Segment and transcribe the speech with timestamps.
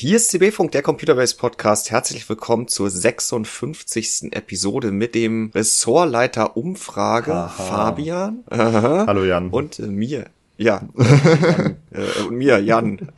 [0.00, 1.90] Hier ist CB-Funk, der Computerbase Podcast.
[1.90, 4.32] Herzlich willkommen zur 56.
[4.32, 7.48] Episode mit dem Ressortleiter Umfrage Aha.
[7.48, 8.44] Fabian.
[8.48, 9.06] Aha.
[9.08, 9.50] Hallo Jan.
[9.50, 10.26] Und äh, mir.
[10.56, 10.82] Ja.
[11.90, 13.10] Äh, und mir, Jan.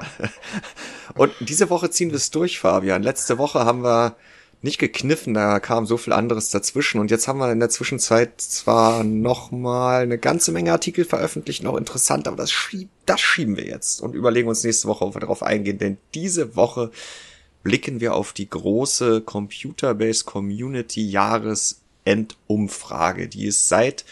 [1.16, 3.02] und diese Woche ziehen wir es durch, Fabian.
[3.02, 4.16] Letzte Woche haben wir
[4.62, 7.00] nicht gekniffen, da kam so viel anderes dazwischen.
[7.00, 11.62] Und jetzt haben wir in der Zwischenzeit zwar noch mal eine ganze Menge Artikel veröffentlicht,
[11.62, 15.14] noch interessant, aber das, schieb, das schieben wir jetzt und überlegen uns nächste Woche, ob
[15.14, 15.78] wir darauf eingehen.
[15.78, 16.91] Denn diese Woche
[17.62, 24.05] blicken wir auf die große Computerbase Community Jahresendumfrage, die es seit,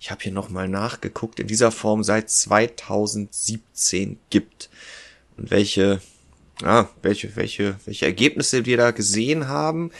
[0.00, 4.70] ich habe hier noch mal nachgeguckt, in dieser Form seit 2017 gibt.
[5.36, 6.00] Und welche
[6.62, 9.90] ja, welche, welche, welche Ergebnisse wir da gesehen haben.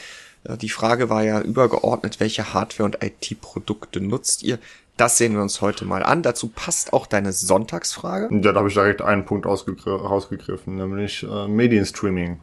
[0.44, 4.58] Die Frage war ja übergeordnet, welche Hardware- und IT-Produkte nutzt ihr?
[4.96, 6.22] Das sehen wir uns heute mal an.
[6.22, 8.28] Dazu passt auch deine Sonntagsfrage.
[8.42, 12.40] Ja, da habe ich direkt einen Punkt rausgegriffen, nämlich äh, Medienstreaming.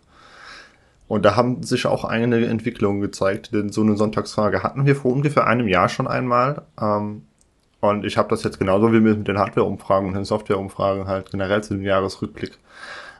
[1.07, 5.11] Und da haben sich auch einige Entwicklungen gezeigt, denn so eine Sonntagsfrage hatten wir vor
[5.13, 6.63] ungefähr einem Jahr schon einmal.
[6.79, 7.27] Ähm,
[7.79, 11.63] und ich habe das jetzt genauso wie mit den Hardware-Umfragen und den Software-Umfragen halt generell
[11.63, 12.57] zu dem Jahresrückblick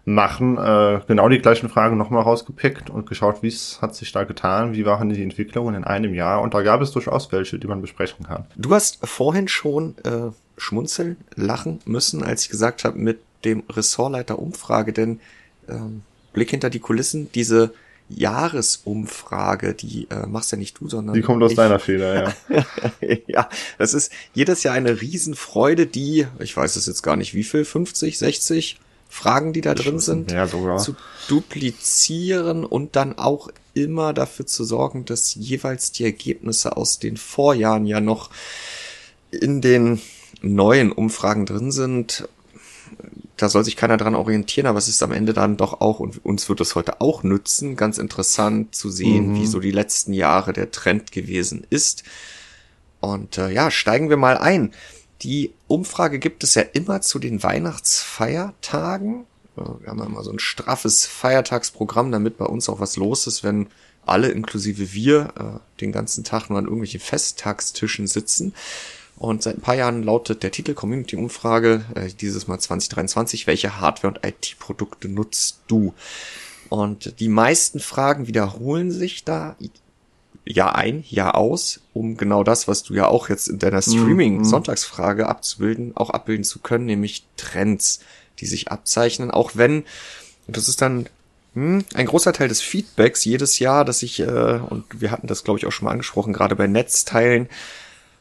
[0.07, 4.23] machen, äh, genau die gleichen Fragen nochmal rausgepickt und geschaut, wie es hat sich da
[4.23, 7.67] getan, wie waren die Entwicklungen in einem Jahr und da gab es durchaus welche, die
[7.67, 8.45] man besprechen kann.
[8.55, 14.39] Du hast vorhin schon äh, schmunzeln, lachen müssen, als ich gesagt habe, mit dem Ressortleiter
[14.39, 15.19] Umfrage, denn
[15.67, 17.73] ähm, Blick hinter die Kulissen, diese
[18.07, 21.15] Jahresumfrage, die äh, machst ja nicht du, sondern.
[21.15, 21.57] Die kommt aus ich.
[21.57, 22.65] deiner Feder, ja.
[23.27, 27.43] ja, das ist jedes Jahr eine Riesenfreude, die, ich weiß es jetzt gar nicht, wie
[27.43, 30.31] viel, 50, 60 Fragen, die da drin sind,
[30.79, 30.95] zu
[31.27, 37.85] duplizieren und dann auch immer dafür zu sorgen, dass jeweils die Ergebnisse aus den Vorjahren
[37.85, 38.29] ja noch
[39.31, 40.01] in den
[40.41, 42.27] neuen Umfragen drin sind.
[43.37, 46.25] Da soll sich keiner dran orientieren, aber es ist am Ende dann doch auch, und
[46.25, 49.35] uns wird es heute auch nützen, ganz interessant zu sehen, mhm.
[49.35, 52.03] wie so die letzten Jahre der Trend gewesen ist.
[52.99, 54.73] Und äh, ja, steigen wir mal ein.
[55.21, 59.25] Die Umfrage gibt es ja immer zu den Weihnachtsfeiertagen.
[59.55, 63.67] Wir haben immer so ein straffes Feiertagsprogramm, damit bei uns auch was los ist, wenn
[64.05, 68.53] alle, inklusive wir, äh, den ganzen Tag nur an irgendwelchen Festtagstischen sitzen.
[69.17, 74.13] Und seit ein paar Jahren lautet der Titel Community-Umfrage, äh, dieses Mal 2023, welche Hardware-
[74.13, 75.93] und IT-Produkte nutzt du?
[76.69, 79.55] Und die meisten Fragen wiederholen sich da
[80.47, 85.23] Jahr ein, Jahr aus, um genau das, was du ja auch jetzt in deiner Streaming-Sonntagsfrage
[85.23, 85.29] mhm.
[85.29, 87.99] abzubilden, auch abbilden zu können, nämlich Trends,
[88.39, 89.83] die sich abzeichnen, auch wenn,
[90.47, 91.07] und das ist dann
[91.53, 95.43] hm, ein großer Teil des Feedbacks jedes Jahr, dass ich, äh, und wir hatten das,
[95.43, 97.49] glaube ich, auch schon mal angesprochen, gerade bei Netzteilen,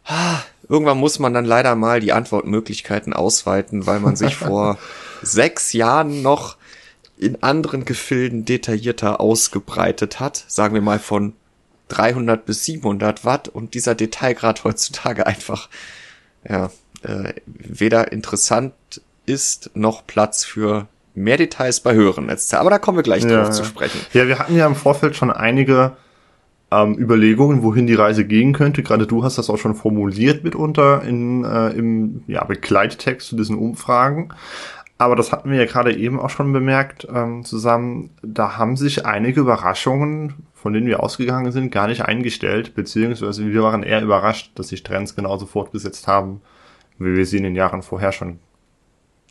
[0.06, 4.78] ah, irgendwann muss man dann leider mal die Antwortmöglichkeiten ausweiten, weil man sich vor
[5.22, 6.56] sechs Jahren noch
[7.18, 11.32] in anderen Gefilden detaillierter ausgebreitet hat, sagen wir mal von
[11.88, 15.68] 300 bis 700 Watt und dieser Detailgrad heutzutage einfach
[16.48, 16.70] ja,
[17.02, 18.74] äh, weder interessant
[19.26, 22.60] ist noch Platz für mehr Details bei höheren Netzteilen.
[22.60, 24.00] Aber da kommen wir gleich ja, drauf zu sprechen.
[24.12, 25.96] Ja, wir hatten ja im Vorfeld schon einige
[26.70, 28.82] ähm, Überlegungen, wohin die Reise gehen könnte.
[28.82, 33.56] Gerade du hast das auch schon formuliert mitunter in, äh, im ja, Begleittext zu diesen
[33.56, 34.30] Umfragen.
[34.98, 38.10] Aber das hatten wir ja gerade eben auch schon bemerkt ähm, zusammen.
[38.22, 43.62] Da haben sich einige Überraschungen, von denen wir ausgegangen sind, gar nicht eingestellt, beziehungsweise wir
[43.62, 46.40] waren eher überrascht, dass sich Trends genauso fortgesetzt haben,
[46.98, 48.40] wie wir sie in den Jahren vorher schon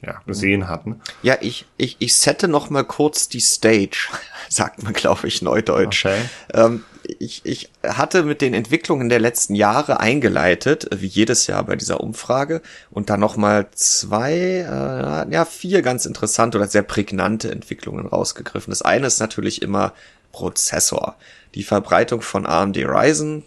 [0.06, 1.02] ja, gesehen hatten.
[1.24, 4.09] Ja, ich, ich, ich sette noch mal kurz die Stage,
[4.50, 6.06] sagt man, glaube ich, neudeutsch.
[6.06, 6.22] Okay.
[6.53, 6.84] Ähm,
[7.19, 12.02] ich, ich hatte mit den Entwicklungen der letzten Jahre eingeleitet, wie jedes Jahr bei dieser
[12.02, 18.06] Umfrage, und dann noch mal zwei, äh, ja, vier ganz interessante oder sehr prägnante Entwicklungen
[18.06, 18.72] rausgegriffen.
[18.72, 19.94] Das eine ist natürlich immer
[20.35, 21.16] Prozessor.
[21.56, 23.44] Die Verbreitung von AMD Ryzen,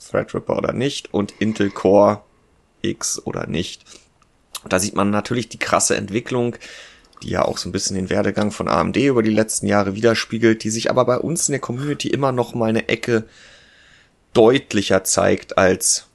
[0.00, 2.22] Threadripper oder nicht, und Intel Core
[2.80, 3.84] X oder nicht.
[4.66, 6.56] Da sieht man natürlich die krasse Entwicklung,
[7.22, 10.64] die ja auch so ein bisschen den Werdegang von AMD über die letzten Jahre widerspiegelt,
[10.64, 13.24] die sich aber bei uns in der Community immer noch mal eine Ecke
[14.32, 16.06] deutlicher zeigt als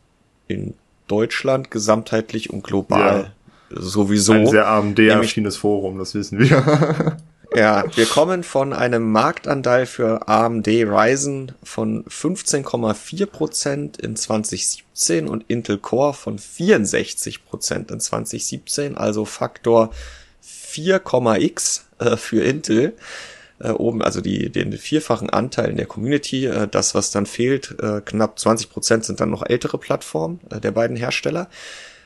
[0.47, 0.73] in
[1.07, 3.33] Deutschland gesamtheitlich und global
[3.69, 3.79] ja.
[3.79, 4.33] sowieso.
[4.33, 7.17] Ein sehr AMD-affines Forum, das wissen wir.
[7.55, 15.77] Ja, wir kommen von einem Marktanteil für AMD Ryzen von 15,4% in 2017 und Intel
[15.77, 19.91] Core von 64% in 2017, also Faktor
[20.43, 22.93] 4,x äh, für Intel.
[23.59, 26.45] Äh, oben, also die, den vierfachen Anteil in der Community.
[26.45, 30.71] Äh, das, was dann fehlt, äh, knapp 20% sind dann noch ältere Plattformen äh, der
[30.71, 31.49] beiden Hersteller.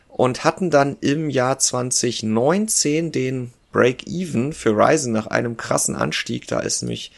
[0.08, 6.48] Und hatten dann im Jahr 2019 den Break-Even für Ryzen nach einem krassen Anstieg.
[6.48, 7.12] Da ist nämlich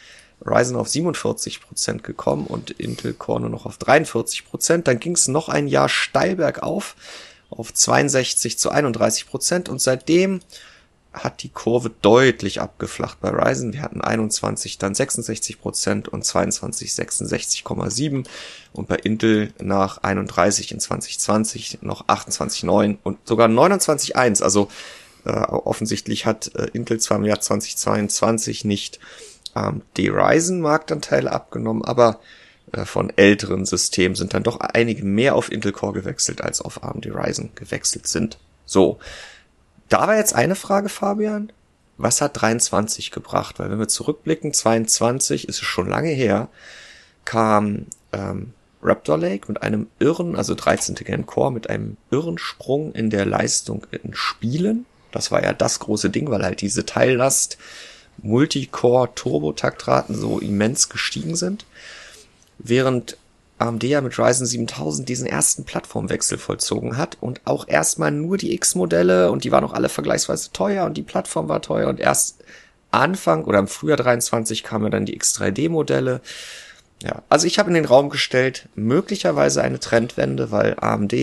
[0.44, 4.44] Ryzen auf 47 Prozent gekommen und Intel Core nur noch auf 43%.
[4.44, 4.88] Prozent.
[4.88, 6.96] Dann ging es noch ein Jahr steil bergauf
[7.50, 10.40] auf 62 zu 31 Prozent und seitdem
[11.12, 13.72] hat die Kurve deutlich abgeflacht bei Ryzen.
[13.72, 18.26] Wir hatten 21 dann 66 Prozent und 22 66,7
[18.72, 24.42] und bei Intel nach 31 in 2020 noch 28,9 und sogar 29,1.
[24.42, 24.68] Also
[25.24, 29.00] äh, offensichtlich hat äh, Intel zwar im Jahr 2022 nicht
[29.56, 32.20] ähm, die Ryzen-Marktanteile abgenommen, aber
[32.72, 36.82] äh, von älteren Systemen sind dann doch einige mehr auf Intel Core gewechselt, als auf
[36.82, 38.38] AMD Ryzen gewechselt sind.
[38.66, 38.98] So.
[39.88, 41.52] Da war jetzt eine Frage, Fabian.
[41.96, 43.58] Was hat 23 gebracht?
[43.58, 46.48] Weil wenn wir zurückblicken, 22 ist es schon lange her,
[47.24, 50.96] kam ähm, Raptor Lake mit einem irren, also 13.
[50.96, 54.86] Gen Core, mit einem irren Sprung in der Leistung in Spielen.
[55.14, 57.56] Das war ja das große Ding, weil halt diese Teillast
[58.18, 61.66] Multicore Turbo-Taktraten so immens gestiegen sind.
[62.58, 63.16] Während
[63.58, 68.52] AMD ja mit Ryzen 7000 diesen ersten Plattformwechsel vollzogen hat und auch erstmal nur die
[68.54, 72.42] X-Modelle und die waren auch alle vergleichsweise teuer und die Plattform war teuer und erst
[72.90, 76.20] Anfang oder im Frühjahr 23 kamen dann die X3D-Modelle.
[77.02, 81.14] Ja, also ich habe in den Raum gestellt, möglicherweise eine Trendwende, weil AMD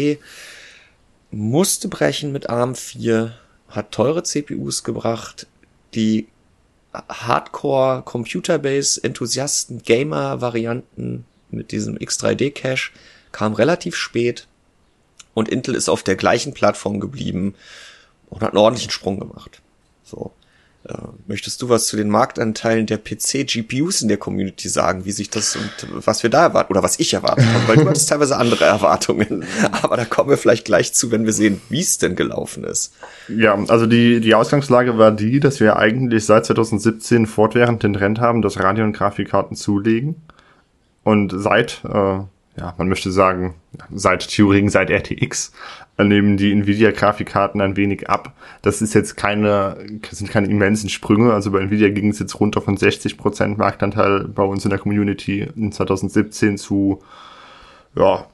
[1.32, 3.34] musste brechen mit ARM 4,
[3.72, 5.48] hat teure CPUs gebracht,
[5.94, 6.28] die
[6.94, 12.92] Hardcore Computerbase Enthusiasten Gamer Varianten mit diesem X3D Cache
[13.32, 14.48] kam relativ spät
[15.34, 17.56] und Intel ist auf der gleichen Plattform geblieben
[18.30, 19.62] und hat einen ordentlichen Sprung gemacht.
[20.04, 20.32] So.
[20.84, 20.94] Äh,
[21.28, 25.56] möchtest du was zu den Marktanteilen der PC-GPUs in der Community sagen, wie sich das
[25.56, 27.68] und was wir da erwarten oder was ich erwartet habe?
[27.68, 29.46] Weil du hattest teilweise andere Erwartungen.
[29.84, 32.94] Aber da kommen wir vielleicht gleich zu, wenn wir sehen, wie es denn gelaufen ist.
[33.28, 38.20] Ja, also die, die Ausgangslage war die, dass wir eigentlich seit 2017 fortwährend den Trend
[38.20, 40.16] haben, dass Radeon-Grafikkarten zulegen.
[41.04, 42.20] Und seit, äh,
[42.62, 43.56] ja, man möchte sagen,
[43.92, 45.52] seit Turing, seit RTX,
[45.98, 48.34] nehmen die Nvidia-Grafikkarten ein wenig ab.
[48.62, 49.78] Das ist jetzt keine,
[50.12, 51.34] sind keine immensen Sprünge.
[51.34, 55.50] Also bei Nvidia ging es jetzt runter von 60% Marktanteil bei uns in der Community
[55.56, 57.02] in 2017 zu,
[57.96, 58.28] ja,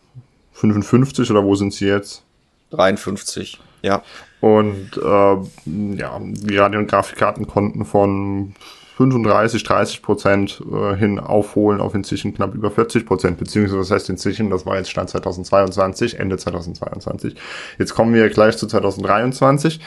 [0.53, 2.23] 55 oder wo sind sie jetzt?
[2.71, 4.03] 53, ja.
[4.41, 8.55] Und äh, ja, die Radio- und Grafikkarten konnten von
[8.97, 14.09] 35, 30 Prozent äh, hin aufholen auf inzwischen knapp über 40 Prozent, beziehungsweise das heißt
[14.09, 17.35] inzwischen, das war jetzt Stand 2022, Ende 2022.
[17.77, 19.79] Jetzt kommen wir gleich zu 2023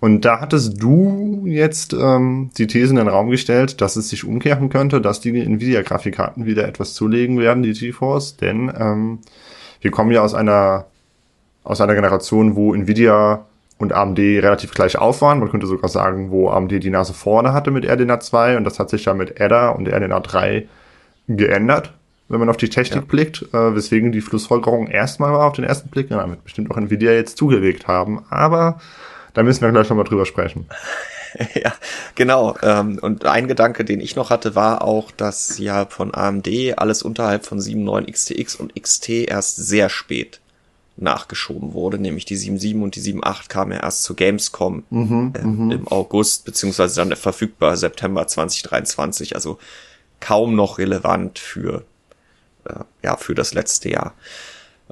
[0.00, 4.24] und da hattest du jetzt ähm, die These in den Raum gestellt, dass es sich
[4.24, 9.18] umkehren könnte, dass die Nvidia-Grafikkarten wieder etwas zulegen werden, die GeForce, denn ähm,
[9.82, 10.86] wir kommen ja aus einer
[11.64, 13.46] aus einer Generation, wo Nvidia
[13.78, 15.40] und AMD relativ gleich auf waren.
[15.40, 18.78] Man könnte sogar sagen, wo AMD die Nase vorne hatte mit RDNA 2 und das
[18.78, 20.68] hat sich ja mit Ada und RDNA 3
[21.28, 21.92] geändert,
[22.28, 23.06] wenn man auf die Technik ja.
[23.08, 26.76] blickt, äh, weswegen die Schlussfolgerung erstmal war auf den ersten Blick, ja, damit bestimmt auch
[26.76, 28.78] Nvidia jetzt zugelegt haben, aber
[29.32, 30.66] da müssen wir gleich nochmal drüber sprechen.
[31.54, 31.72] ja,
[32.14, 32.56] genau.
[32.62, 37.02] Ähm, und ein Gedanke, den ich noch hatte, war auch, dass ja von AMD alles
[37.02, 40.40] unterhalb von 7.9 XTX und XT erst sehr spät
[40.96, 45.74] nachgeschoben wurde, nämlich die 7.7 und die 7.8 kamen ja erst zu Gamescom mhm, äh,
[45.74, 49.58] im August, beziehungsweise dann verfügbar September 2023, also
[50.20, 51.84] kaum noch relevant für,
[52.64, 54.14] äh, ja, für das letzte Jahr.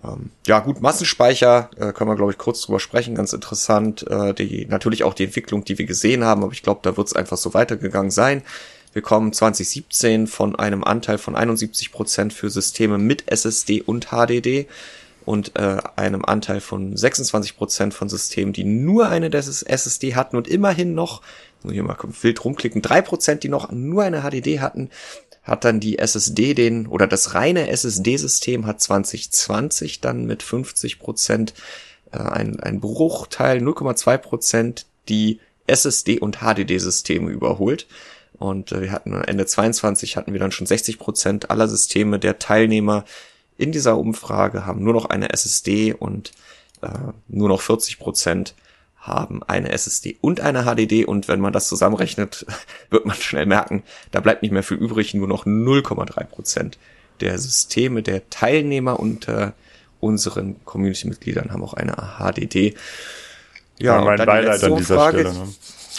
[0.02, 4.04] Ähm, ja, gut, Massenspeicher, äh, können wir, glaube ich, kurz drüber sprechen, ganz interessant.
[4.10, 7.06] Äh, die, natürlich auch die Entwicklung, die wir gesehen haben, aber ich glaube, da wird
[7.06, 8.42] es einfach so weitergegangen sein.
[8.92, 14.66] Wir kommen 2017 von einem Anteil von 71 Prozent für Systeme mit SSD und HDD
[15.24, 20.48] und äh, einem Anteil von 26 Prozent von Systemen, die nur eine SSD hatten und
[20.48, 21.22] immerhin noch,
[21.62, 24.90] muss ich mal wild rumklicken, drei Prozent, die noch nur eine HDD hatten,
[25.42, 31.54] hat dann die SSD den, oder das reine SSD-System hat 2020 dann mit 50 Prozent
[32.12, 37.86] äh, ein, ein Bruchteil 0,2 Prozent die SSD- und HDD-Systeme überholt.
[38.38, 42.38] Und äh, wir hatten Ende 22 hatten wir dann schon 60 Prozent aller Systeme der
[42.38, 43.04] Teilnehmer
[43.58, 46.32] in dieser Umfrage haben nur noch eine SSD und
[46.82, 46.88] äh,
[47.28, 48.54] nur noch 40 Prozent
[48.96, 52.46] haben eine SSD und eine HDD und wenn man das zusammenrechnet,
[52.90, 56.78] wird man schnell merken, da bleibt nicht mehr viel übrig, nur noch 0,3 Prozent
[57.20, 59.54] der Systeme der Teilnehmer unter
[60.00, 62.74] unseren Community-Mitgliedern haben auch eine HDD.
[63.78, 65.34] Ja, ja mein Beileid an dieser Frage, Stelle.
[65.34, 65.48] Ne?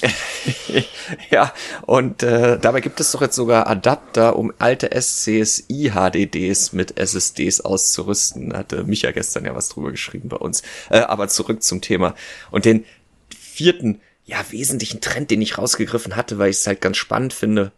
[1.32, 7.62] ja, und äh, dabei gibt es doch jetzt sogar Adapter, um alte SCSI-HDDs mit SSDs
[7.62, 8.54] auszurüsten.
[8.54, 10.64] Hatte Micha gestern ja was drüber geschrieben bei uns.
[10.90, 12.16] Äh, aber zurück zum Thema.
[12.52, 12.86] Und den
[13.30, 17.72] vierten ja, wesentlichen Trend, den ich rausgegriffen hatte, weil ich es halt ganz spannend finde.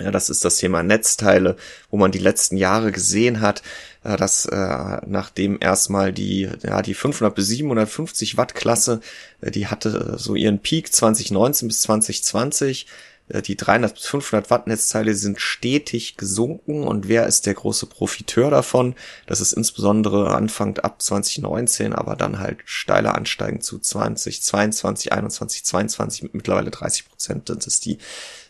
[0.00, 1.56] Ja, das ist das Thema Netzteile,
[1.90, 3.62] wo man die letzten Jahre gesehen hat,
[4.02, 9.00] äh, dass äh, nachdem erstmal die ja die 500 bis 750 Watt Klasse,
[9.40, 12.86] äh, die hatte so ihren Peak 2019 bis 2020
[13.30, 17.86] äh, die 300 bis 500 Watt Netzteile sind stetig gesunken und wer ist der große
[17.86, 18.94] Profiteur davon?
[19.26, 25.64] Das ist insbesondere Anfang ab 2019, aber dann halt steiler ansteigen zu 20, 22, 21,
[25.64, 27.48] 22 mit mittlerweile 30 Prozent.
[27.48, 27.98] Das ist die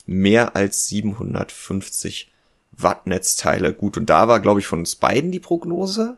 [0.07, 2.31] mehr als 750
[2.73, 3.73] Watt Netzteile.
[3.73, 6.17] Gut, und da war, glaube ich, von uns beiden die Prognose.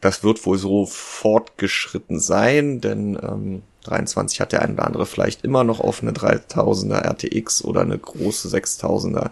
[0.00, 5.44] Das wird wohl so fortgeschritten sein, denn ähm, 23 hat der ein oder andere vielleicht
[5.44, 9.30] immer noch auf eine 3000er RTX oder eine große 6000er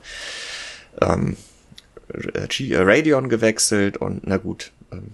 [1.00, 1.36] ähm,
[2.08, 5.12] äh, Radeon gewechselt und na gut, ähm,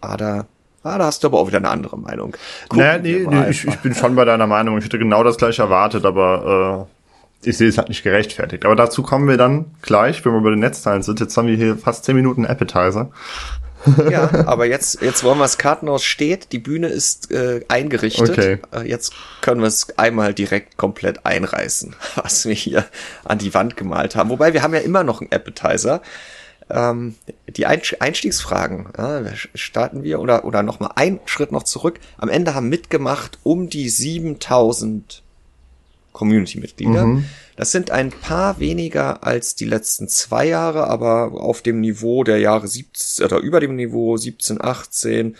[0.00, 0.46] Ada
[0.84, 2.36] Ah, da hast du aber auch wieder eine andere Meinung.
[2.68, 4.78] Gucken naja, nee, nee ich, ich bin schon bei deiner Meinung.
[4.78, 6.97] Ich hätte genau das gleiche erwartet, aber äh,
[7.42, 8.64] ich sehe es halt nicht gerechtfertigt.
[8.64, 11.20] Aber dazu kommen wir dann gleich, wenn wir bei den Netzteilen sind.
[11.20, 13.10] Jetzt haben wir hier fast 10 Minuten Appetizer.
[14.10, 18.30] Ja, aber jetzt, jetzt wollen wir das Kartenhaus steht, die Bühne ist äh, eingerichtet.
[18.30, 18.58] Okay.
[18.74, 22.86] Äh, jetzt können wir es einmal direkt komplett einreißen, was wir hier
[23.24, 24.30] an die Wand gemalt haben.
[24.30, 26.02] Wobei wir haben ja immer noch einen Appetizer.
[26.70, 27.14] Ähm,
[27.48, 29.22] die Einstiegsfragen, ja,
[29.54, 31.98] starten wir oder, oder nochmal einen Schritt noch zurück.
[32.18, 35.22] Am Ende haben mitgemacht um die 7000
[36.18, 37.06] Community-Mitglieder.
[37.06, 37.24] Mhm.
[37.56, 42.38] Das sind ein paar weniger als die letzten zwei Jahre, aber auf dem Niveau der
[42.38, 45.36] Jahre 17 oder über dem Niveau 17, 18.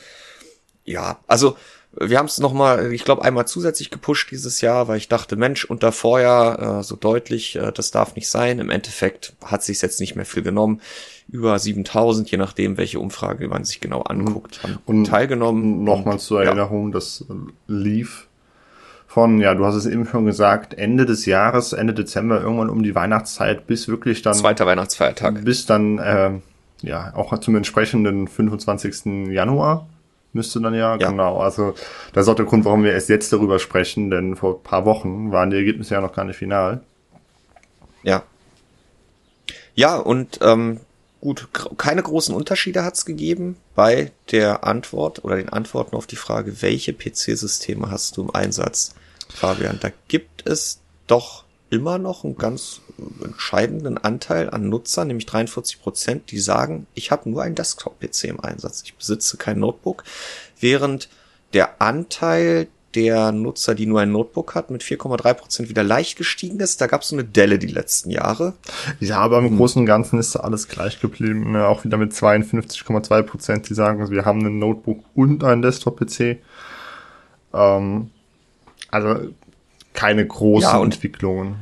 [0.84, 1.56] Ja, also
[2.00, 5.64] wir haben es nochmal, ich glaube, einmal zusätzlich gepusht dieses Jahr, weil ich dachte, Mensch,
[5.64, 8.60] unter Vorjahr äh, so deutlich, äh, das darf nicht sein.
[8.60, 10.80] Im Endeffekt hat sich jetzt nicht mehr viel genommen.
[11.28, 15.82] Über 7000, je nachdem, welche Umfrage man sich genau anguckt, haben und teilgenommen.
[15.82, 16.92] Nochmal zur Erinnerung, ja.
[16.92, 17.24] das
[17.66, 18.27] lief
[19.18, 22.84] von, ja, du hast es eben schon gesagt, Ende des Jahres, Ende Dezember, irgendwann um
[22.84, 24.32] die Weihnachtszeit, bis wirklich dann.
[24.34, 25.44] Zweiter Weihnachtsfeiertag.
[25.44, 26.30] Bis dann, äh,
[26.82, 29.32] ja, auch zum entsprechenden 25.
[29.32, 29.88] Januar
[30.32, 31.38] müsste dann ja, ja, genau.
[31.38, 31.74] Also
[32.12, 35.32] das ist auch der Grund, warum wir erst jetzt darüber sprechen, denn vor paar Wochen
[35.32, 36.80] waren die Ergebnisse ja noch gar nicht final.
[38.04, 38.22] Ja.
[39.74, 40.78] Ja, und ähm,
[41.20, 46.14] gut, keine großen Unterschiede hat es gegeben bei der Antwort oder den Antworten auf die
[46.14, 48.94] Frage, welche PC-Systeme hast du im Einsatz,
[49.32, 49.78] Fabian?
[49.80, 52.80] Da gibt es doch immer noch einen ganz
[53.22, 58.40] entscheidenden Anteil an Nutzern, nämlich 43 Prozent, die sagen, ich habe nur einen Desktop-PC im
[58.40, 60.04] Einsatz, ich besitze kein Notebook,
[60.58, 61.08] während
[61.52, 66.58] der Anteil der Nutzer, die nur ein Notebook hat, mit 4,3 Prozent wieder leicht gestiegen
[66.58, 66.80] ist.
[66.80, 68.54] Da gab es so eine Delle die letzten Jahre.
[68.98, 69.56] Ja, aber im hm.
[69.58, 71.52] Großen und Ganzen ist da alles gleich geblieben.
[71.52, 71.66] Ne?
[71.66, 76.38] Auch wieder mit 52,2 Prozent, die sagen, wir haben ein Notebook und ein Desktop-PC.
[77.52, 78.10] Ähm,
[78.90, 79.30] also
[79.92, 81.56] keine großen ja, Entwicklungen.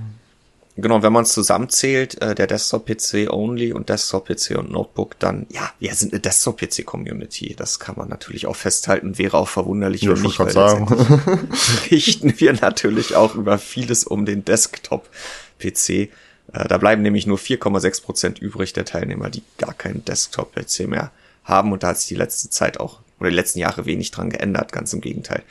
[0.78, 5.72] Genau, wenn man es zusammenzählt, äh, der Desktop-PC only und Desktop-PC und Notebook, dann, ja,
[5.78, 7.54] wir sind eine Desktop-PC-Community.
[7.56, 10.86] Das kann man natürlich auch festhalten, wäre auch verwunderlich, ja, nicht, weil sagen.
[11.90, 15.88] richten wir natürlich auch über vieles um den Desktop-PC.
[15.88, 16.08] Äh,
[16.68, 21.10] da bleiben nämlich nur 4,6 Prozent übrig der Teilnehmer, die gar keinen Desktop-PC mehr
[21.42, 21.72] haben.
[21.72, 24.72] Und da hat sich die letzte Zeit auch, oder die letzten Jahre wenig dran geändert,
[24.72, 25.42] ganz im Gegenteil.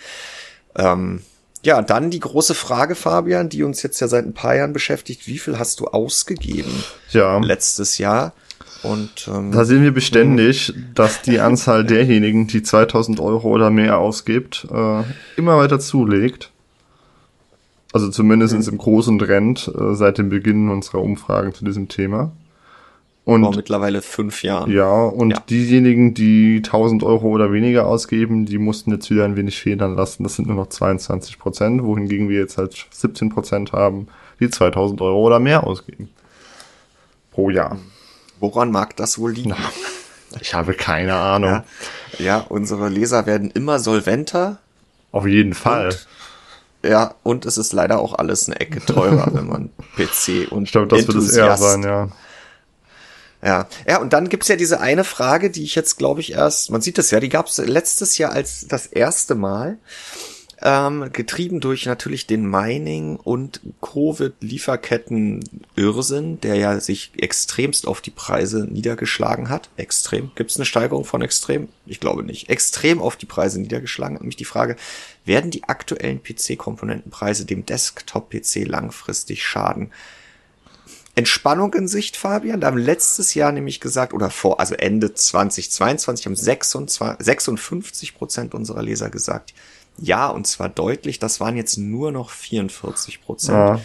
[0.76, 1.24] Ähm,
[1.66, 5.28] ja, dann die große Frage, Fabian, die uns jetzt ja seit ein paar Jahren beschäftigt.
[5.28, 6.72] Wie viel hast du ausgegeben
[7.10, 7.40] ja.
[7.40, 8.34] letztes Jahr?
[8.84, 13.98] Und ähm, da sehen wir beständig, dass die Anzahl derjenigen, die 2000 Euro oder mehr
[13.98, 15.04] ausgibt, äh,
[15.38, 16.52] immer weiter zulegt.
[17.94, 18.74] Also zumindest mhm.
[18.74, 22.32] im großen Trend äh, seit dem Beginn unserer Umfragen zu diesem Thema.
[23.26, 24.72] Und Vor mittlerweile fünf Jahren.
[24.72, 25.40] Ja, und ja.
[25.50, 30.24] diejenigen, die 1000 Euro oder weniger ausgeben, die mussten jetzt wieder ein wenig federn lassen.
[30.24, 34.08] Das sind nur noch 22 Prozent, wohingegen wir jetzt halt 17 Prozent haben,
[34.40, 36.10] die 2000 Euro oder mehr ausgeben.
[37.32, 37.80] Pro Jahr.
[38.40, 39.50] Woran mag das wohl liegen?
[39.50, 41.50] Na, ich habe keine Ahnung.
[41.50, 41.66] Ja,
[42.20, 44.60] ja, unsere Leser werden immer solventer.
[45.12, 45.88] Auf jeden Fall.
[45.88, 46.08] Und
[46.84, 50.72] ja, und es ist leider auch alles eine Ecke teurer, wenn man PC und Ich
[50.72, 52.10] glaube, das wird es eher sein, ja.
[53.46, 56.72] Ja, ja, und dann gibt's ja diese eine Frage, die ich jetzt, glaube ich, erst,
[56.72, 59.78] man sieht es ja, die gab's letztes Jahr als das erste Mal,
[60.64, 68.66] ähm, getrieben durch natürlich den Mining- und Covid-Lieferketten-Irrsinn, der ja sich extremst auf die Preise
[68.66, 69.70] niedergeschlagen hat.
[69.78, 70.32] Extrem.
[70.34, 71.68] Gibt's eine Steigerung von extrem?
[71.86, 72.50] Ich glaube nicht.
[72.50, 74.76] Extrem auf die Preise niedergeschlagen hat mich die Frage,
[75.24, 79.92] werden die aktuellen PC-Komponentenpreise dem Desktop-PC langfristig schaden?
[81.16, 82.60] Entspannung in Sicht, Fabian.
[82.60, 88.54] Da haben letztes Jahr nämlich gesagt, oder vor, also Ende 2022 haben 26, 56 Prozent
[88.54, 89.54] unserer Leser gesagt,
[89.98, 91.20] ja, und zwar deutlich.
[91.20, 93.58] Das waren jetzt nur noch 44 Prozent.
[93.58, 93.80] Ja.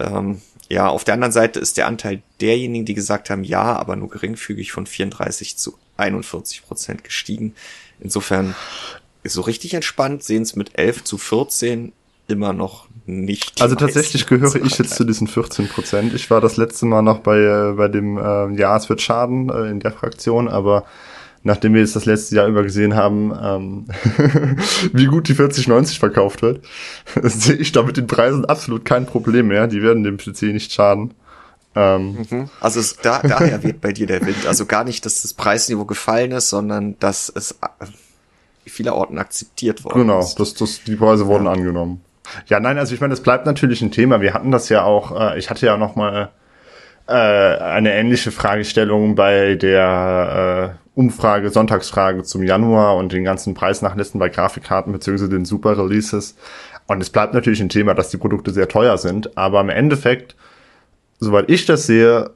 [0.00, 0.40] Ähm,
[0.70, 4.08] ja, auf der anderen Seite ist der Anteil derjenigen, die gesagt haben, ja, aber nur
[4.08, 7.54] geringfügig von 34 zu 41 Prozent gestiegen.
[8.00, 8.54] Insofern
[9.22, 11.92] so richtig entspannt sehen es mit 11 zu 14
[12.26, 13.60] immer noch nicht.
[13.60, 16.14] Also tatsächlich gehöre ich jetzt zu diesen 14 Prozent.
[16.14, 19.50] Ich war das letzte Mal noch bei, äh, bei dem, äh, ja, es wird schaden
[19.50, 20.84] äh, in der Fraktion, aber
[21.42, 23.86] nachdem wir jetzt das letzte Jahr über gesehen haben, ähm,
[24.92, 26.64] wie gut die 4090 verkauft wird,
[27.22, 29.66] sehe ich da mit den Preisen absolut kein Problem mehr.
[29.66, 31.14] Die werden dem PC nicht schaden.
[31.74, 32.26] Ähm.
[32.30, 32.48] Mhm.
[32.60, 34.46] Also es, da, daher weht bei dir der Wind.
[34.46, 37.86] Also gar nicht, dass das Preisniveau gefallen ist, sondern dass es äh,
[38.64, 40.36] vielerorten akzeptiert worden genau, ist.
[40.36, 41.52] Genau, dass das, die Preise wurden ja.
[41.52, 42.00] angenommen.
[42.46, 44.20] Ja, nein, also ich meine, das bleibt natürlich ein Thema.
[44.20, 46.30] Wir hatten das ja auch, äh, ich hatte ja noch mal
[47.06, 54.18] äh, eine ähnliche Fragestellung bei der äh, Umfrage, Sonntagsfrage zum Januar und den ganzen Preisnachlässen
[54.18, 56.36] bei Grafikkarten beziehungsweise den Super Releases.
[56.86, 60.36] Und es bleibt natürlich ein Thema, dass die Produkte sehr teuer sind, aber im Endeffekt,
[61.18, 62.30] soweit ich das sehe,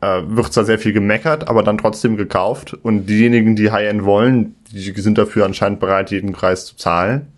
[0.00, 2.74] äh, wird zwar sehr viel gemeckert, aber dann trotzdem gekauft.
[2.82, 7.28] Und diejenigen, die High-End wollen, die sind dafür anscheinend bereit, jeden Preis zu zahlen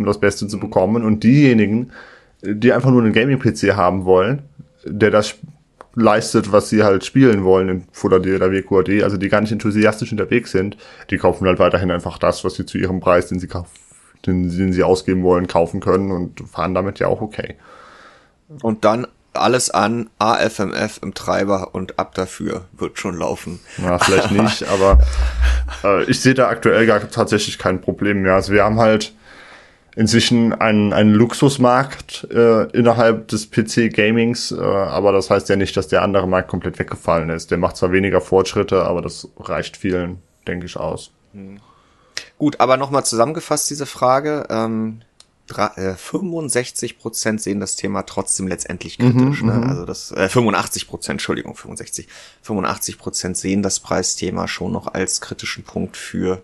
[0.00, 1.04] um das Beste zu bekommen.
[1.04, 1.92] Und diejenigen,
[2.42, 4.42] die einfach nur einen Gaming-PC haben wollen,
[4.84, 5.36] der das
[5.94, 9.52] leistet, was sie halt spielen wollen in Full HD oder WQAD, also die gar nicht
[9.52, 10.76] enthusiastisch unterwegs sind,
[11.10, 13.70] die kaufen halt weiterhin einfach das, was sie zu ihrem Preis, den sie kaufen,
[14.26, 17.56] den, den sie ausgeben wollen, kaufen können und fahren damit ja auch okay.
[18.62, 23.60] Und dann alles an, AFMF im Treiber und ab dafür wird schon laufen.
[23.78, 24.98] Ja, vielleicht nicht, aber
[25.84, 28.34] äh, ich sehe da aktuell gar tatsächlich kein Problem mehr.
[28.34, 29.14] Also wir haben halt
[29.96, 35.88] inzwischen ein, ein Luxusmarkt äh, innerhalb des PC-Gamings, äh, aber das heißt ja nicht, dass
[35.88, 37.50] der andere Markt komplett weggefallen ist.
[37.50, 41.10] Der macht zwar weniger Fortschritte, aber das reicht vielen, denke ich, aus.
[41.32, 41.58] Hm.
[42.38, 44.46] Gut, aber nochmal zusammengefasst diese Frage.
[44.48, 45.02] Ähm,
[45.52, 49.42] 65 äh, Prozent sehen das Thema trotzdem letztendlich kritisch.
[49.42, 49.54] Mhm, ne?
[49.54, 49.64] Mhm.
[49.64, 52.08] Also das äh, 85 Prozent, Entschuldigung, 65.
[52.42, 56.42] 85 Prozent sehen das Preisthema schon noch als kritischen Punkt für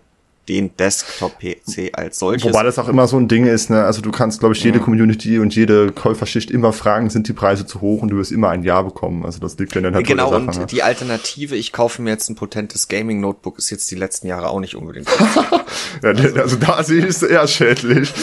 [0.49, 2.51] den Desktop-PC als solches.
[2.51, 3.83] Wobei das auch immer so ein Ding ist, ne?
[3.83, 4.83] Also du kannst, glaube ich, jede mhm.
[4.83, 8.49] Community und jede Käuferschicht immer fragen, sind die Preise zu hoch und du wirst immer
[8.49, 9.25] ein Ja bekommen.
[9.25, 10.65] Also das liegt ja in der Natur Genau, Sache, und ne?
[10.65, 14.59] die Alternative, ich kaufe mir jetzt ein potentes Gaming-Notebook, ist jetzt die letzten Jahre auch
[14.59, 15.07] nicht unbedingt.
[16.03, 18.13] ja, also, also da sehe ich es eher schädlich.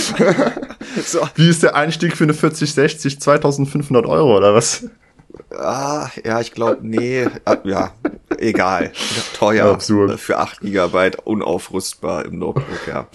[1.05, 1.21] so.
[1.35, 4.85] Wie ist der Einstieg für eine 4060 2500 Euro oder was?
[5.51, 7.93] Ah, ja, ich glaube, nee, ah, ja,
[8.39, 8.93] egal.
[9.35, 9.67] Teuer.
[9.67, 10.21] Absurd.
[10.21, 13.09] Für 8 Gigabyte, unaufrüstbar im Notebook, ja.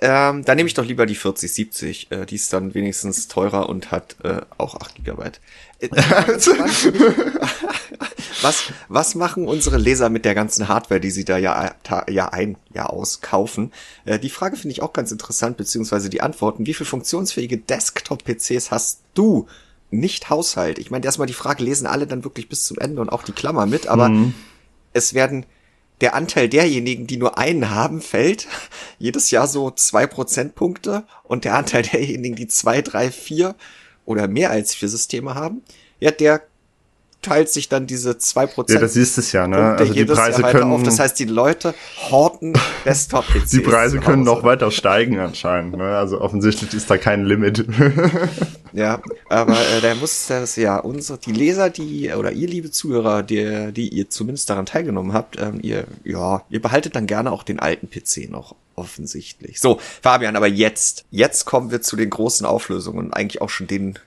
[0.00, 2.12] Ähm, dann nehme ich doch lieber die 4070.
[2.12, 5.40] Äh, die ist dann wenigstens teurer und hat äh, auch 8 Gigabyte.
[5.80, 5.88] Äh,
[8.42, 11.74] was, was machen unsere Leser mit der ganzen Hardware, die sie da ja,
[12.08, 13.72] ja ein, ja aus kaufen?
[14.04, 16.66] Äh, die Frage finde ich auch ganz interessant, beziehungsweise die Antworten.
[16.66, 19.48] Wie viel funktionsfähige Desktop-PCs hast du?
[19.90, 20.78] Nicht Haushalt.
[20.78, 23.32] Ich meine, erstmal die Frage, lesen alle dann wirklich bis zum Ende und auch die
[23.32, 24.34] Klammer mit, aber mhm.
[24.92, 25.46] es werden
[26.00, 28.46] der Anteil derjenigen, die nur einen haben, fällt
[28.98, 33.54] jedes Jahr so zwei Prozentpunkte und der Anteil derjenigen, die zwei, drei, vier
[34.04, 35.62] oder mehr als vier Systeme haben,
[36.00, 36.42] ja, der
[37.22, 38.76] teilt sich dann diese zwei Prozent.
[38.76, 39.76] Ja, das ist es ja, ne?
[39.76, 40.82] Also die Preise können auf.
[40.82, 41.74] Das heißt, die Leute
[42.10, 42.54] horten
[42.84, 43.50] Desktop-PCs.
[43.50, 45.96] Die Preise können noch weiter steigen anscheinend, ne?
[45.96, 47.66] Also offensichtlich ist da kein Limit.
[48.72, 53.22] ja, aber äh, da muss das ja unsere die Leser, die oder ihr liebe Zuhörer,
[53.22, 57.42] die, die ihr zumindest daran teilgenommen habt, ähm, ihr ja, ihr behaltet dann gerne auch
[57.42, 59.60] den alten PC noch offensichtlich.
[59.60, 63.66] So, Fabian, aber jetzt, jetzt kommen wir zu den großen Auflösungen und eigentlich auch schon
[63.66, 63.98] den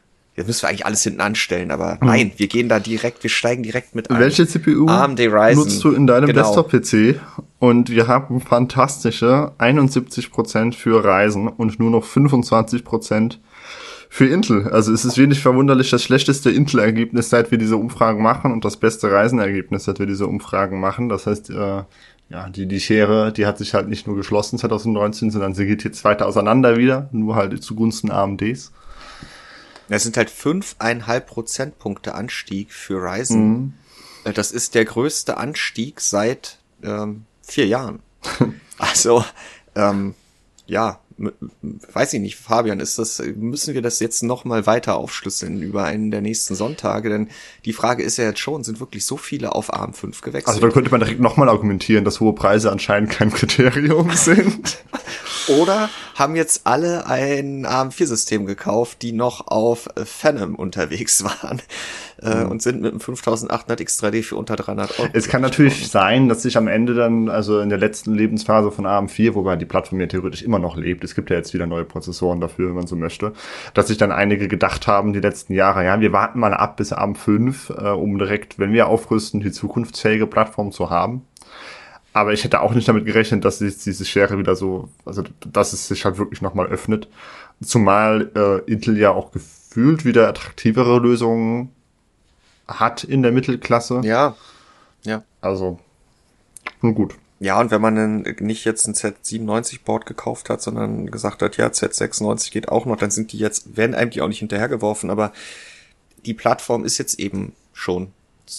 [0.41, 2.07] Jetzt müssen wir eigentlich alles hinten anstellen, aber hm.
[2.07, 4.19] nein, wir gehen da direkt, wir steigen direkt mit ein.
[4.19, 5.55] Welche CPU AMD Ryzen.
[5.55, 6.41] nutzt du in deinem genau.
[6.41, 7.19] Desktop-PC?
[7.59, 13.37] Und wir haben fantastische 71% für Ryzen und nur noch 25%
[14.09, 14.67] für Intel.
[14.67, 18.75] Also es ist wenig verwunderlich das schlechteste Intel-Ergebnis, seit wir diese Umfragen machen und das
[18.77, 21.07] beste Ryzen-Ergebnis, seit wir diese Umfragen machen.
[21.07, 21.83] Das heißt, äh,
[22.31, 25.83] ja, die, die Schere, die hat sich halt nicht nur geschlossen 2019, sondern sie geht
[25.83, 28.71] jetzt weiter auseinander wieder, nur halt zugunsten AMDs.
[29.91, 33.49] Das sind halt fünfeinhalb Prozentpunkte Anstieg für Ryzen.
[33.49, 33.73] Mhm.
[34.23, 37.99] Äh, das ist der größte Anstieg seit ähm, vier Jahren.
[38.77, 39.25] also,
[39.75, 40.15] ähm,
[40.65, 41.01] ja,
[41.93, 45.83] weiß ich nicht, Fabian, ist das, müssen wir das jetzt noch mal weiter aufschlüsseln über
[45.83, 47.09] einen der nächsten Sonntage?
[47.09, 47.29] Denn
[47.65, 50.47] die Frage ist ja jetzt schon, sind wirklich so viele auf ARM 5 gewechselt?
[50.47, 54.77] Also da könnte man direkt noch mal argumentieren, dass hohe Preise anscheinend kein Kriterium sind.
[55.47, 61.61] Oder haben jetzt alle ein ARM4-System gekauft, die noch auf Phenom unterwegs waren
[62.23, 62.51] äh, mhm.
[62.51, 65.09] und sind mit einem 5800 X3D für unter 300 Euro.
[65.13, 68.85] Es kann natürlich sein, dass sich am Ende dann, also in der letzten Lebensphase von
[68.85, 71.85] ARM4, wobei die Plattform ja theoretisch immer noch lebt, es gibt ja jetzt wieder neue
[71.85, 73.33] Prozessoren dafür, wenn man so möchte,
[73.73, 76.93] dass sich dann einige gedacht haben, die letzten Jahre, ja, wir warten mal ab bis
[76.93, 81.23] ARM5, äh, um direkt, wenn wir aufrüsten, die zukunftsfähige Plattform zu haben.
[82.13, 85.71] Aber ich hätte auch nicht damit gerechnet, dass sich diese Schere wieder so, also dass
[85.71, 87.07] es sich halt wirklich nochmal öffnet.
[87.63, 91.69] Zumal äh, Intel ja auch gefühlt wieder attraktivere Lösungen
[92.67, 94.01] hat in der Mittelklasse.
[94.03, 94.35] Ja.
[95.03, 95.23] Ja.
[95.41, 95.79] Also,
[96.81, 97.15] nun gut.
[97.39, 101.67] Ja, und wenn man dann nicht jetzt ein Z97-Board gekauft hat, sondern gesagt hat, ja,
[101.67, 105.33] Z96 geht auch noch, dann sind die jetzt, werden einem die auch nicht hinterhergeworfen, aber
[106.23, 108.13] die Plattform ist jetzt eben schon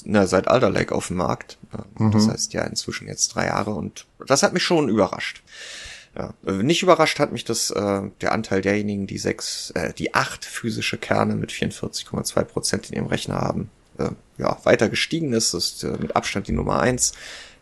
[0.04, 1.58] na, seit Alder Lake auf dem Markt.
[1.98, 2.10] Mhm.
[2.10, 5.42] Das heißt ja inzwischen jetzt drei Jahre und das hat mich schon überrascht.
[6.16, 10.14] Ja, äh, nicht überrascht hat mich das äh, der Anteil derjenigen, die sechs, äh, die
[10.14, 15.54] acht physische Kerne mit 44,2 Prozent in ihrem Rechner haben, äh, ja weiter gestiegen ist.
[15.54, 17.12] Das ist äh, mit Abstand die Nummer eins.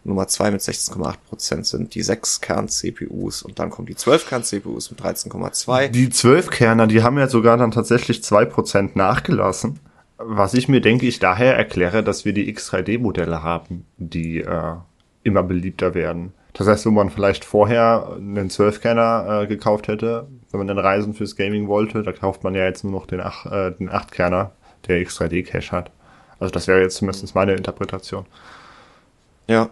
[0.02, 4.26] Nummer zwei mit 16,8 Prozent sind die sechs Kern CPUs und dann kommen die zwölf
[4.26, 5.88] Kern CPUs mit 13,2.
[5.88, 9.78] Die zwölf Kerner, die haben ja sogar dann tatsächlich zwei Prozent nachgelassen.
[10.16, 14.74] Was ich mir denke, ich daher erkläre, dass wir die X3D-Modelle haben, die äh,
[15.22, 16.32] immer beliebter werden.
[16.52, 21.14] Das heißt, wenn man vielleicht vorher einen 12-Kerner äh, gekauft hätte, wenn man dann Reisen
[21.14, 24.52] fürs Gaming wollte, da kauft man ja jetzt nur noch den, 8, äh, den 8-Kerner,
[24.88, 25.90] der X3D-Cache hat.
[26.40, 28.26] Also das wäre jetzt zumindest meine Interpretation.
[29.46, 29.70] Ja.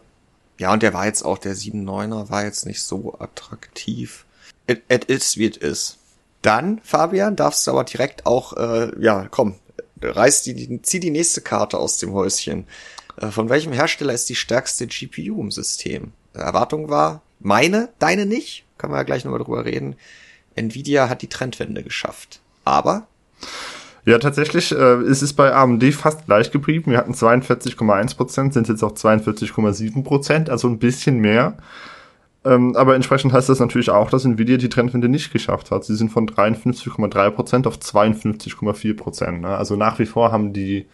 [0.58, 4.26] Ja, und der war jetzt auch, der 7.9er war jetzt nicht so attraktiv.
[4.66, 5.98] It, it is, wie it is.
[6.42, 9.54] Dann, Fabian, darfst du aber direkt auch, äh, ja, komm,
[10.02, 12.66] reiß die, zieh die nächste Karte aus dem Häuschen.
[13.16, 16.12] Äh, von welchem Hersteller ist die stärkste GPU im System?
[16.34, 18.64] Erwartung war, meine, deine nicht.
[18.78, 19.96] Kann man ja gleich nochmal drüber reden.
[20.54, 22.40] Nvidia hat die Trendwende geschafft.
[22.64, 23.06] Aber?
[24.08, 26.92] Ja, tatsächlich äh, ist es bei AMD fast gleich geblieben.
[26.92, 31.58] Wir hatten 42,1%, sind jetzt auch 42,7%, also ein bisschen mehr.
[32.42, 35.84] Ähm, aber entsprechend heißt das natürlich auch, dass Nvidia die Trendwende nicht geschafft hat.
[35.84, 39.30] Sie sind von 53,3% auf 52,4%.
[39.40, 39.48] Ne?
[39.48, 40.86] Also nach wie vor haben die,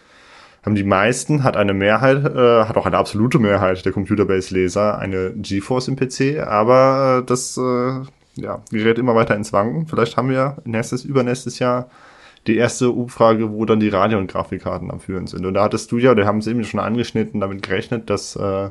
[0.64, 5.35] haben die meisten, hat eine Mehrheit, äh, hat auch eine absolute Mehrheit der Computerbase-Leser eine
[5.37, 8.00] GeForce im PC, aber äh, das äh,
[8.35, 9.87] ja, gerät immer weiter ins Wanken.
[9.87, 11.88] Vielleicht haben wir nächstes, übernächstes Jahr
[12.46, 15.46] die erste Umfrage, wo dann die Radeon-Grafikkarten am Führen sind.
[15.46, 18.70] Und da hattest du ja, da haben sie eben schon angeschnitten, damit gerechnet, dass äh,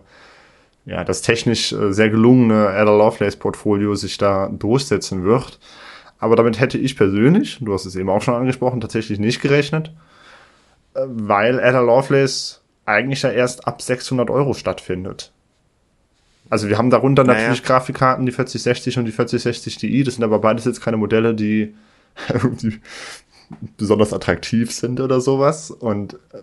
[0.85, 5.59] ja, das technisch äh, sehr gelungene Ada Lovelace Portfolio sich da durchsetzen wird.
[6.19, 9.91] Aber damit hätte ich persönlich, du hast es eben auch schon angesprochen, tatsächlich nicht gerechnet,
[10.93, 15.31] äh, weil Ada Lovelace eigentlich ja erst ab 600 Euro stattfindet.
[16.49, 17.39] Also wir haben darunter naja.
[17.39, 20.03] natürlich Grafikkarten, die 4060 und die 4060 Ti.
[20.03, 21.73] Das sind aber beides jetzt keine Modelle, die,
[22.61, 22.79] die
[23.77, 25.71] besonders attraktiv sind oder sowas.
[25.71, 26.41] Und äh,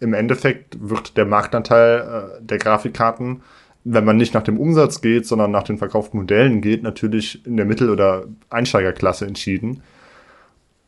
[0.00, 3.42] im Endeffekt wird der Marktanteil äh, der Grafikkarten,
[3.84, 7.56] wenn man nicht nach dem Umsatz geht, sondern nach den verkauften Modellen geht, natürlich in
[7.56, 9.82] der Mittel- oder Einsteigerklasse entschieden.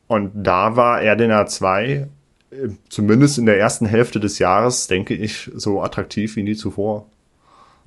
[0.06, 2.08] Und da war RDNA 2
[2.50, 7.06] äh, zumindest in der ersten Hälfte des Jahres, denke ich, so attraktiv wie nie zuvor.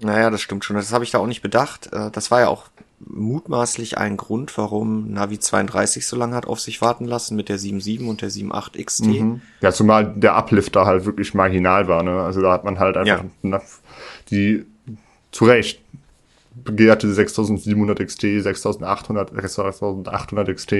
[0.01, 0.75] Naja, das stimmt schon.
[0.75, 1.91] Das habe ich da auch nicht bedacht.
[1.91, 2.69] Äh, das war ja auch
[3.05, 7.57] mutmaßlich ein Grund, warum Navi 32 so lange hat auf sich warten lassen mit der
[7.57, 9.05] 7.7 und der 7.8 XT.
[9.05, 9.41] Mhm.
[9.61, 12.03] Ja, zumal der Uplift da halt wirklich marginal war.
[12.03, 12.11] Ne?
[12.21, 13.61] Also da hat man halt einfach ja.
[14.31, 14.65] die
[15.31, 15.81] zu Recht
[16.63, 20.73] begehrte 6700 XT, 6800, 6800 XT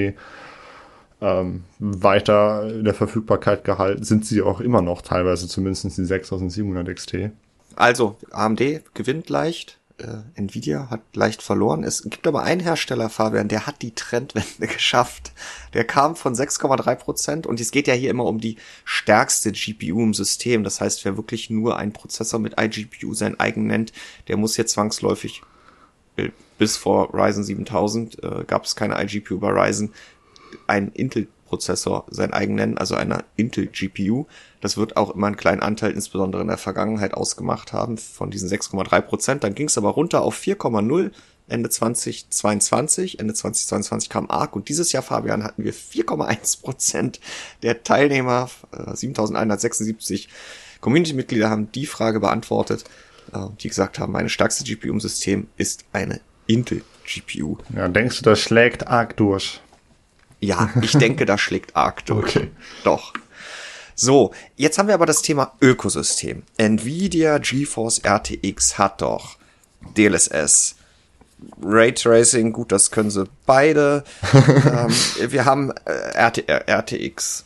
[1.22, 6.96] ähm, weiter in der Verfügbarkeit gehalten, sind sie auch immer noch teilweise zumindest die 6700
[6.96, 7.32] XT.
[7.76, 11.84] Also AMD gewinnt leicht, äh, Nvidia hat leicht verloren.
[11.84, 15.32] Es gibt aber einen Hersteller, Fabian, der hat die Trendwende geschafft.
[15.74, 20.02] Der kam von 6,3 Prozent und es geht ja hier immer um die stärkste GPU
[20.02, 20.64] im System.
[20.64, 23.94] Das heißt, wer wirklich nur einen Prozessor mit iGPU sein eigen nennt,
[24.28, 25.42] der muss jetzt zwangsläufig
[26.18, 29.94] äh, bis vor Ryzen 7000 äh, gab es keine iGPU bei Ryzen,
[30.68, 34.28] ein Intel Prozessor sein eigen nennen, also einer Intel GPU.
[34.62, 38.48] Das wird auch immer einen kleinen Anteil, insbesondere in der Vergangenheit, ausgemacht haben von diesen
[38.48, 39.44] 6,3 Prozent.
[39.44, 41.12] Dann ging es aber runter auf 4,0
[41.48, 43.20] Ende 2022.
[43.20, 47.20] Ende 2022 kam ARC und dieses Jahr, Fabian, hatten wir 4,1 Prozent
[47.64, 50.30] der Teilnehmer, äh, 7176
[50.82, 52.86] Community-Mitglieder haben die Frage beantwortet,
[53.34, 57.58] äh, die gesagt haben, meine stärkste GPU im System ist eine Intel GPU.
[57.76, 59.62] Ja, denkst du, das schlägt ARC durch?
[60.39, 62.36] Ja, ich denke, da schlägt arg durch.
[62.36, 62.52] Okay.
[62.84, 63.13] Doch.
[63.95, 66.43] So, jetzt haben wir aber das Thema Ökosystem.
[66.58, 69.38] Nvidia GeForce RTX hat doch
[69.97, 70.75] DLSS,
[71.62, 74.04] Raytracing, gut, das können sie beide.
[74.34, 74.93] ähm,
[75.32, 77.45] wir haben äh, RT, RTX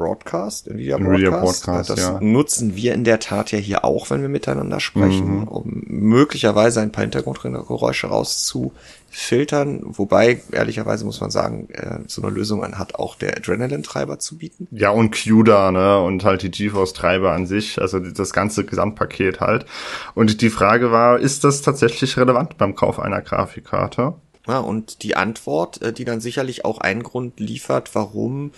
[0.00, 1.20] Broadcast, Nvidia Broadcast.
[1.20, 2.20] Nvidia Broadcast das ja.
[2.22, 5.48] nutzen wir in der Tat ja hier auch, wenn wir miteinander sprechen, mhm.
[5.48, 9.82] um möglicherweise ein paar Hintergrundgeräusche rauszufiltern.
[9.82, 14.68] Wobei, ehrlicherweise muss man sagen, äh, so eine Lösung hat auch der Adrenaline-Treiber zu bieten.
[14.70, 19.66] Ja, und CUDA, ne, und halt die GeForce-Treiber an sich, also das ganze Gesamtpaket halt.
[20.14, 24.14] Und die Frage war, ist das tatsächlich relevant beim Kauf einer Grafikkarte?
[24.48, 28.52] Ja, und die Antwort, äh, die dann sicherlich auch einen Grund liefert, warum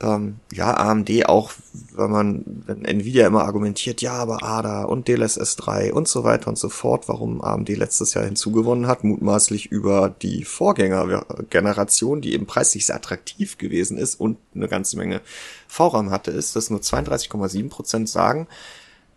[0.00, 1.52] ähm, ja, AMD auch,
[1.94, 6.48] wenn man, wenn Nvidia immer argumentiert, ja, aber ADA und DLSS 3 und so weiter
[6.48, 12.46] und so fort, warum AMD letztes Jahr hinzugewonnen hat, mutmaßlich über die Vorgängergeneration, die eben
[12.46, 15.20] preislich sehr attraktiv gewesen ist und eine ganze Menge
[15.68, 18.48] VRAM hatte, ist, dass nur 32,7 Prozent sagen,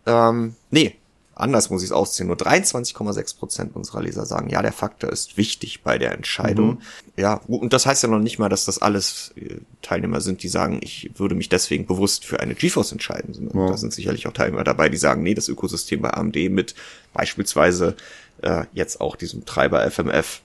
[0.06, 0.96] ähm, nee,
[1.36, 5.36] anders muss ich es auszählen, nur 23,6 Prozent unserer Leser sagen, ja, der Faktor ist
[5.36, 6.68] wichtig bei der Entscheidung.
[6.68, 6.78] Mhm.
[7.16, 10.48] Ja, und das heißt ja noch nicht mal, dass das alles äh, Teilnehmer sind, die
[10.48, 13.50] sagen, ich würde mich deswegen bewusst für eine GeForce entscheiden.
[13.54, 13.68] Ja.
[13.68, 16.74] Da sind sicherlich auch Teilnehmer dabei, die sagen, nee, das Ökosystem bei AMD mit
[17.12, 17.96] beispielsweise
[18.42, 20.40] äh, jetzt auch diesem Treiber FMF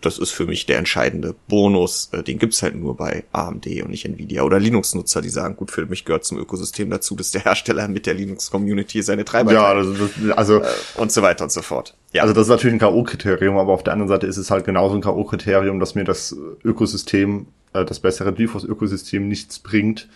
[0.00, 2.10] das ist für mich der entscheidende Bonus.
[2.12, 5.70] Äh, den gibt's halt nur bei AMD und nicht Nvidia oder Linux-Nutzer, die sagen, gut,
[5.70, 9.64] für mich gehört zum Ökosystem dazu, dass der Hersteller mit der Linux-Community seine Treiber ja,
[9.64, 11.96] also, das, also äh, und so weiter und so fort.
[12.12, 12.22] Ja.
[12.22, 14.94] Also das ist natürlich ein K.O.-Kriterium, aber auf der anderen Seite ist es halt genauso
[14.94, 20.08] ein K.O.-Kriterium, dass mir das Ökosystem, äh, das bessere GeForce-Ökosystem nichts bringt,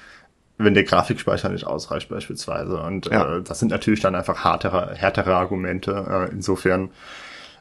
[0.58, 2.80] wenn der Grafikspeicher nicht ausreicht beispielsweise.
[2.80, 3.38] Und ja.
[3.38, 6.28] äh, das sind natürlich dann einfach härtere, härtere Argumente.
[6.30, 6.90] Äh, insofern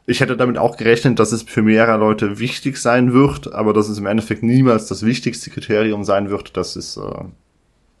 [0.06, 3.88] ich hätte damit auch gerechnet, dass es für mehrere Leute wichtig sein wird, aber dass
[3.88, 7.24] es im Endeffekt niemals das wichtigste Kriterium sein wird, das ist, äh,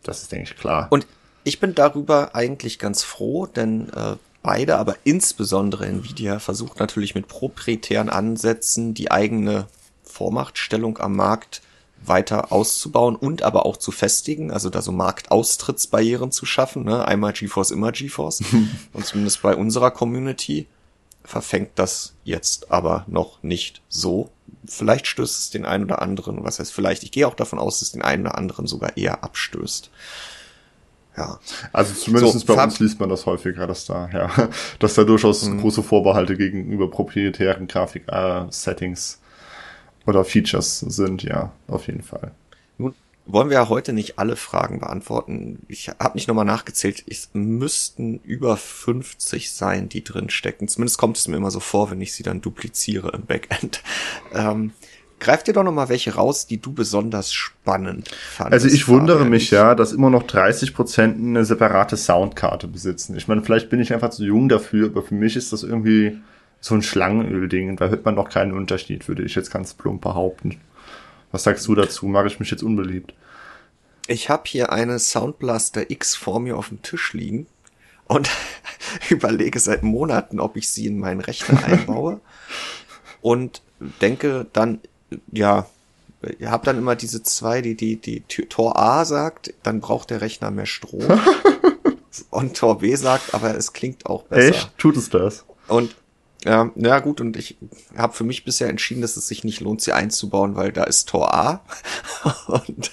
[0.02, 0.88] das ist, denke ich, klar.
[0.90, 1.06] Und
[1.44, 7.28] ich bin darüber eigentlich ganz froh, denn äh, beide, aber insbesondere Nvidia versucht natürlich mit
[7.28, 9.66] proprietären Ansätzen die eigene
[10.02, 11.62] Vormachtstellung am Markt
[12.04, 17.04] weiter auszubauen und aber auch zu festigen, also da so Marktaustrittsbarrieren zu schaffen, ne?
[17.06, 18.42] einmal GeForce, immer GeForce
[18.92, 20.66] und zumindest bei unserer Community
[21.24, 24.30] verfängt das jetzt aber noch nicht so.
[24.66, 27.78] Vielleicht stößt es den einen oder anderen, was heißt vielleicht, ich gehe auch davon aus,
[27.78, 29.90] dass es den einen oder anderen sogar eher abstößt.
[31.16, 31.38] Ja.
[31.72, 35.44] Also zumindest so, bei uns liest man das häufiger, dass da, ja, dass da durchaus
[35.44, 35.60] mhm.
[35.60, 39.20] große Vorbehalte gegenüber proprietären Grafik-Settings
[40.06, 42.32] äh, oder Features sind, ja, auf jeden Fall
[43.26, 45.60] wollen wir ja heute nicht alle Fragen beantworten.
[45.68, 47.04] Ich habe nicht nochmal nachgezählt.
[47.06, 50.68] Es müssten über 50 sein, die drin stecken.
[50.68, 53.82] Zumindest kommt es mir immer so vor, wenn ich sie dann dupliziere im Backend.
[54.34, 54.72] Ähm,
[55.20, 58.64] greif dir doch nochmal welche raus, die du besonders spannend fandest.
[58.64, 63.14] Also ich wundere mich ja, dass immer noch 30 Prozent eine separate Soundkarte besitzen.
[63.16, 66.18] Ich meine, vielleicht bin ich einfach zu jung dafür, aber für mich ist das irgendwie
[66.60, 67.76] so ein Schlangenöl-Ding.
[67.76, 70.60] Da hört man noch keinen Unterschied, würde ich jetzt ganz plump behaupten.
[71.32, 72.06] Was sagst du dazu?
[72.06, 73.14] Mache ich mich jetzt unbeliebt?
[74.06, 77.46] Ich habe hier eine Soundblaster X vor mir auf dem Tisch liegen
[78.06, 78.30] und
[79.08, 82.20] überlege seit Monaten, ob ich sie in meinen Rechner einbaue
[83.20, 83.62] und
[84.00, 84.80] denke dann,
[85.30, 85.66] ja,
[86.38, 90.20] ihr habt dann immer diese zwei, die, die, die Tor A sagt, dann braucht der
[90.20, 91.06] Rechner mehr Strom.
[92.30, 94.48] und Tor B sagt, aber es klingt auch besser.
[94.48, 94.78] Echt?
[94.78, 95.44] Tut es das?
[95.68, 95.94] Und
[96.44, 97.56] ja, na gut, und ich
[97.96, 101.08] habe für mich bisher entschieden, dass es sich nicht lohnt, sie einzubauen, weil da ist
[101.08, 101.64] Tor A.
[102.46, 102.90] und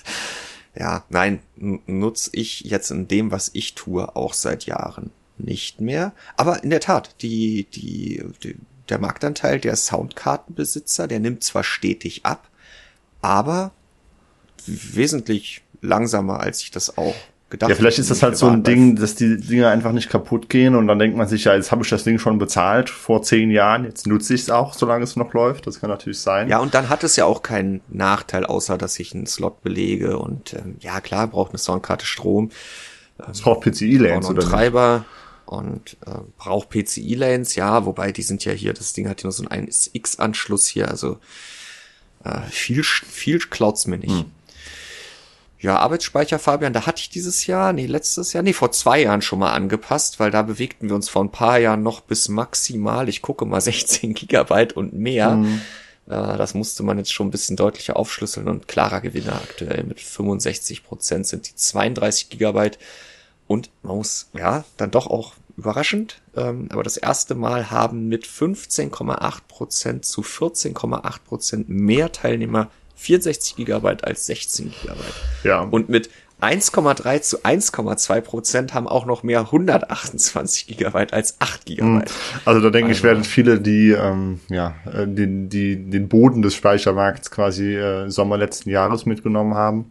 [0.76, 6.14] ja, nein, nutze ich jetzt in dem, was ich tue, auch seit Jahren nicht mehr.
[6.38, 8.56] Aber in der Tat, die, die, die
[8.90, 12.50] der Marktanteil der Soundkartenbesitzer, der nimmt zwar stetig ab,
[13.22, 13.72] aber
[14.66, 17.16] wesentlich langsamer, als ich das auch
[17.50, 17.70] gedacht.
[17.70, 20.76] Ja, vielleicht ist das halt so ein Ding, dass die Dinge einfach nicht kaputt gehen
[20.76, 23.52] und dann denkt man sich, ja, jetzt habe ich das Ding schon bezahlt vor zehn
[23.52, 25.68] Jahren, jetzt nutze ich es auch, solange es noch läuft.
[25.68, 26.50] Das kann natürlich sein.
[26.50, 30.18] Ja, und dann hat es ja auch keinen Nachteil, außer dass ich einen Slot belege
[30.18, 32.52] und ähm, ja, klar, braucht eine Soundkarte Strom.
[33.20, 35.06] Ähm, es braucht PCI-Lanes oder Treiber.
[35.46, 39.32] Und äh, braucht PCI-Lanes, ja, wobei die sind ja hier, das Ding hat ja nur
[39.32, 41.18] so einen X-Anschluss hier, also
[42.24, 44.12] äh, viel, viel klaut's mir nicht.
[44.12, 44.26] Hm.
[45.62, 49.22] Ja, Arbeitsspeicher, Fabian, da hatte ich dieses Jahr, nee, letztes Jahr, nee, vor zwei Jahren
[49.22, 53.10] schon mal angepasst, weil da bewegten wir uns vor ein paar Jahren noch bis maximal,
[53.10, 55.32] ich gucke mal 16 Gigabyte und mehr.
[55.32, 55.62] Mhm.
[56.08, 60.00] Äh, das musste man jetzt schon ein bisschen deutlicher aufschlüsseln und klarer Gewinner aktuell mit
[60.00, 62.80] 65 Prozent sind die 32 Gigabyte
[63.48, 68.26] und man muss, ja, dann doch auch überraschend, ähm, aber das erste Mal haben mit
[68.26, 72.70] 15,8 Prozent zu 14,8 Prozent mehr Teilnehmer
[73.00, 75.14] 64 Gigabyte als 16 Gigabyte.
[75.44, 75.62] Ja.
[75.62, 76.10] Und mit
[76.42, 82.10] 1,3 zu 1,2 Prozent haben auch noch mehr 128 Gigabyte als 8 Gigabyte.
[82.10, 82.40] Hm.
[82.46, 83.00] Also da denke also.
[83.00, 88.10] ich, werden viele, die ähm, ja äh, den, die, den Boden des Speichermarkts quasi äh,
[88.10, 89.86] Sommer letzten Jahres mitgenommen haben.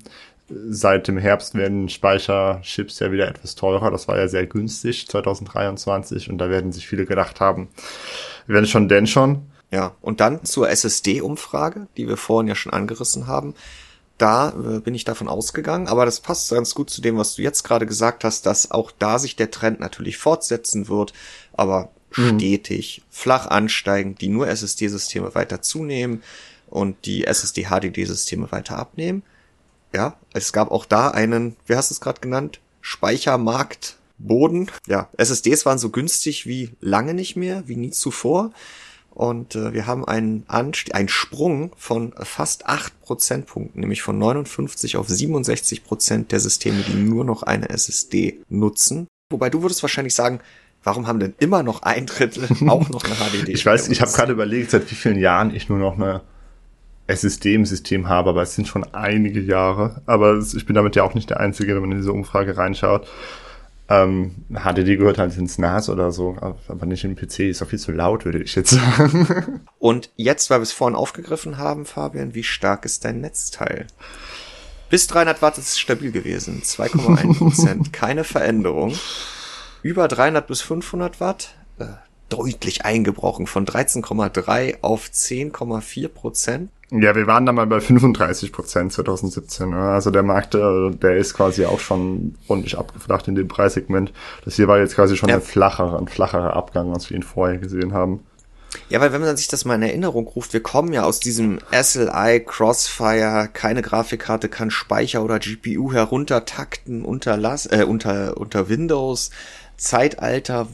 [0.48, 3.90] Seit dem Herbst werden Speicherchips ja wieder etwas teurer.
[3.90, 7.68] Das war ja sehr günstig 2023 und da werden sich viele gedacht haben,
[8.46, 9.42] wenn schon, denn schon.
[9.70, 13.54] Ja, und dann zur SSD-Umfrage, die wir vorhin ja schon angerissen haben
[14.18, 17.42] da äh, bin ich davon ausgegangen, aber das passt ganz gut zu dem, was du
[17.42, 21.12] jetzt gerade gesagt hast, dass auch da sich der Trend natürlich fortsetzen wird,
[21.52, 22.38] aber mhm.
[22.38, 26.22] stetig, flach ansteigend, die nur SSD-Systeme weiter zunehmen
[26.66, 29.22] und die SSD-HDD-Systeme weiter abnehmen.
[29.94, 32.60] Ja, es gab auch da einen, wie hast du es gerade genannt?
[32.82, 34.70] Speichermarkt Boden.
[34.86, 38.50] Ja, SSDs waren so günstig wie lange nicht mehr, wie nie zuvor.
[39.18, 44.96] Und äh, wir haben einen, Anst einen Sprung von fast acht Prozentpunkten, nämlich von 59
[44.96, 49.08] auf 67 Prozent der Systeme, die nur noch eine SSD nutzen.
[49.32, 50.38] Wobei du würdest wahrscheinlich sagen,
[50.84, 53.50] warum haben denn immer noch ein Drittel auch noch eine HDD?
[53.50, 56.20] ich weiß, ich habe gerade überlegt, seit wie vielen Jahren ich nur noch eine
[57.08, 60.00] SSD im System habe, aber es sind schon einige Jahre.
[60.06, 63.08] Aber ich bin damit ja auch nicht der Einzige, wenn man in diese Umfrage reinschaut.
[63.90, 67.40] Ähm, HDD gehört halt ins NAS oder so, aber nicht im PC.
[67.40, 69.60] Ist doch viel zu laut, würde ich jetzt sagen.
[69.78, 73.86] Und jetzt, weil wir es vorhin aufgegriffen haben, Fabian, wie stark ist dein Netzteil?
[74.90, 76.62] Bis 300 Watt ist es stabil gewesen.
[76.62, 77.92] 2,1 Prozent.
[77.92, 78.94] Keine Veränderung.
[79.82, 81.54] Über 300 bis 500 Watt.
[81.78, 81.86] Äh,
[82.28, 83.46] deutlich eingebrochen.
[83.46, 86.70] Von 13,3 auf 10,4 Prozent.
[86.90, 89.68] Ja, wir waren da mal bei 35 Prozent 2017.
[89.68, 89.76] Ne?
[89.76, 94.12] Also der Markt, äh, der ist quasi auch schon ordentlich abgeflacht in dem Preissegment.
[94.44, 95.36] Das hier war jetzt quasi schon ja.
[95.36, 98.20] ein flacherer, ein flacherer Abgang, als wir ihn vorher gesehen haben.
[98.88, 101.58] Ja, weil wenn man sich das mal in Erinnerung ruft, wir kommen ja aus diesem
[101.72, 109.30] SLI Crossfire, keine Grafikkarte kann Speicher oder GPU heruntertakten unter, Las äh, unter, unter Windows
[109.78, 110.66] Zeitalter,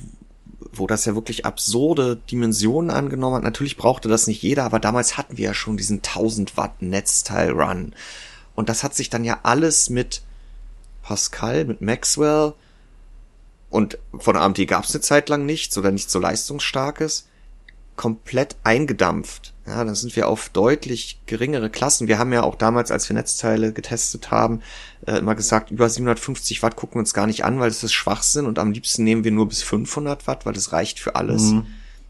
[0.78, 3.42] wo das ja wirklich absurde Dimensionen angenommen hat.
[3.42, 7.50] Natürlich brauchte das nicht jeder, aber damals hatten wir ja schon diesen 1000 Watt Netzteil
[7.50, 7.94] Run.
[8.54, 10.22] Und das hat sich dann ja alles mit
[11.02, 12.54] Pascal, mit Maxwell
[13.74, 17.26] und von AMD gab es eine Zeit lang nichts oder nicht so leistungsstarkes,
[17.96, 19.52] komplett eingedampft.
[19.66, 22.06] Ja, dann sind wir auf deutlich geringere Klassen.
[22.06, 24.62] Wir haben ja auch damals, als wir Netzteile getestet haben,
[25.06, 27.92] äh, immer gesagt, über 750 Watt gucken wir uns gar nicht an, weil das ist
[27.92, 31.52] Schwachsinn und am liebsten nehmen wir nur bis 500 Watt, weil das reicht für alles.
[31.52, 31.66] Mhm.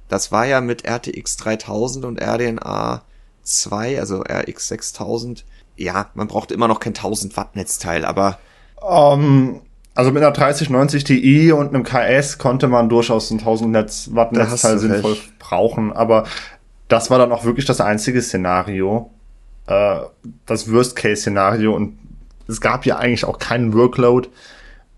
[0.09, 3.03] Das war ja mit RTX 3000 und RDNA
[3.43, 5.45] 2, also RX 6000.
[5.77, 8.39] Ja, man braucht immer noch kein 1000 Watt Netzteil, aber
[8.81, 9.61] um, ähm,
[9.95, 14.79] also mit einer 3090 Ti und einem KS konnte man durchaus ein 1000 Watt Netzteil
[14.79, 15.39] sinnvoll recht.
[15.39, 16.25] brauchen, aber
[16.89, 19.11] das war dann auch wirklich das einzige Szenario,
[19.67, 20.01] äh,
[20.47, 21.99] das Worst-Case-Szenario und
[22.49, 24.29] es gab ja eigentlich auch keinen Workload,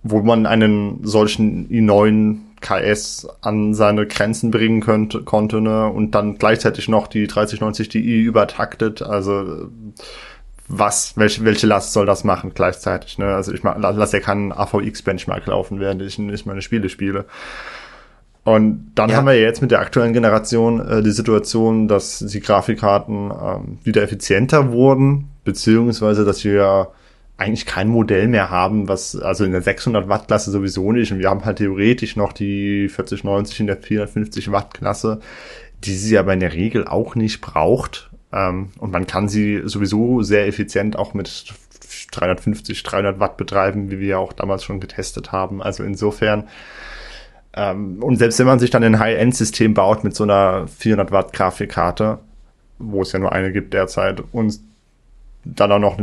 [0.02, 5.88] wo man einen solchen i9 KS an seine Grenzen bringen könnte, konnte ne?
[5.88, 9.02] und dann gleichzeitig noch die 3090 Ti übertaktet.
[9.02, 9.68] Also
[10.68, 13.18] was, welche, welche Last soll das machen gleichzeitig?
[13.18, 13.26] Ne?
[13.26, 17.26] Also ich lass ja keinen AVX-Benchmark laufen, während ich nicht meine Spiele spiele.
[18.42, 19.16] Und dann ja.
[19.16, 24.02] haben wir jetzt mit der aktuellen Generation äh, die Situation, dass die Grafikkarten ähm, wieder
[24.02, 26.92] effizienter wurden, beziehungsweise dass wir
[27.38, 31.12] eigentlich kein Modell mehr haben, was, also in der 600 Watt Klasse sowieso nicht.
[31.12, 35.20] Und wir haben halt theoretisch noch die 4090 in der 450 Watt Klasse,
[35.84, 38.10] die sie aber in der Regel auch nicht braucht.
[38.32, 41.52] Ähm, und man kann sie sowieso sehr effizient auch mit
[42.12, 45.62] 350, 300 Watt betreiben, wie wir ja auch damals schon getestet haben.
[45.62, 46.48] Also insofern,
[47.54, 51.32] ähm, und selbst wenn man sich dann ein High-End-System baut mit so einer 400 Watt
[51.34, 52.18] Grafikkarte,
[52.78, 54.58] wo es ja nur eine gibt derzeit, und
[55.44, 55.98] dann auch noch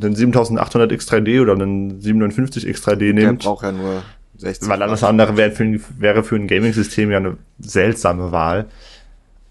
[0.00, 3.42] einen 7800 X3D oder einen 750 X3D nimmt.
[3.42, 4.02] Der braucht ja nur
[4.36, 8.66] 60 Weil alles andere wäre für, ein, wäre für ein Gaming-System ja eine seltsame Wahl.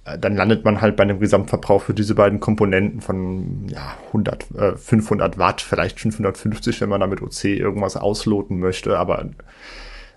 [0.05, 4.51] Äh, dann landet man halt bei einem Gesamtverbrauch für diese beiden Komponenten von ja, 100,
[4.57, 8.97] äh, 500 Watt, vielleicht 550, wenn man damit OC irgendwas ausloten möchte.
[8.97, 9.25] Aber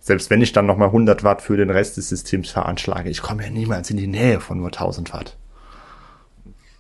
[0.01, 3.45] selbst wenn ich dann nochmal 100 Watt für den Rest des Systems veranschlage, ich komme
[3.45, 5.37] ja niemals in die Nähe von nur 1000 Watt.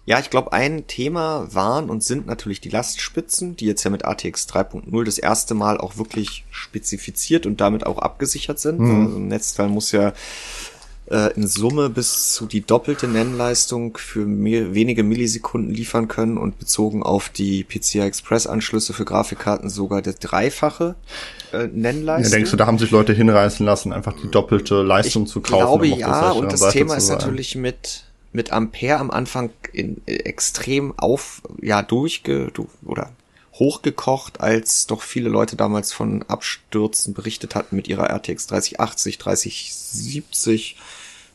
[0.06, 4.04] Ja, ich glaube, ein Thema waren und sind natürlich die Lastspitzen, die jetzt ja mit
[4.04, 8.80] ATX 3.0 das erste Mal auch wirklich spezifiziert und damit auch abgesichert sind.
[8.80, 9.06] Mhm.
[9.06, 10.12] Also ein Netzteil muss ja
[11.06, 17.02] äh, in Summe bis zu die doppelte Nennleistung für wenige Millisekunden liefern können und bezogen
[17.02, 20.96] auf die PCI Express Anschlüsse für Grafikkarten sogar der dreifache
[21.52, 22.30] äh, Nennleistung.
[22.30, 25.40] Ja, denkst du, da haben sich Leute hinreißen lassen, einfach die doppelte Leistung ich zu
[25.40, 25.84] kaufen?
[25.84, 28.04] Ich glaube ja, und das Thema ist natürlich mit
[28.34, 32.52] mit Ampere am Anfang in, äh, extrem auf ja durchge
[32.84, 33.12] oder
[33.54, 40.76] hochgekocht, als doch viele Leute damals von Abstürzen berichtet hatten mit ihrer RTX 3080, 3070,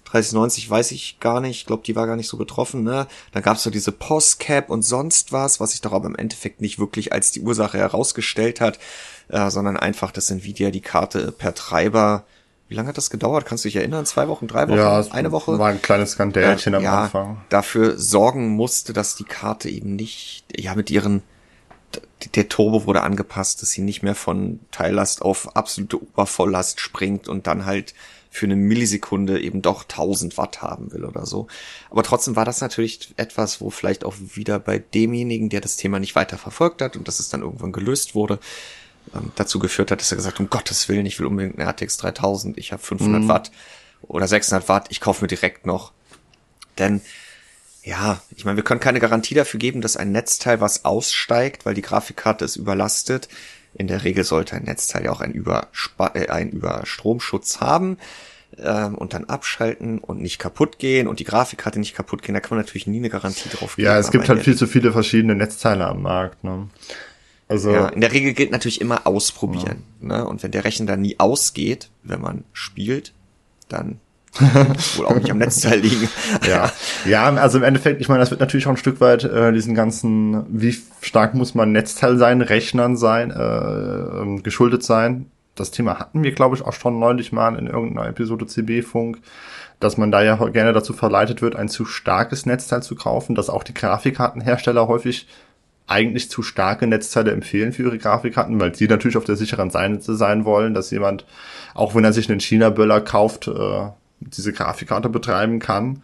[0.04, 3.08] 3090 weiß ich gar nicht, ich glaube, die war gar nicht so betroffen, ne?
[3.32, 6.80] Dann gab's so diese Postcap und sonst was, was sich doch aber im Endeffekt nicht
[6.80, 8.80] wirklich als die Ursache herausgestellt hat,
[9.30, 12.26] äh, sondern einfach, dass Nvidia die Karte per Treiber
[12.70, 13.48] wie lange hat das gedauert?
[13.48, 14.06] Kannst du dich erinnern?
[14.06, 15.58] Zwei Wochen, drei Wochen, ja, eine Woche?
[15.58, 17.42] War ein kleines Skandälchen äh, am ja, Anfang.
[17.50, 21.24] Dafür sorgen musste, dass die Karte eben nicht, ja, mit ihren,
[22.36, 27.48] der Turbo wurde angepasst, dass sie nicht mehr von Teillast auf absolute Obervolllast springt und
[27.48, 27.96] dann halt
[28.30, 31.48] für eine Millisekunde eben doch 1000 Watt haben will oder so.
[31.90, 36.00] Aber trotzdem war das natürlich etwas, wo vielleicht auch wieder bei demjenigen, der das Thema
[36.00, 38.38] nicht weiter verfolgt hat und dass es dann irgendwann gelöst wurde,
[39.16, 41.98] ähm, dazu geführt hat, dass er gesagt, um Gottes Willen, ich will unbedingt eine RTX
[41.98, 43.28] 3000, ich habe 500 mhm.
[43.28, 43.52] Watt
[44.02, 45.92] oder 600 Watt, ich kaufe mir direkt noch.
[46.78, 47.02] Denn
[47.84, 51.74] ja, ich meine, wir können keine Garantie dafür geben, dass ein Netzteil was aussteigt, weil
[51.74, 53.30] die Grafikkarte ist überlastet.
[53.74, 57.98] In der Regel sollte ein Netzteil ja auch einen, Überspa äh, einen Überstromschutz haben
[58.58, 62.34] ähm, und dann abschalten und nicht kaputt gehen und die Grafikkarte nicht kaputt gehen.
[62.34, 63.86] Da kann man natürlich nie eine Garantie drauf geben.
[63.86, 66.44] Ja, es gibt halt viel zu viele verschiedene Netzteile am Markt.
[66.44, 66.68] Ne?
[67.50, 69.84] Also ja, in der Regel gilt natürlich immer ausprobieren.
[70.02, 70.08] Ja.
[70.08, 70.28] Ne?
[70.28, 73.12] Und wenn der Rechner dann nie ausgeht, wenn man spielt,
[73.68, 74.00] dann
[74.96, 76.08] wohl auch nicht am Netzteil liegen.
[76.48, 76.72] ja,
[77.06, 79.74] ja, also im Endeffekt, ich meine, das wird natürlich auch ein Stück weit äh, diesen
[79.74, 85.32] ganzen, wie stark muss man Netzteil sein, Rechnern sein, äh, ähm, geschuldet sein.
[85.56, 89.18] Das Thema hatten wir, glaube ich, auch schon neulich mal in irgendeiner Episode CB-Funk,
[89.80, 93.50] dass man da ja gerne dazu verleitet wird, ein zu starkes Netzteil zu kaufen, dass
[93.50, 95.28] auch die Grafikkartenhersteller häufig
[95.90, 100.16] eigentlich zu starke Netzteile empfehlen für ihre Grafikkarten, weil sie natürlich auf der sicheren Seite
[100.16, 101.26] sein wollen, dass jemand,
[101.74, 106.02] auch wenn er sich einen China-Böller kauft, äh, diese Grafikkarte betreiben kann.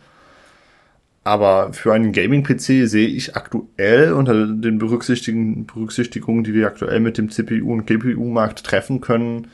[1.23, 7.17] Aber für einen Gaming-PC sehe ich aktuell unter den Berücksichtigungen, Berücksichtigungen, die wir aktuell mit
[7.17, 9.47] dem CPU- und GPU-Markt treffen können,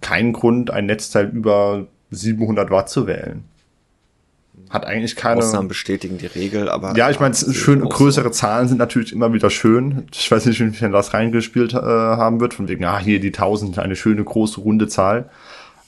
[0.00, 3.44] keinen Grund, ein Netzteil über 700 Watt zu wählen
[4.70, 5.38] hat eigentlich keine.
[5.38, 6.96] Ausnahmen bestätigen die Regel, aber.
[6.96, 10.06] Ja, ich meine, schön, größere Zahlen sind natürlich immer wieder schön.
[10.12, 13.80] Ich weiß nicht, wie das reingespielt äh, haben wird, von wegen, ah, hier die 1000,
[13.80, 15.28] eine schöne große runde Zahl.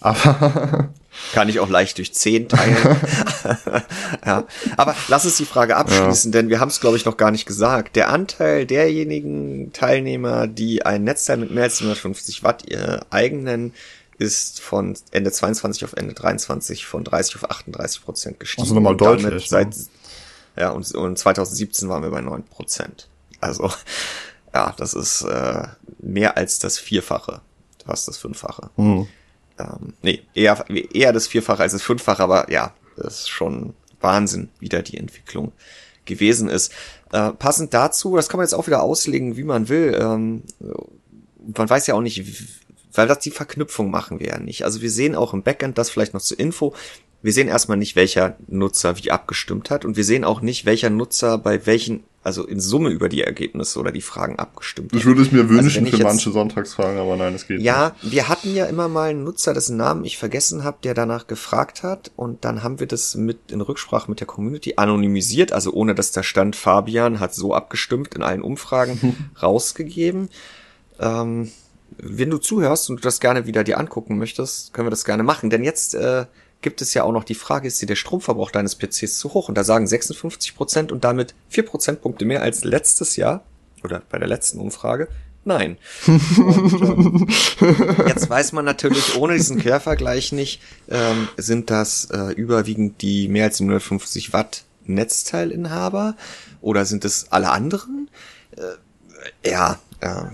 [0.00, 0.90] Aber.
[1.34, 2.74] Kann ich auch leicht durch 10 teilen.
[4.26, 4.44] ja.
[4.78, 6.40] Aber lass uns die Frage abschließen, ja.
[6.40, 7.96] denn wir haben es, glaube ich, noch gar nicht gesagt.
[7.96, 13.74] Der Anteil derjenigen Teilnehmer, die ein Netzteil mit mehr als 150 Watt ihr eigenen
[14.22, 18.62] ist von Ende 22 auf Ende 23 von 30 auf 38 Prozent gestiegen.
[18.62, 19.48] Also nochmal deutlich.
[19.48, 19.84] Seit, ne?
[20.56, 23.08] Ja, und, und 2017 waren wir bei 9 Prozent.
[23.40, 23.70] Also,
[24.54, 25.64] ja, das ist äh,
[25.98, 27.40] mehr als das Vierfache,
[27.84, 28.70] fast das Fünffache.
[28.76, 29.08] Mhm.
[29.58, 34.50] Ähm, nee, eher, eher das Vierfache als das Fünffache, aber ja, das ist schon Wahnsinn,
[34.60, 35.52] wie da die Entwicklung
[36.04, 36.72] gewesen ist.
[37.12, 39.96] Äh, passend dazu, das kann man jetzt auch wieder auslegen, wie man will.
[40.00, 40.42] Ähm,
[41.56, 42.22] man weiß ja auch nicht,
[42.92, 44.64] weil das die Verknüpfung machen wir ja nicht.
[44.64, 46.74] Also wir sehen auch im Backend, das vielleicht noch zur Info,
[47.22, 50.90] wir sehen erstmal nicht, welcher Nutzer wie abgestimmt hat und wir sehen auch nicht, welcher
[50.90, 54.98] Nutzer bei welchen, also in Summe über die Ergebnisse oder die Fragen abgestimmt hat.
[54.98, 57.94] Ich würde es mir also wünschen also für manche Sonntagsfragen, aber nein, es geht ja,
[58.02, 58.04] nicht.
[58.04, 61.28] Ja, wir hatten ja immer mal einen Nutzer, dessen Namen ich vergessen habe, der danach
[61.28, 65.72] gefragt hat und dann haben wir das mit in Rücksprache mit der Community anonymisiert, also
[65.72, 70.28] ohne dass da stand, Fabian hat so abgestimmt in allen Umfragen rausgegeben.
[70.98, 71.52] Ähm,
[71.98, 75.22] wenn du zuhörst und du das gerne wieder dir angucken möchtest, können wir das gerne
[75.22, 75.50] machen.
[75.50, 76.26] Denn jetzt äh,
[76.60, 79.48] gibt es ja auch noch die Frage, ist dir der Stromverbrauch deines PCs zu hoch?
[79.48, 83.44] Und da sagen 56 Prozent und damit vier Prozentpunkte mehr als letztes Jahr
[83.84, 85.08] oder bei der letzten Umfrage.
[85.44, 85.76] Nein.
[86.06, 87.26] Und, ähm,
[88.06, 93.46] jetzt weiß man natürlich ohne diesen Quervergleich nicht, ähm, sind das äh, überwiegend die mehr
[93.46, 96.16] als 150 Watt Netzteilinhaber
[96.60, 98.08] oder sind es alle anderen?
[98.56, 100.24] Äh, ja, äh,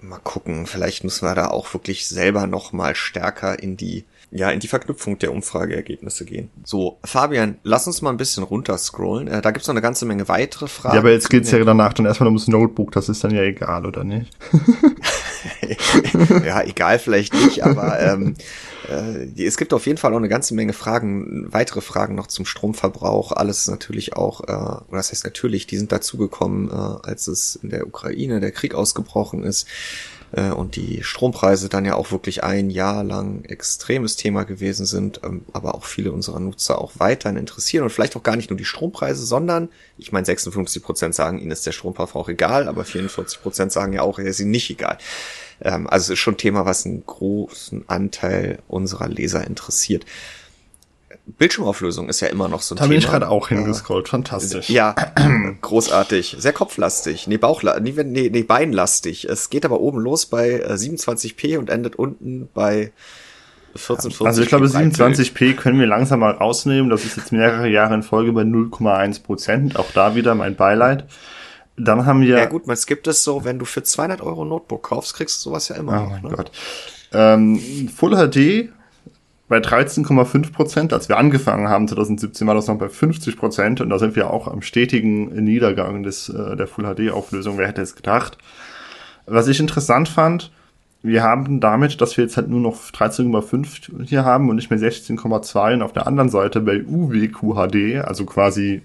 [0.00, 4.50] mal gucken, vielleicht müssen wir da auch wirklich selber noch mal stärker in die ja,
[4.50, 6.50] in die Verknüpfung der Umfrageergebnisse gehen.
[6.64, 9.28] So, Fabian, lass uns mal ein bisschen runterscrollen.
[9.28, 10.94] Äh, da gibt's noch eine ganze Menge weitere Fragen.
[10.94, 13.86] Ja, aber jetzt geht's ja danach dann erstmal ums Notebook, das ist dann ja egal,
[13.86, 14.36] oder nicht?
[16.44, 18.34] ja, egal vielleicht nicht, aber ähm,
[18.88, 22.44] äh, es gibt auf jeden Fall auch eine ganze Menge Fragen, weitere Fragen noch zum
[22.44, 23.32] Stromverbrauch.
[23.32, 27.70] Alles natürlich auch, äh, oder das heißt natürlich, die sind dazugekommen, äh, als es in
[27.70, 29.66] der Ukraine der Krieg ausgebrochen ist
[30.36, 35.20] äh, und die Strompreise dann ja auch wirklich ein Jahr lang extremes Thema gewesen sind,
[35.24, 38.58] ähm, aber auch viele unserer Nutzer auch weiterhin interessieren und vielleicht auch gar nicht nur
[38.58, 43.42] die Strompreise, sondern, ich meine, 56 Prozent sagen, ihnen ist der Stromverbrauch egal, aber 44
[43.42, 44.98] Prozent sagen ja auch, er ist ihnen nicht egal.
[45.60, 50.04] Ähm, also es ist schon ein Thema, was einen großen Anteil unserer Leser interessiert.
[51.26, 52.88] Bildschirmauflösung ist ja immer noch so ein da Thema.
[52.88, 54.70] Da bin ich gerade auch hingescrollt, fantastisch.
[54.70, 54.94] Ja,
[55.60, 56.36] großartig.
[56.38, 57.26] Sehr kopflastig.
[57.26, 59.24] Nee, Bauchlastig, nee, nee, nee, beinlastig.
[59.28, 62.92] Es geht aber oben los bei 27p äh, und endet unten bei
[63.74, 64.26] 1440.
[64.26, 66.90] Also ich glaube, 27p können wir langsam mal rausnehmen.
[66.90, 69.76] Das ist jetzt mehrere Jahre in Folge bei 0,1 Prozent.
[69.78, 71.06] Auch da wieder mein Beileid.
[71.76, 72.38] Dann haben wir.
[72.38, 75.50] Ja gut, man gibt es so, wenn du für 200 Euro Notebook kaufst, kriegst du
[75.50, 75.92] sowas ja immer.
[75.92, 76.36] Oh noch, mein ne?
[76.36, 76.50] Gott.
[77.12, 78.72] Ähm, Full HD
[79.48, 80.92] bei 13,5 Prozent.
[80.92, 84.30] Als wir angefangen haben 2017 war das noch bei 50 Prozent und da sind wir
[84.30, 87.58] auch am stetigen Niedergang des, äh, der Full HD Auflösung.
[87.58, 88.38] Wer hätte es gedacht?
[89.26, 90.50] Was ich interessant fand,
[91.02, 94.78] wir haben damit, dass wir jetzt halt nur noch 13,5 hier haben und nicht mehr
[94.78, 98.82] 16,2 und auf der anderen Seite bei UWQHD, also quasi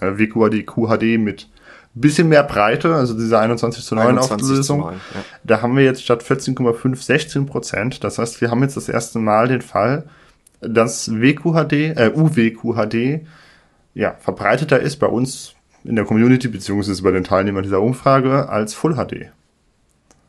[0.00, 1.48] äh, WQHD, QHD mit
[1.94, 4.80] bisschen mehr Breite, also diese 21 zu 9 21 Auflösung.
[4.80, 5.24] Zu 9, ja.
[5.44, 8.04] Da haben wir jetzt statt 14,5 16 Prozent.
[8.04, 10.04] Das heißt, wir haben jetzt das erste Mal den Fall,
[10.60, 13.26] dass WQHD, äh, UWQHD,
[13.94, 18.74] ja, verbreiteter ist bei uns in der Community, beziehungsweise bei den Teilnehmern dieser Umfrage, als
[18.74, 19.30] Full HD.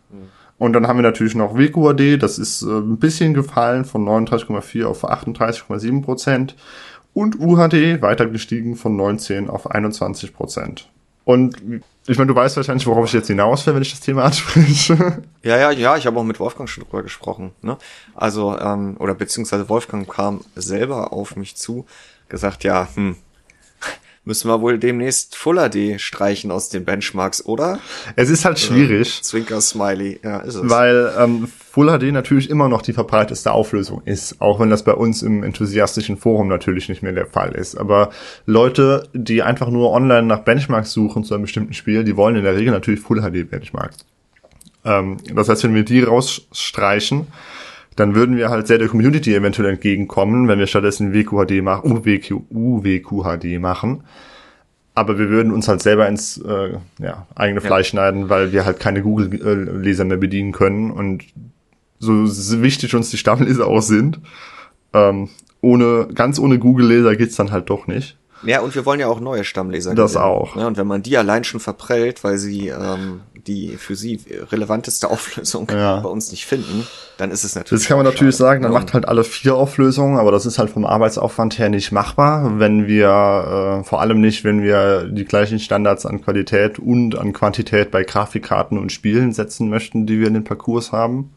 [0.10, 0.30] Mhm.
[0.58, 4.86] Und dann haben wir natürlich noch WQHD, das ist äh, ein bisschen gefallen von 39,4
[4.86, 6.56] auf 38,7 Prozent.
[7.14, 10.90] Und UHD weiter gestiegen von 19 auf 21 Prozent.
[11.32, 11.56] Und
[12.08, 15.24] ich meine, du weißt wahrscheinlich, worauf ich jetzt hinaus will, wenn ich das Thema anspreche.
[15.44, 17.52] Ja, ja, ja, ich habe auch mit Wolfgang schon drüber gesprochen.
[17.64, 17.76] Ne?
[18.14, 21.88] Also, ähm, oder beziehungsweise Wolfgang kam selber auf mich zu,
[22.30, 23.16] gesagt, ja, hm,
[24.24, 27.80] müssen wir wohl demnächst Full HD streichen aus den Benchmarks, oder?
[28.16, 29.20] Es ist halt schwierig.
[29.20, 30.70] Äh, Zwinker Smiley, ja, ist es.
[30.70, 34.94] Weil ähm, Full HD natürlich immer noch die verbreiteste Auflösung ist, auch wenn das bei
[34.94, 37.78] uns im enthusiastischen Forum natürlich nicht mehr der Fall ist.
[37.78, 38.10] Aber
[38.46, 42.44] Leute, die einfach nur online nach Benchmarks suchen zu einem bestimmten Spiel, die wollen in
[42.44, 44.00] der Regel natürlich Full HD Benchmarks.
[44.84, 47.28] Ähm, das heißt, wenn wir die rausstreichen,
[47.96, 52.42] dann würden wir halt sehr der Community eventuell entgegenkommen, wenn wir stattdessen WQHD machen, UWQ,
[52.50, 54.04] UWQHD machen.
[54.94, 57.92] Aber wir würden uns halt selber ins äh, ja, eigene Fleisch ja.
[57.92, 60.92] schneiden, weil wir halt keine Google-Leser mehr bedienen können.
[60.92, 61.24] Und
[62.02, 64.20] so wichtig uns die Stammleser auch sind,
[64.94, 65.30] ähm,
[65.62, 68.18] ohne, ganz ohne Google-Leser geht's dann halt doch nicht.
[68.44, 69.94] Ja, und wir wollen ja auch neue Stammleser.
[69.94, 70.26] Das gewinnen.
[70.26, 70.56] auch.
[70.56, 74.20] Ja, und wenn man die allein schon verprellt, weil sie ähm, die für sie
[74.52, 76.00] relevanteste Auflösung ja.
[76.00, 76.88] bei uns nicht finden,
[77.18, 77.84] dann ist es natürlich.
[77.84, 78.50] Das kann man natürlich schade.
[78.50, 81.92] sagen, dann macht halt alle vier Auflösungen, aber das ist halt vom Arbeitsaufwand her nicht
[81.92, 87.18] machbar, wenn wir, äh, vor allem nicht, wenn wir die gleichen Standards an Qualität und
[87.18, 91.32] an Quantität bei Grafikkarten und Spielen setzen möchten, die wir in den Parcours haben.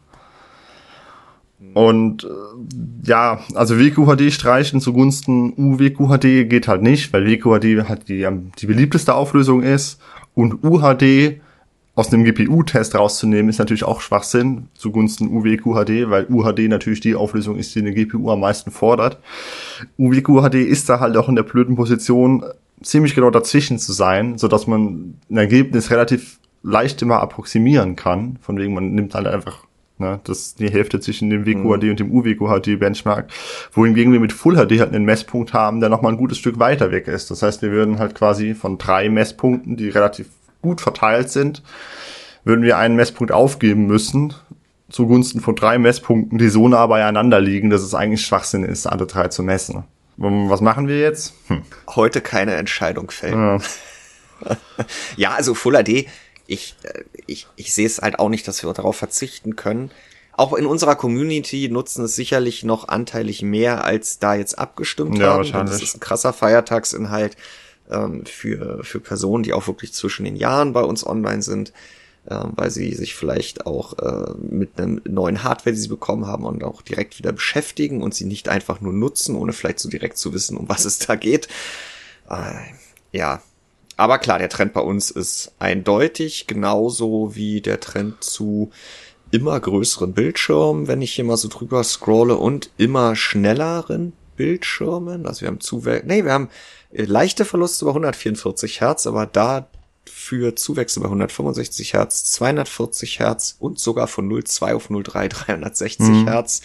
[1.75, 2.29] Und äh,
[3.05, 8.27] ja, also WQHD streichen zugunsten UWQHD geht halt nicht, weil WQHD halt die,
[8.59, 10.01] die beliebteste Auflösung ist
[10.35, 11.41] und UHD
[11.97, 17.57] aus einem GPU-Test rauszunehmen, ist natürlich auch Schwachsinn zugunsten UWQHD, weil UHD natürlich die Auflösung
[17.57, 19.18] ist, die eine GPU am meisten fordert.
[19.99, 22.45] UWQHD ist da halt auch in der blöden Position,
[22.83, 28.39] ziemlich genau dazwischen zu sein, so dass man ein Ergebnis relativ leicht immer approximieren kann.
[28.43, 29.64] Von wegen, man nimmt halt einfach
[29.99, 31.91] ne, das die Hälfte zwischen dem WQHD mhm.
[31.91, 33.29] und dem UWQHD Benchmark,
[33.73, 36.91] wohingegen wir mit Full HD halt einen Messpunkt haben, der nochmal ein gutes Stück weiter
[36.91, 37.31] weg ist.
[37.31, 40.29] Das heißt, wir würden halt quasi von drei Messpunkten, die relativ
[40.63, 41.63] gut verteilt sind,
[42.45, 44.35] würden wir einen Messpunkt aufgeben müssen,
[44.91, 49.07] zugunsten von drei Messpunkten, die so nah beieinander liegen, dass es eigentlich Schwachsinn ist, alle
[49.07, 49.85] drei zu messen.
[50.17, 51.35] Was machen wir jetzt?
[51.49, 51.63] Hm.
[51.89, 53.61] Heute keine Entscheidung fällen.
[54.45, 54.57] Ja.
[55.17, 56.07] ja, also Full HD,
[56.47, 59.91] ich, äh, ich, ich sehe es halt auch nicht, dass wir darauf verzichten können.
[60.37, 65.29] Auch in unserer Community nutzen es sicherlich noch anteilig mehr, als da jetzt abgestimmt ja,
[65.29, 65.39] haben.
[65.39, 65.73] Wahrscheinlich.
[65.73, 67.37] Das ist ein krasser Feiertagsinhalt
[67.91, 71.73] ähm, für, für Personen, die auch wirklich zwischen den Jahren bei uns online sind,
[72.29, 76.45] ähm, weil sie sich vielleicht auch äh, mit einem neuen Hardware, die sie bekommen haben
[76.45, 80.19] und auch direkt wieder beschäftigen und sie nicht einfach nur nutzen, ohne vielleicht so direkt
[80.19, 81.47] zu wissen, um was es da geht.
[82.29, 82.55] Äh,
[83.13, 83.41] ja,
[83.97, 88.71] aber klar, der Trend bei uns ist eindeutig, genauso wie der Trend zu
[89.31, 95.27] immer größeren Bildschirmen, wenn ich hier mal so drüber scrolle und immer schnelleren Bildschirmen.
[95.27, 96.51] Also wir haben Zuwächse, nee, wir haben
[96.93, 103.79] äh, leichte Verluste bei 144 Hertz, aber dafür Zuwächse bei 165 Hertz, 240 Hertz und
[103.79, 106.29] sogar von 0,2 auf 0,3 360 mhm.
[106.29, 106.63] Hertz.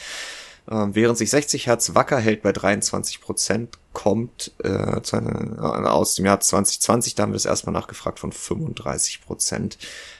[0.69, 6.39] Ähm, während sich 60 Hertz wacker hält bei 23 Prozent, kommt äh, aus dem Jahr
[6.39, 9.77] 2020, da haben wir es erstmal nachgefragt, von 35 Prozent.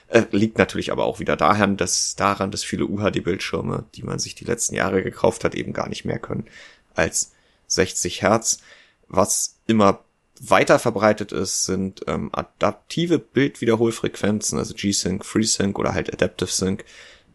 [0.08, 4.34] Äh, liegt natürlich aber auch wieder daran, dass, daran, dass viele UHD-Bildschirme, die man sich
[4.34, 6.46] die letzten Jahre gekauft hat, eben gar nicht mehr können
[6.94, 7.30] als
[7.68, 8.58] 60 Hertz.
[9.06, 10.00] Was immer
[10.40, 16.84] weiter verbreitet ist, sind ähm, adaptive Bildwiederholfrequenzen, also G-Sync, FreeSync oder halt Adaptive Sync.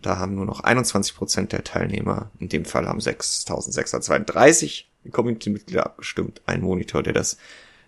[0.06, 6.41] Da haben nur noch 21 Prozent der Teilnehmer, in dem Fall haben 6632 Community-Mitglieder abgestimmt,
[6.45, 7.38] ein Monitor, der das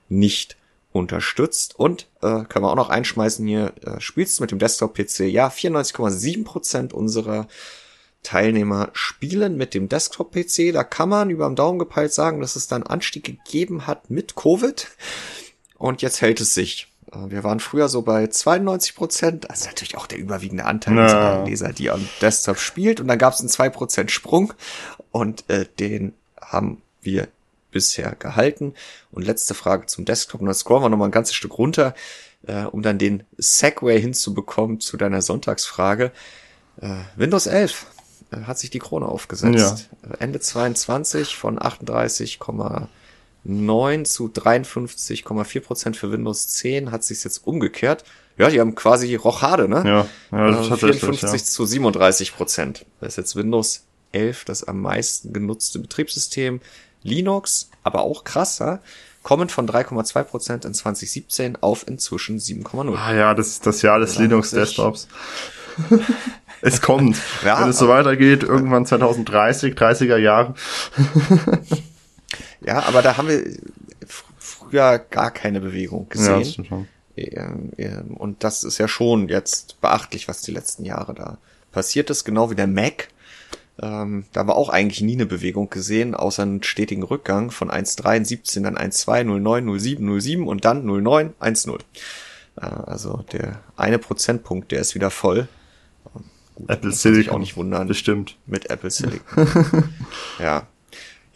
[0.10, 0.58] nicht
[0.92, 1.78] unterstützt.
[1.78, 5.32] Und äh, können wir auch noch einschmeißen hier, äh, spielst du mit dem Desktop-PC?
[5.32, 7.48] Ja, 94,7% unserer
[8.24, 10.74] Teilnehmer spielen mit dem Desktop-PC.
[10.74, 14.36] Da kann man über dem Daumen gepeilt sagen, dass es dann Anstieg gegeben hat mit
[14.36, 14.88] Covid.
[15.76, 16.88] Und jetzt hält es sich.
[17.18, 21.04] Äh, wir waren früher so bei 92 Prozent, also natürlich auch der überwiegende Anteil ja.
[21.04, 23.00] unserer Leser, die am Desktop spielt.
[23.00, 24.54] Und dann gab es einen 2 Prozent Sprung
[25.12, 27.28] und äh, den haben wir
[27.72, 28.74] bisher gehalten.
[29.12, 30.42] Und letzte Frage zum Desktop.
[30.42, 31.94] Und dann scrollen wir nochmal ein ganzes Stück runter,
[32.46, 36.12] äh, um dann den Segway hinzubekommen zu deiner Sonntagsfrage.
[36.82, 37.86] Äh, Windows 11
[38.32, 39.90] äh, hat sich die Krone aufgesetzt.
[40.04, 40.16] Ja.
[40.20, 41.60] Ende 22 von
[43.48, 48.04] 38,9 zu 53,4 Prozent für Windows 10 hat sich jetzt umgekehrt.
[48.38, 49.84] Ja, die haben quasi Rochade, ne?
[50.32, 51.48] Ja, ja das äh, 54 ja.
[51.48, 52.86] zu 37 Prozent.
[53.00, 56.62] Das ist jetzt Windows 11 das am meisten genutzte Betriebssystem.
[57.04, 58.82] Linux, aber auch krasser,
[59.24, 62.96] kommen von 3,2 Prozent in 2017 auf inzwischen 7,0.
[62.96, 65.08] Ah ja, das ist das Jahr des Linux-Desktops.
[66.62, 67.18] es kommt.
[67.46, 70.56] Ja, Wenn es so weitergeht, irgendwann 2030, 30er Jahre.
[72.66, 73.44] Ja, aber da haben wir
[74.38, 76.66] früher gar keine Bewegung gesehen.
[77.16, 81.38] Ja, das Und das ist ja schon jetzt beachtlich, was die letzten Jahre da
[81.72, 83.10] passiert ist, genau wie der Mac
[83.80, 88.18] ähm, da war auch eigentlich nie eine Bewegung gesehen, außer einen stetigen Rückgang von 1,3
[88.18, 91.80] in 17, dann 1,2, 0,9, 07, 07 und dann 0,9, 1,0.
[92.56, 95.48] Äh, also der eine Prozentpunkt, der ist wieder voll.
[96.16, 96.24] Ähm,
[96.56, 97.36] gut, Apple Silicon.
[97.36, 97.88] auch nicht wundern.
[97.88, 98.38] Bestimmt.
[98.48, 99.48] Mit Apple Silicon.
[100.40, 100.66] ja.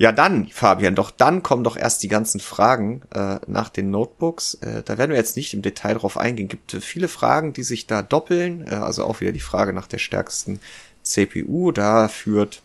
[0.02, 4.56] Ja, dann, Fabian, doch dann kommen doch erst die ganzen Fragen äh, nach den Notebooks.
[4.56, 6.48] Äh, da werden wir jetzt nicht im Detail drauf eingehen.
[6.48, 8.66] Gibt äh, viele Fragen, die sich da doppeln.
[8.66, 10.60] Äh, also auch wieder die Frage nach der stärksten
[11.04, 11.72] CPU.
[11.72, 12.64] Da führt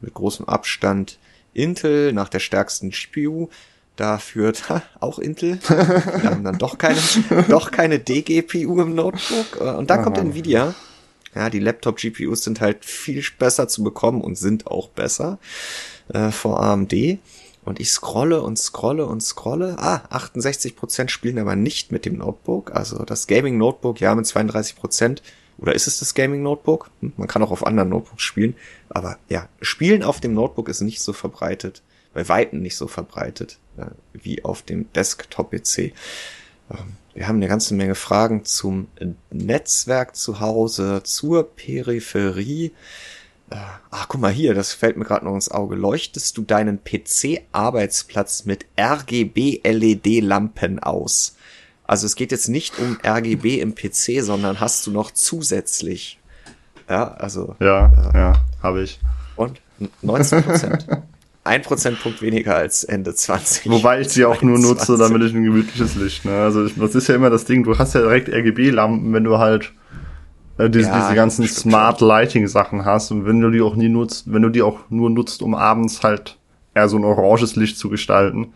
[0.00, 1.18] mit großem Abstand
[1.52, 3.50] Intel nach der stärksten GPU.
[3.96, 5.58] Da führt ha, auch Intel.
[5.68, 7.00] Wir haben dann doch keine,
[7.50, 9.60] doch keine DGPU im Notebook.
[9.60, 10.04] Und dann Aha.
[10.04, 10.74] kommt Nvidia.
[11.34, 15.38] Ja, die Laptop-GPUs sind halt viel besser zu bekommen und sind auch besser
[16.08, 17.18] äh, vor AMD.
[17.64, 19.76] Und ich scrolle und scrolle und scrolle.
[19.78, 22.72] Ah, 68% spielen aber nicht mit dem Notebook.
[22.74, 25.20] Also das Gaming Notebook, ja, mit 32%
[25.58, 26.90] oder ist es das Gaming Notebook?
[27.00, 28.54] Hm, man kann auch auf anderen Notebooks spielen.
[28.88, 31.82] Aber ja, Spielen auf dem Notebook ist nicht so verbreitet,
[32.12, 35.78] bei Weitem nicht so verbreitet äh, wie auf dem Desktop-PC.
[35.78, 35.92] Ähm,
[37.14, 38.88] wir haben eine ganze Menge Fragen zum
[39.30, 42.72] Netzwerk zu Hause, zur Peripherie.
[43.50, 43.56] Äh,
[43.90, 45.76] ach, guck mal hier, das fällt mir gerade noch ins Auge.
[45.76, 51.36] Leuchtest du deinen PC-Arbeitsplatz mit RGB-LED-Lampen aus?
[51.84, 56.18] Also es geht jetzt nicht um RGB im PC, sondern hast du noch zusätzlich.
[56.88, 57.54] Ja, also.
[57.60, 58.32] Ja, äh, ja,
[58.62, 58.98] habe ich.
[59.36, 59.60] Und
[60.02, 60.86] 19 Prozent.
[61.46, 63.70] ein Prozentpunkt weniger als Ende 20.
[63.70, 64.48] Wobei ich sie auch 21.
[64.48, 66.24] nur nutze, damit ich ein gemütliches Licht.
[66.24, 66.32] Ne?
[66.32, 67.62] Also ich, das ist ja immer das Ding.
[67.62, 69.72] Du hast ja direkt RGB-Lampen, wenn du halt
[70.58, 73.88] äh, diese, ja, diese ganzen Smart Lighting Sachen hast und wenn du die auch nie
[73.88, 76.38] nutzt, wenn du die auch nur nutzt, um abends halt
[76.74, 78.52] eher so ein oranges Licht zu gestalten,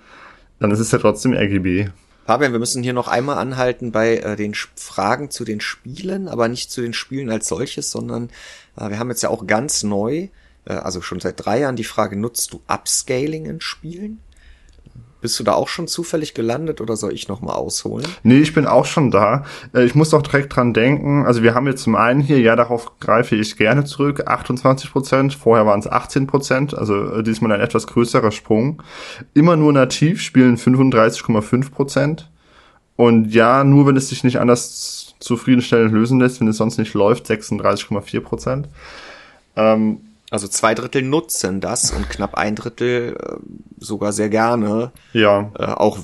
[0.58, 1.88] dann ist es ja trotzdem RGB.
[2.26, 6.48] Fabian, wir müssen hier noch einmal anhalten bei äh, den Fragen zu den Spielen, aber
[6.48, 8.28] nicht zu den Spielen als solches, sondern
[8.76, 10.28] äh, wir haben jetzt ja auch ganz neu,
[10.64, 14.20] äh, also schon seit drei Jahren die Frage, nutzt du Upscaling in Spielen?
[15.20, 18.06] Bist du da auch schon zufällig gelandet oder soll ich noch mal ausholen?
[18.22, 19.44] Nee, ich bin auch schon da.
[19.74, 21.26] Äh, ich muss doch direkt dran denken.
[21.26, 25.34] Also wir haben jetzt zum einen hier, ja, darauf greife ich gerne zurück, 28 Prozent.
[25.34, 28.82] Vorher waren es 18 Prozent, also äh, diesmal ein etwas größerer Sprung.
[29.34, 32.30] Immer nur nativ spielen 35,5 Prozent.
[32.96, 36.94] Und ja, nur wenn es sich nicht anders zufriedenstellend lösen lässt, wenn es sonst nicht
[36.94, 38.68] läuft, 36,4 Prozent.
[39.56, 40.00] Ähm,
[40.30, 43.36] also zwei Drittel nutzen das und knapp ein Drittel äh,
[43.78, 44.92] sogar sehr gerne.
[45.12, 45.50] Ja.
[45.58, 45.98] Äh, auch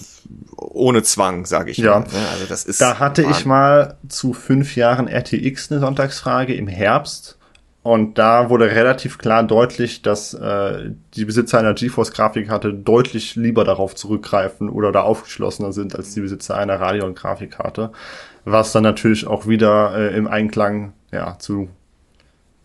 [0.56, 2.00] ohne Zwang, sage ich ja.
[2.00, 2.00] mal.
[2.00, 2.28] Ne?
[2.32, 2.80] Also das ist.
[2.80, 7.38] Da hatte ich mal zu fünf Jahren RTX eine Sonntagsfrage im Herbst.
[7.82, 13.94] Und da wurde relativ klar deutlich, dass äh, die Besitzer einer GeForce-Grafikkarte deutlich lieber darauf
[13.94, 17.92] zurückgreifen oder da aufgeschlossener sind als die Besitzer einer Radeon-Grafikkarte.
[18.44, 21.68] Was dann natürlich auch wieder äh, im Einklang ja, zu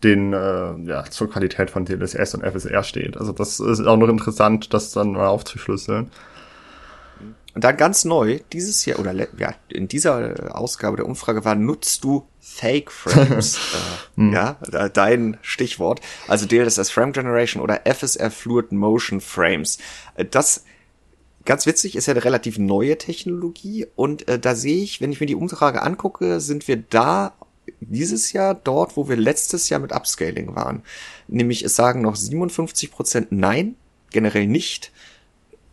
[0.02, 3.16] den äh, ja, zur Qualität von DLSS und FSR steht.
[3.16, 6.10] Also das ist auch noch interessant, das dann mal aufzuschlüsseln.
[7.54, 12.02] Und dann ganz neu, dieses Jahr, oder ja, in dieser Ausgabe der Umfrage war, nutzt
[12.02, 13.56] du Fake Frames?
[14.16, 14.32] äh, hm.
[14.32, 14.56] Ja,
[14.88, 16.00] dein Stichwort.
[16.28, 19.78] Also DLSS Frame Generation oder FSR Fluid Motion Frames.
[20.14, 20.64] Äh, das
[21.44, 25.20] ganz witzig, ist ja eine relativ neue Technologie und äh, da sehe ich, wenn ich
[25.20, 27.34] mir die Umfrage angucke, sind wir da
[27.88, 30.82] dieses Jahr dort, wo wir letztes Jahr mit Upscaling waren.
[31.28, 33.76] Nämlich es sagen noch 57 Prozent Nein,
[34.10, 34.92] generell nicht.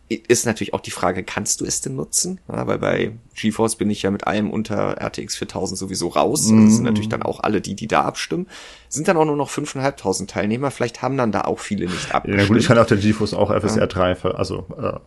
[0.08, 2.40] Ist natürlich auch die Frage, kannst du es denn nutzen?
[2.48, 6.48] Ja, weil bei GeForce bin ich ja mit allem unter RTX 4000 sowieso raus.
[6.48, 6.64] Mhm.
[6.64, 8.48] Das sind natürlich dann auch alle die, die da abstimmen.
[8.88, 10.72] Sind dann auch nur noch 5.500 Teilnehmer.
[10.72, 12.42] Vielleicht haben dann da auch viele nicht abgestimmt.
[12.42, 14.98] Ja gut, ich kann auf der GeForce auch FSR 3, also äh,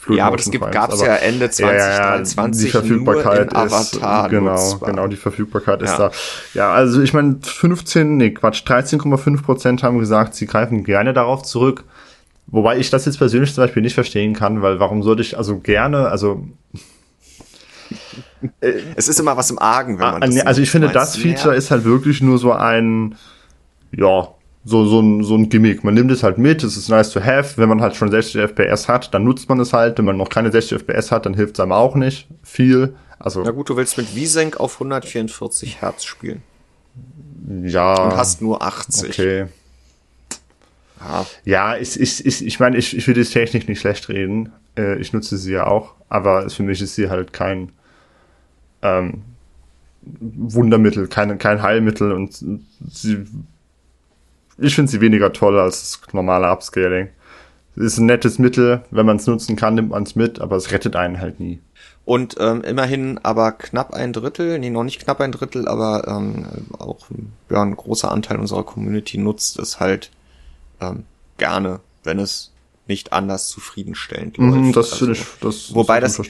[0.00, 2.38] Fluid ja, aber das gibt, gab's ja Ende 2023
[2.74, 4.90] ja, ja, die Verfügbarkeit nur in Avatar ist, genau, nutzbar.
[4.90, 6.10] genau, die Verfügbarkeit ist da.
[6.52, 11.42] Ja, also ich meine 15, nee, Quatsch, 13,5 Prozent haben gesagt, sie greifen gerne darauf
[11.42, 11.84] zurück.
[12.46, 15.58] Wobei ich das jetzt persönlich zum Beispiel nicht verstehen kann, weil warum sollte ich also
[15.58, 16.46] gerne, also
[18.60, 21.70] es ist immer was im Argen, wenn man das Also ich finde, das Feature ist
[21.70, 23.16] halt wirklich nur so ein,
[23.92, 24.28] ja,
[24.64, 25.84] so, so, ein, so ein Gimmick.
[25.84, 27.58] Man nimmt es halt mit, es ist nice to have.
[27.58, 29.98] Wenn man halt schon 60 FPS hat, dann nutzt man es halt.
[29.98, 32.94] Wenn man noch keine 60 FPS hat, dann hilft es einem auch nicht viel.
[33.18, 36.42] Also, Na gut, du willst mit VSync auf 144 Hertz spielen.
[37.62, 37.94] Ja.
[38.02, 39.10] Und hast nur 80.
[39.10, 39.46] Okay.
[41.00, 44.52] Ja, ja ich, ich, ich, ich meine, ich, ich will die Technik nicht schlecht reden.
[44.78, 47.70] Äh, ich nutze sie ja auch, aber für mich ist sie halt kein
[48.80, 49.22] ähm,
[50.02, 52.42] Wundermittel, kein, kein Heilmittel und
[52.90, 53.26] sie
[54.58, 57.08] ich finde sie weniger toll als das normale Upscaling.
[57.76, 60.70] Ist ein nettes Mittel, wenn man es nutzen kann, nimmt man es mit, aber es
[60.70, 61.60] rettet einen halt nie.
[62.04, 66.46] Und ähm, immerhin aber knapp ein Drittel, nee, noch nicht knapp ein Drittel, aber ähm,
[66.78, 67.06] auch
[67.50, 70.10] ja, ein großer Anteil unserer Community nutzt es halt
[70.80, 71.04] ähm,
[71.38, 72.52] gerne, wenn es
[72.86, 74.76] nicht anders zufriedenstellend mhm, läuft.
[74.76, 76.20] Das finde ich, das wobei das,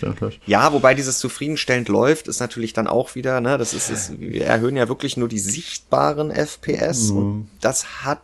[0.47, 4.47] ja, wobei dieses zufriedenstellend läuft, ist natürlich dann auch wieder, ne, das ist, ist wir
[4.47, 7.17] erhöhen ja wirklich nur die sichtbaren FPS mhm.
[7.17, 8.21] und das hat,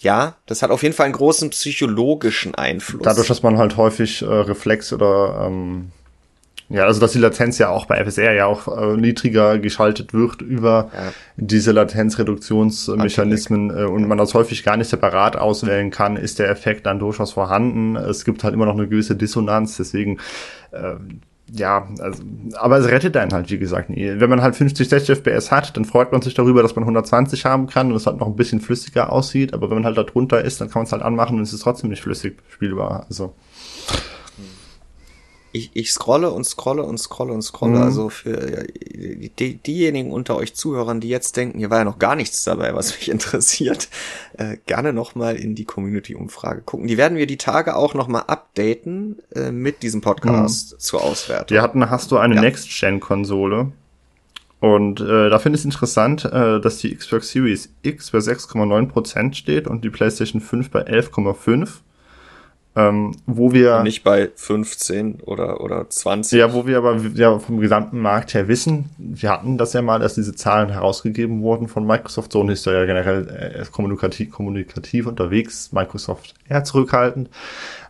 [0.00, 3.02] ja, das hat auf jeden Fall einen großen psychologischen Einfluss.
[3.02, 5.92] Dadurch, dass man halt häufig äh, Reflex oder ähm,
[6.70, 10.40] ja, also dass die Latenz ja auch bei FSR ja auch äh, niedriger geschaltet wird
[10.40, 11.12] über ja.
[11.36, 16.86] diese Latenzreduktionsmechanismen äh, und man das häufig gar nicht separat auswählen kann, ist der Effekt
[16.86, 17.96] dann durchaus vorhanden.
[17.96, 20.18] Es gibt halt immer noch eine gewisse Dissonanz, deswegen
[20.70, 20.94] äh,
[21.52, 22.22] ja, also,
[22.54, 24.20] aber es rettet einen halt, wie gesagt, nie.
[24.20, 27.44] Wenn man halt 50, 60 FPS hat, dann freut man sich darüber, dass man 120
[27.44, 30.04] haben kann und es halt noch ein bisschen flüssiger aussieht, aber wenn man halt da
[30.04, 33.06] drunter ist, dann kann man es halt anmachen und es ist trotzdem nicht flüssig spielbar.
[33.08, 33.34] Also
[35.52, 37.78] ich, ich scrolle und scrolle und scrolle und scrolle.
[37.78, 37.82] Mhm.
[37.82, 38.66] Also für
[39.38, 42.74] die, diejenigen unter euch Zuhörern, die jetzt denken, hier war ja noch gar nichts dabei,
[42.74, 43.88] was mich interessiert,
[44.38, 46.86] äh, gerne nochmal in die Community-Umfrage gucken.
[46.86, 50.78] Die werden wir die Tage auch nochmal updaten äh, mit diesem Podcast mhm.
[50.78, 51.50] zur Auswertung.
[51.50, 52.40] Wir hatten, hast du eine ja.
[52.40, 53.72] Next-Gen-Konsole.
[54.60, 59.34] Und äh, da finde ich es interessant, äh, dass die Xbox Series X bei 6,9%
[59.34, 61.80] steht und die PlayStation 5 bei 11,5%
[62.76, 66.38] ähm, wo wir Und nicht bei 15 oder oder 20.
[66.38, 69.98] Ja, wo wir aber ja vom gesamten Markt her wissen, wir hatten das ja mal,
[69.98, 72.32] dass diese Zahlen herausgegeben wurden von Microsoft.
[72.32, 77.28] Sony ist ja generell äh, kommunikativ, kommunikativ unterwegs, Microsoft eher zurückhaltend.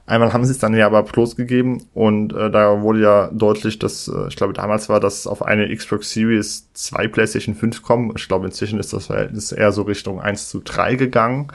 [0.06, 3.78] Einmal haben sie es dann ja aber bloß gegeben und äh, da wurde ja deutlich,
[3.78, 8.12] dass, äh, ich glaube damals war das auf eine Xbox Series 2 PlayStation 5 kommen.
[8.16, 11.52] Ich glaube inzwischen ist das Verhältnis eher so Richtung 1 zu 3 gegangen.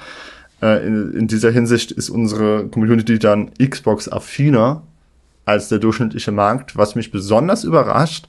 [0.61, 4.83] Äh, in, in dieser Hinsicht ist unsere Community dann Xbox-affiner
[5.45, 8.27] als der durchschnittliche Markt, was mich besonders überrascht,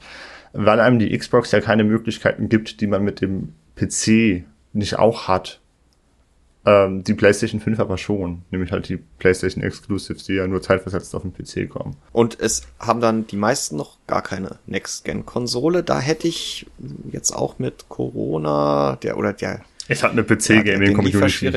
[0.53, 5.27] weil einem die Xbox ja keine Möglichkeiten gibt, die man mit dem PC nicht auch
[5.27, 5.59] hat.
[6.65, 11.15] Ähm, die PlayStation 5 aber schon, nämlich halt die PlayStation Exclusives, die ja nur zeitversetzt
[11.15, 11.95] auf den PC kommen.
[12.11, 15.83] Und es haben dann die meisten noch gar keine Next-Gen-Konsole.
[15.83, 16.67] Da hätte ich
[17.11, 21.47] jetzt auch mit Corona, der oder der es hat eine PC-Gaming-Community.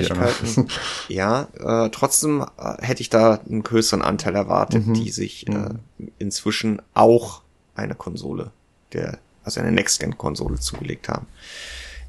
[1.08, 4.94] Ja, ja äh, trotzdem äh, hätte ich da einen größeren Anteil erwartet, mhm.
[4.94, 5.78] die sich äh, mhm.
[6.18, 7.42] inzwischen auch
[7.74, 8.50] eine Konsole,
[8.92, 11.26] der, also eine Next-Gen-Konsole zugelegt haben.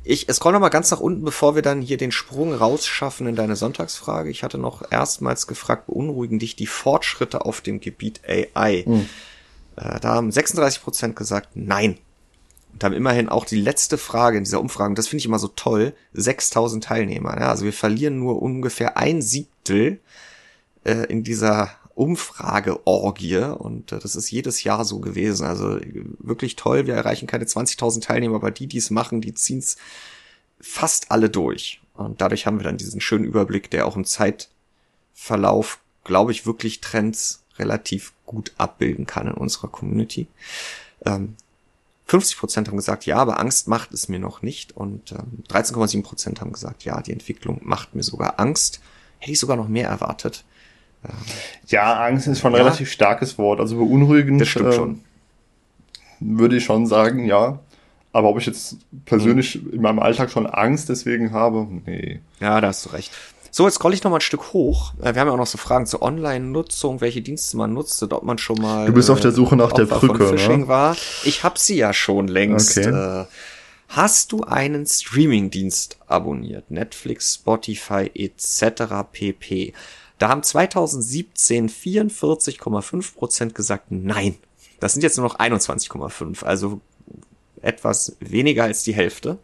[0.04, 3.36] Ich scroll noch mal ganz nach unten, bevor wir dann hier den Sprung rausschaffen in
[3.36, 4.32] deine Sonntagsfrage.
[4.32, 8.84] Ich hatte noch erstmals gefragt, beunruhigen dich die Fortschritte auf dem Gebiet AI?
[8.88, 9.10] Mhm.
[9.76, 11.98] Äh, da haben 36 Prozent gesagt, nein
[12.74, 15.40] und haben immerhin auch die letzte Frage in dieser Umfrage, und das finde ich immer
[15.40, 17.40] so toll, 6000 Teilnehmer.
[17.40, 20.00] Ja, also wir verlieren nur ungefähr ein Siebtel
[20.84, 25.46] äh, in dieser Umfrageorgie und äh, das ist jedes Jahr so gewesen.
[25.46, 25.80] Also
[26.20, 29.78] wirklich toll, wir erreichen keine 20.000 Teilnehmer, aber die, die es machen, die ziehen es
[30.60, 31.82] fast alle durch.
[31.94, 36.82] Und dadurch haben wir dann diesen schönen Überblick, der auch im Zeitverlauf, glaube ich, wirklich
[36.82, 40.28] Trends relativ gut abbilden kann in unserer Community.
[41.06, 41.36] Ähm,
[42.12, 44.76] 50 Prozent haben gesagt, ja, aber Angst macht es mir noch nicht.
[44.76, 48.82] Und ähm, 13,7 Prozent haben gesagt, ja, die Entwicklung macht mir sogar Angst.
[49.20, 50.44] Hätte ich sogar noch mehr erwartet.
[51.06, 51.12] Ähm,
[51.68, 53.62] ja, Angst ist schon ein ja, relativ starkes Wort.
[53.62, 54.42] Also beunruhigend.
[54.42, 55.02] Das stimmt äh, schon.
[56.20, 57.60] Würde ich schon sagen, ja.
[58.12, 59.72] Aber ob ich jetzt persönlich hm.
[59.72, 62.20] in meinem Alltag schon Angst deswegen habe, nee.
[62.42, 63.14] Ja, da hast du recht.
[63.54, 64.94] So, jetzt scroll ich noch mal ein Stück hoch.
[65.02, 68.24] Äh, wir haben ja auch noch so Fragen zur Online-Nutzung, welche Dienste man nutzt, ob
[68.24, 68.86] man schon mal.
[68.86, 70.68] Du bist auf der Suche nach der Opfer von Brücke, Phishing ne?
[70.70, 70.96] war.
[71.26, 72.78] Ich hab sie ja schon längst.
[72.78, 72.90] Okay.
[73.22, 73.26] Äh,
[73.90, 76.72] hast du einen Streaming-Dienst abonniert?
[76.72, 78.84] Netflix, Spotify etc.
[79.12, 79.74] pp.
[80.18, 84.38] Da haben 2017 44,5 Prozent gesagt nein.
[84.80, 86.80] Das sind jetzt nur noch 21,5, also
[87.62, 89.40] etwas weniger als die Hälfte.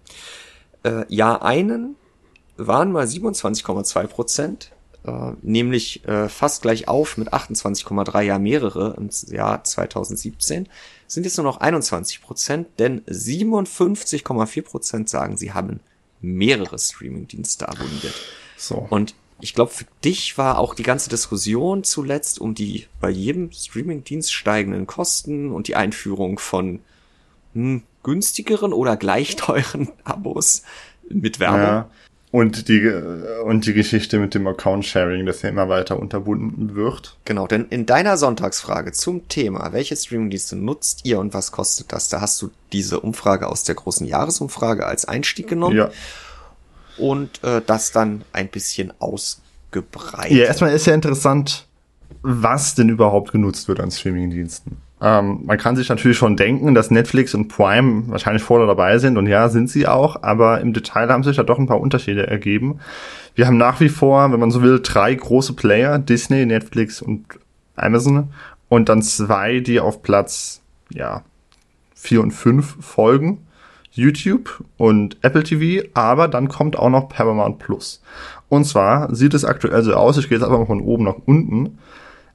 [0.83, 1.95] Äh, ja, einen
[2.57, 4.71] waren mal 27,2 Prozent,
[5.05, 10.67] äh, nämlich äh, fast gleich auf mit 28,3 ja mehrere im Jahr 2017,
[11.07, 15.79] sind jetzt nur noch 21 Prozent, denn 57,4 Prozent sagen, sie haben
[16.21, 18.13] mehrere Streaming-Dienste abonniert.
[18.57, 18.87] So.
[18.89, 23.51] Und ich glaube, für dich war auch die ganze Diskussion zuletzt um die bei jedem
[23.51, 26.79] Streaming-Dienst steigenden Kosten und die Einführung von
[27.53, 30.63] hm, günstigeren oder gleich teuren Abos
[31.09, 31.59] mit Werbung.
[31.59, 31.89] Ja.
[32.29, 32.85] Und die,
[33.45, 37.15] und die Geschichte mit dem Account-Sharing, das ja immer weiter unterbunden wird.
[37.23, 42.09] Genau, denn in deiner Sonntagsfrage zum Thema, welche Streamingdienste nutzt ihr und was kostet das,
[42.09, 45.89] da hast du diese Umfrage aus der großen Jahresumfrage als Einstieg genommen Ja.
[46.97, 50.37] und äh, das dann ein bisschen ausgebreitet.
[50.37, 51.65] Ja, erstmal ist ja interessant,
[52.23, 54.77] was denn überhaupt genutzt wird an Streamingdiensten.
[54.99, 59.17] Ähm, man kann sich natürlich schon denken, dass Netflix und Prime wahrscheinlich vorne dabei sind
[59.17, 62.25] und ja, sind sie auch, aber im Detail haben sich da doch ein paar Unterschiede
[62.25, 62.79] ergeben.
[63.35, 67.25] Wir haben nach wie vor, wenn man so will, drei große Player, Disney, Netflix und
[67.75, 68.29] Amazon
[68.69, 71.23] und dann zwei, die auf Platz, ja,
[71.93, 73.43] vier und fünf folgen.
[73.91, 78.03] YouTube und Apple TV, aber dann kommt auch noch Paramount Plus.
[78.47, 81.15] Und zwar sieht es aktuell so aus, ich gehe jetzt einfach mal von oben nach
[81.25, 81.79] unten.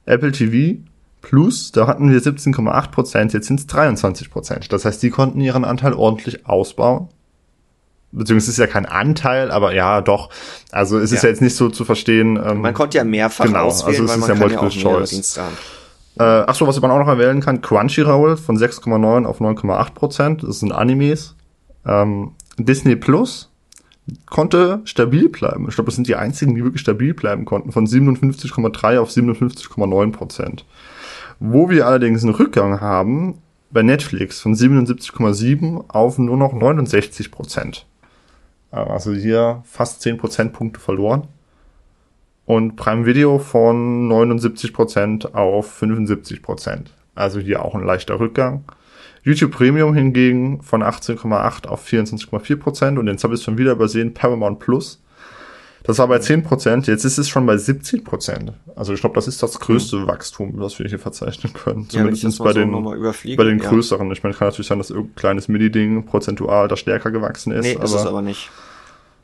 [0.05, 0.81] Apple TV
[1.23, 4.71] Plus, da hatten wir 17,8 Prozent, jetzt sind es 23 Prozent.
[4.73, 7.07] Das heißt, die konnten ihren Anteil ordentlich ausbauen.
[8.11, 10.29] Beziehungsweise es ist ja kein Anteil, aber ja, doch.
[10.71, 11.29] Also es ist Ja.
[11.29, 12.37] ja jetzt nicht so zu verstehen.
[12.45, 14.83] Ähm, Man konnte ja mehrfach Genau, auswählen, also es weil ist man ja ja Multiple
[14.83, 15.37] mehrere Choice.
[16.19, 20.43] Äh, ach so, was man auch noch erwähnen kann, Crunchyroll von 6,9 auf 9,8 Prozent.
[20.43, 21.35] Das sind Animes.
[21.87, 23.49] Ähm, Disney Plus
[24.29, 25.65] konnte stabil bleiben.
[25.69, 30.11] Ich glaube, das sind die einzigen, die wirklich stabil bleiben konnten, von 57,3 auf 57,9
[30.11, 30.65] Prozent.
[31.45, 37.85] Wo wir allerdings einen Rückgang haben bei Netflix von 77,7 auf nur noch 69 Prozent.
[38.71, 41.27] Also hier fast 10 Prozentpunkte verloren.
[42.45, 46.85] Und Prime Video von 79% auf 75%.
[47.13, 48.63] Also hier auch ein leichter Rückgang.
[49.23, 54.13] YouTube Premium hingegen von 18,8 auf 24,4% und jetzt habe ich es schon wieder übersehen,
[54.13, 55.03] Paramount Plus.
[55.83, 58.53] Das war bei 10%, jetzt ist es schon bei 17%.
[58.75, 61.87] Also ich glaube, das ist das größte Wachstum, was wir hier verzeichnen können.
[61.91, 63.69] Ja, Zumindest mal bei so den, bei den ja.
[63.69, 64.09] größeren.
[64.13, 67.65] Ich meine, kann natürlich sein, dass irgendein kleines Mini-Ding prozentual da stärker gewachsen ist.
[67.65, 68.49] Nee, aber, ist es aber nicht.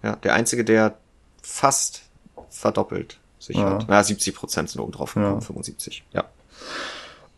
[0.04, 0.96] Ja, der einzige, der
[1.42, 2.02] fast
[2.50, 3.76] verdoppelt sich Ja.
[3.76, 3.88] hat.
[3.90, 5.42] Ja, 70 Prozent sind oben drauf gekommen, Ja.
[5.42, 6.04] 75.
[6.12, 6.26] Ja.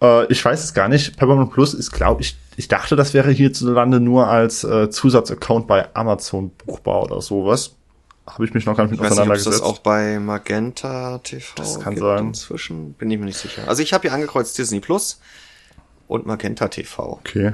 [0.01, 1.15] Äh, ich weiß es gar nicht.
[1.17, 5.93] Paramount Plus ist, glaube ich, ich dachte, das wäre hierzulande nur als äh, Zusatzaccount bei
[5.95, 7.76] Amazon buchbar oder sowas.
[8.34, 9.63] Habe ich mich noch gar nicht Ich mit weiß nicht, es das auseinandergesetzt.
[9.63, 12.27] auch bei Magenta TV Das kann sein.
[12.27, 12.93] inzwischen.
[12.93, 13.67] Bin ich mir nicht sicher.
[13.67, 15.19] Also ich habe hier angekreuzt Disney Plus
[16.07, 17.13] und Magenta TV.
[17.19, 17.53] Okay.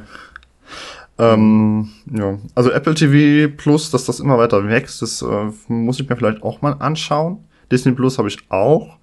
[1.19, 6.07] Ähm, ja, also Apple TV Plus, dass das immer weiter wächst, das äh, muss ich
[6.07, 7.43] mir vielleicht auch mal anschauen.
[7.71, 8.97] Disney Plus habe ich auch.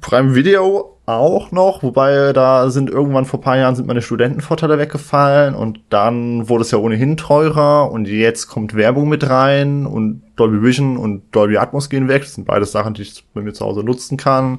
[0.00, 5.54] Prime Video auch noch, wobei da sind irgendwann vor paar Jahren sind meine Studentenvorteile weggefallen
[5.54, 10.62] und dann wurde es ja ohnehin teurer und jetzt kommt Werbung mit rein und Dolby
[10.62, 12.22] Vision und Dolby Atmos gehen weg.
[12.22, 14.58] Das sind beides Sachen, die ich bei mir zu Hause nutzen kann.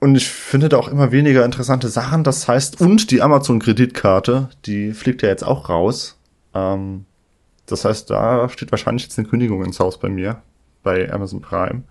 [0.00, 2.24] Und ich finde da auch immer weniger interessante Sachen.
[2.24, 6.18] Das heißt, und die Amazon-Kreditkarte, die fliegt ja jetzt auch raus.
[6.54, 7.04] Ähm,
[7.66, 10.42] das heißt, da steht wahrscheinlich jetzt eine Kündigung ins Haus bei mir,
[10.82, 11.82] bei Amazon Prime.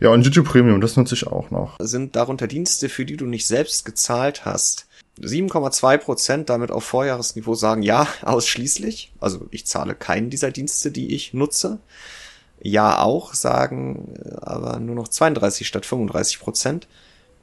[0.00, 1.76] Ja, und YouTube Premium, das nutze ich auch noch.
[1.80, 4.86] Sind darunter Dienste, für die du nicht selbst gezahlt hast.
[5.20, 9.12] 7,2 Prozent damit auf Vorjahresniveau sagen ja, ausschließlich.
[9.20, 11.78] Also ich zahle keinen dieser Dienste, die ich nutze.
[12.60, 16.88] Ja auch sagen äh, aber nur noch 32 statt 35 Prozent.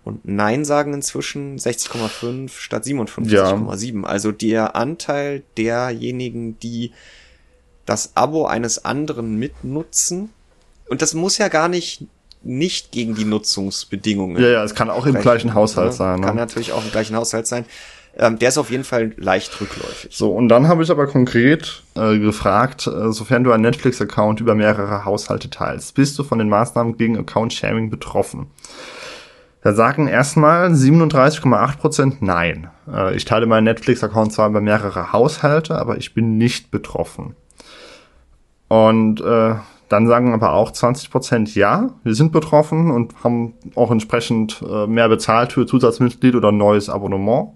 [0.06, 4.04] Und Nein sagen inzwischen 60,5 statt 57,7.
[4.04, 6.92] Also der Anteil derjenigen, die
[7.86, 10.30] das Abo eines anderen mitnutzen.
[10.88, 12.06] Und das muss ja gar nicht
[12.46, 14.42] nicht gegen die Nutzungsbedingungen.
[14.42, 15.94] Ja, ja, es kann auch im gleichen Haushalt ne?
[15.94, 16.22] sein.
[16.22, 16.42] Kann Ne?
[16.42, 17.66] natürlich auch im gleichen Haushalt sein.
[18.18, 20.16] Ähm, der ist auf jeden Fall leicht rückläufig.
[20.16, 24.56] So, und dann habe ich aber konkret äh, gefragt, äh, sofern du einen Netflix-Account über
[24.56, 28.48] mehrere Haushalte teilst, bist du von den Maßnahmen gegen Account-Sharing betroffen?
[29.62, 32.70] Da sagen erstmal 37,8% nein.
[32.90, 37.36] Äh, ich teile meinen Netflix-Account zwar über mehrere Haushalte, aber ich bin nicht betroffen.
[38.70, 39.56] Und äh,
[39.90, 44.88] dann sagen aber auch 20 Prozent ja, wir sind betroffen und haben auch entsprechend äh,
[44.88, 47.50] mehr bezahlt für Zusatzmitglied oder ein neues Abonnement.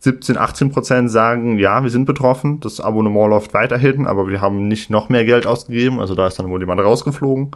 [0.00, 4.66] 17, 18 Prozent sagen, ja, wir sind betroffen, das Abonnement läuft weiterhin, aber wir haben
[4.66, 7.50] nicht noch mehr Geld ausgegeben, also da ist dann wohl jemand rausgeflogen.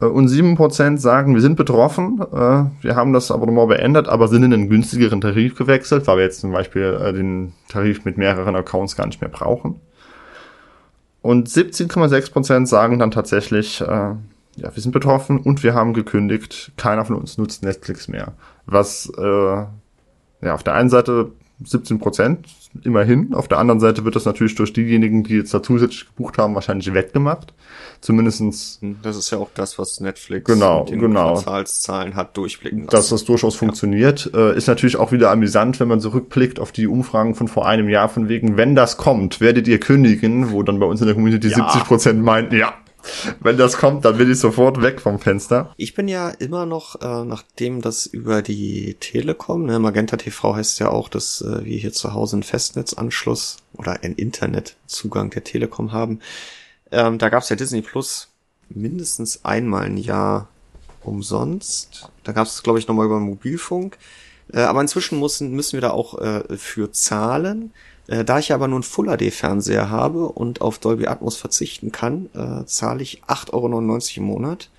[0.00, 4.28] Äh, und 7 Prozent sagen, wir sind betroffen, äh, wir haben das Abonnement beendet, aber
[4.28, 8.18] sind in einen günstigeren Tarif gewechselt, weil wir jetzt zum Beispiel äh, den Tarif mit
[8.18, 9.80] mehreren Accounts gar nicht mehr brauchen.
[11.22, 14.16] Und 17,6 Prozent sagen dann tatsächlich, äh, ja,
[14.56, 18.32] wir sind betroffen und wir haben gekündigt, keiner von uns nutzt Netflix mehr.
[18.66, 21.32] Was äh, ja auf der einen Seite
[21.64, 22.46] 17 Prozent
[22.84, 23.34] immerhin.
[23.34, 26.54] Auf der anderen Seite wird das natürlich durch diejenigen, die jetzt da zusätzlich gebucht haben,
[26.54, 27.52] wahrscheinlich wettgemacht.
[28.00, 28.78] Zumindestens.
[28.80, 31.34] Hm, das ist ja auch das, was Netflix genau, mit den genau.
[31.34, 32.90] Quartalszahlen hat durchblicken lassen.
[32.90, 33.58] Dass das durchaus ja.
[33.58, 34.30] funktioniert.
[34.34, 37.88] Äh, ist natürlich auch wieder amüsant, wenn man zurückblickt auf die Umfragen von vor einem
[37.88, 41.14] Jahr, von wegen, wenn das kommt, werdet ihr kündigen, wo dann bei uns in der
[41.14, 41.56] Community ja.
[41.56, 42.74] 70 Prozent meinten, ja,
[43.40, 45.72] wenn das kommt, dann bin ich sofort weg vom Fenster.
[45.76, 50.80] Ich bin ja immer noch, äh, nachdem das über die Telekom, ne, Magenta TV heißt
[50.80, 55.92] ja auch, dass äh, wir hier zu Hause einen Festnetzanschluss oder einen Internetzugang der Telekom
[55.92, 56.20] haben.
[56.90, 58.28] Ähm, da gab's ja Disney Plus
[58.68, 60.48] mindestens einmal ein Jahr
[61.02, 62.10] umsonst.
[62.24, 63.98] Da gab's es, glaube ich, nochmal über Mobilfunk.
[64.52, 67.72] Äh, aber inzwischen müssen, müssen wir da auch äh, für zahlen.
[68.06, 71.92] Äh, da ich aber nur einen Full HD Fernseher habe und auf Dolby Atmos verzichten
[71.92, 74.70] kann, äh, zahle ich 8,99 Euro im Monat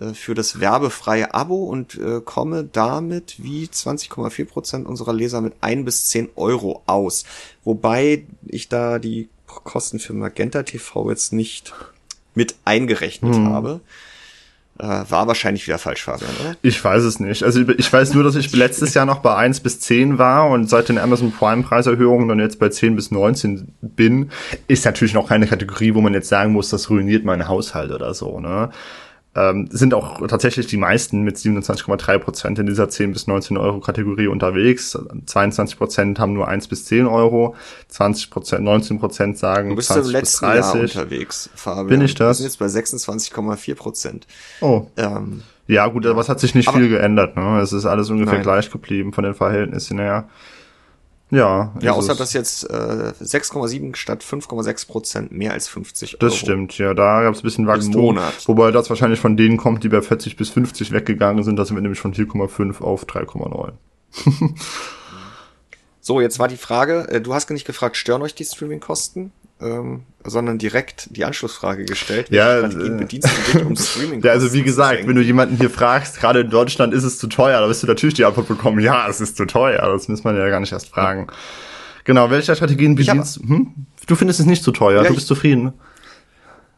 [0.00, 5.54] äh, für das werbefreie Abo und äh, komme damit wie 20,4 Prozent unserer Leser mit
[5.62, 7.24] ein bis zehn Euro aus.
[7.64, 9.30] Wobei ich da die
[9.64, 11.72] Kosten für Magenta TV jetzt nicht
[12.34, 13.48] mit eingerechnet hm.
[13.50, 13.80] habe.
[14.78, 16.56] Äh, war wahrscheinlich wieder falsch, Fabian, oder?
[16.62, 17.42] Ich weiß es nicht.
[17.42, 20.70] Also ich weiß nur, dass ich letztes Jahr noch bei 1 bis 10 war und
[20.70, 24.30] seit den Amazon Prime Preiserhöhungen dann jetzt bei 10 bis 19 bin.
[24.68, 28.14] Ist natürlich noch keine Kategorie, wo man jetzt sagen muss, das ruiniert meinen Haushalt oder
[28.14, 28.70] so, ne?
[29.36, 33.78] Ähm, sind auch tatsächlich die meisten mit 27,3 Prozent in dieser 10 bis 19 Euro
[33.78, 34.98] Kategorie unterwegs.
[35.26, 37.54] 22 Prozent haben nur 1 bis 10 Euro.
[37.88, 40.74] 20 Prozent, 19 Prozent sagen du bist 20 im letzten bis 30.
[40.74, 41.86] Jahr unterwegs, Fabian.
[41.86, 42.40] Bin ich das?
[42.40, 44.26] Wir sind jetzt bei 26,4 Prozent.
[44.60, 44.86] Oh.
[44.96, 47.36] Ähm, ja, gut, aber es hat sich nicht viel geändert.
[47.36, 47.60] Ne?
[47.60, 48.42] Es ist alles ungefähr nein.
[48.42, 50.06] gleich geblieben von den Verhältnissen her.
[50.06, 50.28] Ja.
[51.30, 56.18] Ja, außer dass jetzt äh, 6,7 statt 5,6 Prozent mehr als 50 Euro.
[56.20, 58.02] Das stimmt, ja, da gab es ein bisschen Wachstum.
[58.02, 58.48] Monat.
[58.48, 61.56] Wobei das wahrscheinlich von denen kommt, die bei 40 bis 50 weggegangen sind.
[61.56, 63.72] Da sind wir nämlich von 4,5 auf 3,9.
[66.00, 69.32] so, jetzt war die Frage, äh, du hast nicht gefragt, stören euch die Streamingkosten?
[69.60, 72.28] Ähm, sondern direkt die Anschlussfrage gestellt.
[72.30, 74.20] Ja, äh, bedienst du dich um Streaming.
[74.24, 77.26] ja, also wie gesagt, wenn du jemanden hier fragst, gerade in Deutschland ist es zu
[77.26, 79.80] teuer, da wirst du natürlich die Antwort bekommen, ja, es ist zu teuer.
[79.92, 81.28] Das muss man ja gar nicht erst fragen.
[82.04, 83.48] Genau, welche Strategien bedienst du?
[83.48, 83.74] Hm?
[84.06, 85.72] Du findest es nicht zu teuer, ja, du bist ich, zufrieden.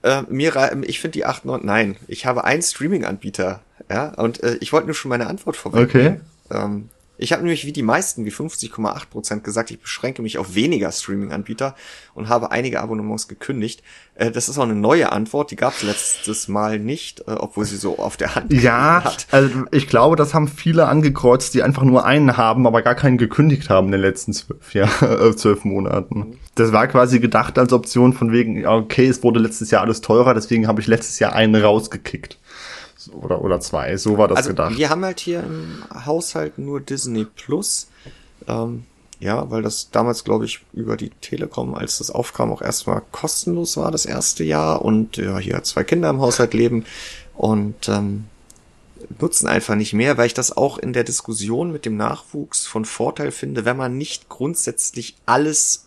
[0.02, 0.52] Äh, mir,
[0.82, 4.86] ich finde die 8, 9, nein, ich habe einen Streaming-Anbieter, ja, und äh, ich wollte
[4.86, 5.88] nur schon meine Antwort vorweg.
[5.88, 6.20] Okay.
[6.50, 6.88] Ähm,
[7.22, 10.90] ich habe nämlich wie die meisten, wie 50,8 Prozent gesagt, ich beschränke mich auf weniger
[10.90, 11.76] Streaming-Anbieter
[12.14, 13.82] und habe einige Abonnements gekündigt.
[14.16, 17.64] Äh, das ist auch eine neue Antwort, die gab es letztes Mal nicht, äh, obwohl
[17.64, 19.26] sie so auf der Hand ja, hat.
[19.30, 22.96] Ja, also ich glaube, das haben viele angekreuzt, die einfach nur einen haben, aber gar
[22.96, 26.38] keinen gekündigt haben in den letzten zwölf, ja, äh, zwölf Monaten.
[26.56, 30.34] Das war quasi gedacht als Option von wegen, okay, es wurde letztes Jahr alles teurer,
[30.34, 32.38] deswegen habe ich letztes Jahr einen rausgekickt
[33.10, 33.96] oder, oder zwei.
[33.96, 34.76] So war das also, gedacht.
[34.76, 37.88] Wir haben halt hier im Haushalt nur Disney Plus.
[38.46, 38.84] Ähm,
[39.20, 43.76] ja, weil das damals, glaube ich, über die Telekom, als das aufkam, auch erstmal kostenlos
[43.76, 44.82] war, das erste Jahr.
[44.82, 46.84] Und ja, hier zwei Kinder im Haushalt leben
[47.34, 48.24] und ähm,
[49.20, 52.84] nutzen einfach nicht mehr, weil ich das auch in der Diskussion mit dem Nachwuchs von
[52.84, 55.86] Vorteil finde, wenn man nicht grundsätzlich alles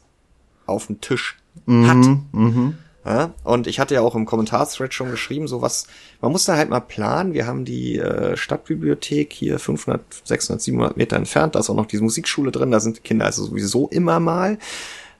[0.65, 2.17] auf dem Tisch mhm, hat.
[2.31, 2.77] Mhm.
[3.05, 3.33] Ja?
[3.43, 5.87] Und ich hatte ja auch im Kommentarthread schon geschrieben, so was,
[6.21, 7.33] man muss da halt mal planen.
[7.33, 11.85] Wir haben die äh, Stadtbibliothek hier 500, 600, 700 Meter entfernt, da ist auch noch
[11.85, 14.57] diese Musikschule drin, da sind die Kinder also sowieso immer mal.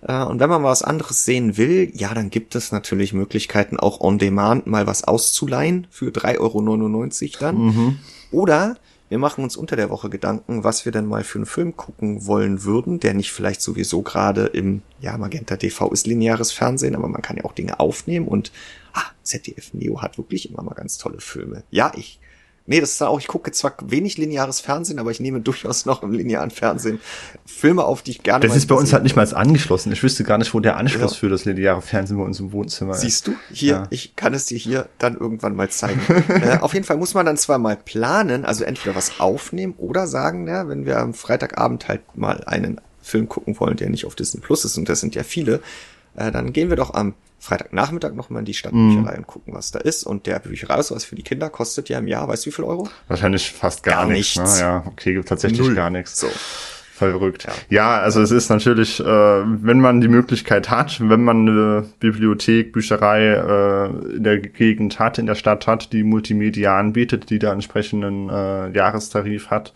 [0.01, 3.77] Äh, und wenn man mal was anderes sehen will, ja, dann gibt es natürlich Möglichkeiten,
[3.77, 7.57] auch on demand mal was auszuleihen für 3,99 Euro dann.
[7.57, 7.99] Mhm.
[8.31, 8.77] Oder
[9.09, 12.25] wir machen uns unter der Woche Gedanken, was wir denn mal für einen Film gucken
[12.25, 17.07] wollen würden, der nicht vielleicht sowieso gerade im, ja, Magenta TV ist lineares Fernsehen, aber
[17.07, 18.51] man kann ja auch Dinge aufnehmen und,
[18.93, 21.63] ah, ZDF Neo hat wirklich immer mal ganz tolle Filme.
[21.69, 22.19] Ja, ich
[22.67, 26.01] Nee, das ist auch, ich gucke zwar wenig lineares Fernsehen, aber ich nehme durchaus noch
[26.01, 26.99] im linearen Fernsehen
[27.45, 29.91] Filme auf, die ich gerne Das ist bei uns halt nicht mal angeschlossen.
[29.91, 31.19] Ich wüsste gar nicht, wo der Anschluss ja.
[31.19, 33.01] für das lineare Fernsehen bei uns im Wohnzimmer ist.
[33.01, 33.35] Siehst du?
[33.51, 33.87] Hier, ja.
[33.91, 36.01] ich kann es dir hier dann irgendwann mal zeigen.
[36.27, 40.07] äh, auf jeden Fall muss man dann zwar mal planen, also entweder was aufnehmen oder
[40.07, 44.15] sagen, ja, wenn wir am Freitagabend halt mal einen Film gucken wollen, der nicht auf
[44.15, 45.61] Disney Plus ist, und das sind ja viele,
[46.15, 47.13] äh, dann gehen wir doch am
[47.45, 49.19] Freitagnachmittag nochmal in die Stadtbücherei mhm.
[49.19, 50.03] und gucken, was da ist.
[50.03, 52.89] Und der Büchereiausweis für die Kinder kostet ja im Jahr, weißt du wie viel Euro?
[53.07, 54.37] Wahrscheinlich fast gar, gar nichts.
[54.37, 54.55] nichts.
[54.55, 54.61] Ne?
[54.61, 55.75] Ja, okay, tatsächlich Null.
[55.75, 56.19] gar nichts.
[56.19, 56.27] So.
[56.95, 57.43] Verrückt.
[57.43, 57.53] Ja.
[57.69, 62.71] ja, also es ist natürlich, äh, wenn man die Möglichkeit hat, wenn man eine Bibliothek,
[62.71, 67.51] Bücherei äh, in der Gegend hat, in der Stadt hat, die Multimedia anbietet, die da
[67.51, 69.73] entsprechenden äh, Jahrestarif hat,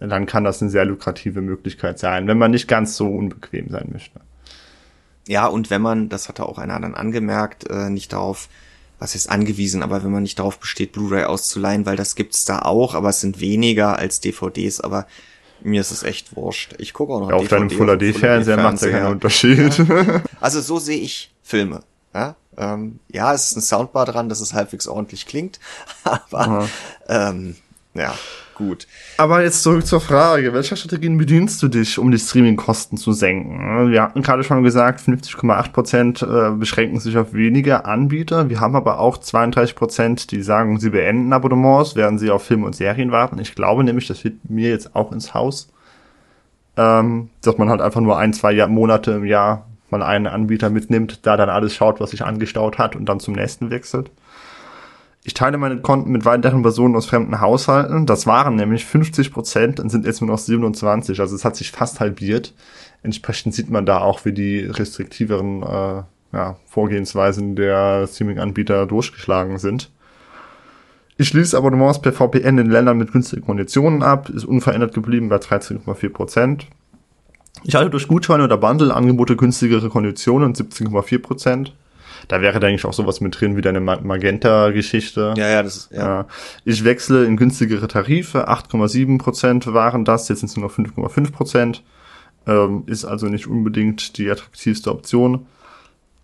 [0.00, 3.88] dann kann das eine sehr lukrative Möglichkeit sein, wenn man nicht ganz so unbequem sein
[3.92, 4.20] möchte.
[5.26, 8.48] Ja, und wenn man, das hatte auch einer dann angemerkt, äh, nicht darauf,
[8.98, 12.60] was ist angewiesen, aber wenn man nicht darauf besteht, Blu-ray auszuleihen, weil das gibt's da
[12.60, 15.06] auch, aber es sind weniger als DVDs, aber
[15.62, 16.74] mir ist es echt wurscht.
[16.78, 19.78] Ich gucke auch noch ja, auf deinem Full HD-Fernseher macht ja keinen Unterschied.
[19.78, 20.22] Ja.
[20.40, 21.82] Also so sehe ich Filme.
[22.14, 25.60] Ja, ähm, ja, es ist ein Soundbar dran, dass es halbwegs ordentlich klingt,
[26.04, 26.68] aber
[27.08, 27.56] ähm,
[27.94, 28.14] ja,
[28.56, 28.88] gut.
[29.18, 33.90] Aber jetzt zurück zur Frage, welcher Strategien bedienst du dich, um die Streamingkosten zu senken?
[33.90, 38.50] Wir hatten gerade schon gesagt, 50,8 Prozent äh, beschränken sich auf wenige Anbieter.
[38.50, 42.66] Wir haben aber auch 32 Prozent, die sagen, sie beenden Abonnements, während sie auf Filme
[42.66, 43.38] und Serien warten.
[43.38, 45.68] Ich glaube nämlich, das wird mir jetzt auch ins Haus,
[46.76, 51.26] ähm, dass man halt einfach nur ein, zwei Monate im Jahr mal einen Anbieter mitnimmt,
[51.26, 54.10] da dann alles schaut, was sich angestaut hat und dann zum nächsten wechselt.
[55.26, 58.06] Ich teile meine Konten mit weiteren Personen aus fremden Haushalten.
[58.06, 61.18] Das waren nämlich 50 Prozent und sind jetzt nur noch 27.
[61.18, 62.54] Also es hat sich fast halbiert.
[63.02, 66.02] Entsprechend sieht man da auch, wie die restriktiveren äh,
[66.32, 69.90] ja, Vorgehensweisen der Streaming-Anbieter durchgeschlagen sind.
[71.16, 75.38] Ich schließe Abonnements per VPN in Ländern mit günstigen Konditionen ab, ist unverändert geblieben bei
[75.38, 76.68] 13,4 Prozent.
[77.64, 81.74] Ich halte durch Gutscheine oder Bundle-Angebote günstigere Konditionen 17,4 Prozent.
[82.28, 85.34] Da wäre, denke ich, auch sowas mit drin wie deine Magenta-Geschichte.
[85.36, 86.26] Ja, ja, das ist, ja.
[86.64, 88.48] Ich wechsle in günstigere Tarife.
[88.48, 90.28] 8,7 Prozent waren das.
[90.28, 91.82] Jetzt sind es nur noch 5,5 Prozent.
[92.46, 95.46] Ähm, ist also nicht unbedingt die attraktivste Option.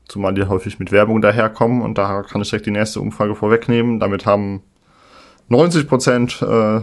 [0.09, 1.82] Zumal die häufig mit Werbung daherkommen.
[1.82, 4.01] Und da kann ich direkt die nächste Umfrage vorwegnehmen.
[4.01, 4.62] Damit haben
[5.49, 6.80] 90 Prozent, äh,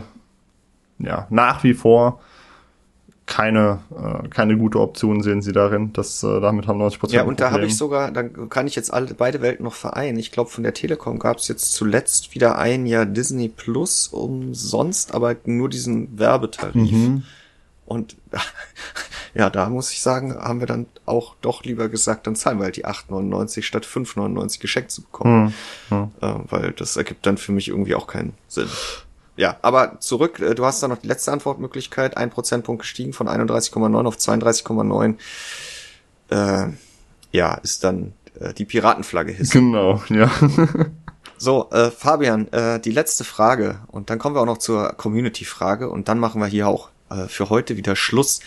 [0.99, 2.21] ja, nach wie vor
[3.29, 5.93] keine, äh, keine gute Option sehen sie darin.
[5.93, 7.15] Das, äh, damit haben 90 Prozent.
[7.15, 10.17] Ja, und da habe ich sogar, dann kann ich jetzt alle beide Welten noch vereinen.
[10.17, 15.13] Ich glaube, von der Telekom gab es jetzt zuletzt wieder ein Jahr Disney Plus umsonst,
[15.13, 16.91] aber nur diesen Werbetarif.
[16.91, 17.23] Mhm.
[17.85, 18.17] Und
[19.35, 22.65] ja, da muss ich sagen, haben wir dann auch doch lieber gesagt, dann zahlen wir
[22.65, 25.53] halt die 8,99 statt 5,99 geschenkt zu bekommen.
[25.91, 25.97] Mhm.
[25.97, 26.11] Mhm.
[26.21, 28.69] Äh, weil das ergibt dann für mich irgendwie auch keinen Sinn.
[29.39, 33.29] Ja, aber zurück, äh, du hast da noch die letzte Antwortmöglichkeit, ein Prozentpunkt gestiegen von
[33.29, 35.15] 31,9 auf 32,9.
[36.29, 36.73] Äh,
[37.31, 39.71] ja, ist dann äh, die Piratenflagge hissen.
[39.71, 40.29] Genau, ja.
[41.37, 45.89] so, äh, Fabian, äh, die letzte Frage und dann kommen wir auch noch zur Community-Frage
[45.89, 48.41] und dann machen wir hier auch äh, für heute wieder Schluss.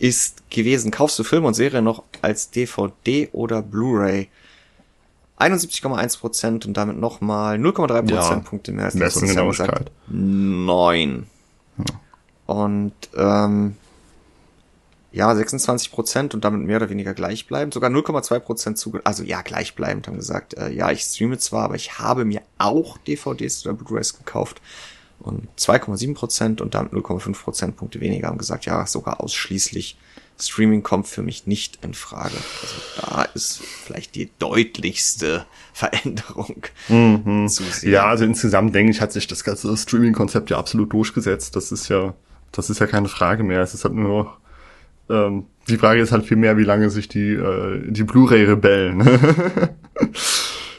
[0.00, 4.28] Ist gewesen, kaufst du Filme und Serien noch als DVD oder Blu-ray?
[5.42, 9.90] 71,1 Prozent und damit nochmal 0,3 Prozentpunkte ja, mehr als letztes Jahr gesagt.
[10.08, 11.26] 9.
[11.78, 11.84] Ja.
[12.46, 13.76] Und ähm,
[15.12, 17.74] ja, 26 Prozent und damit mehr oder weniger gleichbleibend.
[17.74, 21.74] Sogar 0,2 Prozent zu, also ja, gleichbleibend haben gesagt, äh, ja, ich streame zwar, aber
[21.74, 24.60] ich habe mir auch DVDs oder Blu-rays gekauft.
[25.20, 29.96] Und 2,7 Prozent und damit 0,5 Prozentpunkte weniger haben gesagt, ja, sogar ausschließlich
[30.42, 32.36] Streaming kommt für mich nicht in Frage.
[32.60, 37.48] Also da ist vielleicht die deutlichste Veränderung mhm.
[37.48, 37.92] zu sehen.
[37.92, 41.56] Ja, also insgesamt denke ich, hat sich das ganze Streaming-Konzept ja absolut durchgesetzt.
[41.56, 42.14] Das ist ja,
[42.52, 43.60] das ist ja keine Frage mehr.
[43.62, 44.36] Es ist halt nur
[45.10, 49.00] ähm, die Frage ist halt viel mehr, wie lange sich die, äh, die Blu-ray rebellen.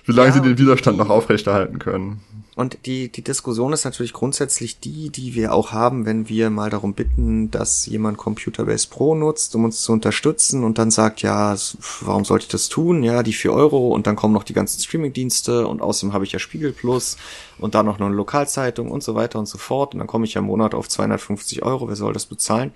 [0.06, 2.22] wie lange ja, sie den Widerstand noch aufrechterhalten können.
[2.56, 6.70] Und die, die Diskussion ist natürlich grundsätzlich die, die wir auch haben, wenn wir mal
[6.70, 11.56] darum bitten, dass jemand Computerbase Pro nutzt, um uns zu unterstützen und dann sagt, ja,
[12.02, 13.02] warum sollte ich das tun?
[13.02, 16.32] Ja, die vier Euro und dann kommen noch die ganzen Streamingdienste und außerdem habe ich
[16.32, 17.18] ja Spiegel Plus
[17.58, 20.36] und dann noch eine Lokalzeitung und so weiter und so fort und dann komme ich
[20.36, 22.72] ja im Monat auf 250 Euro, wer soll das bezahlen?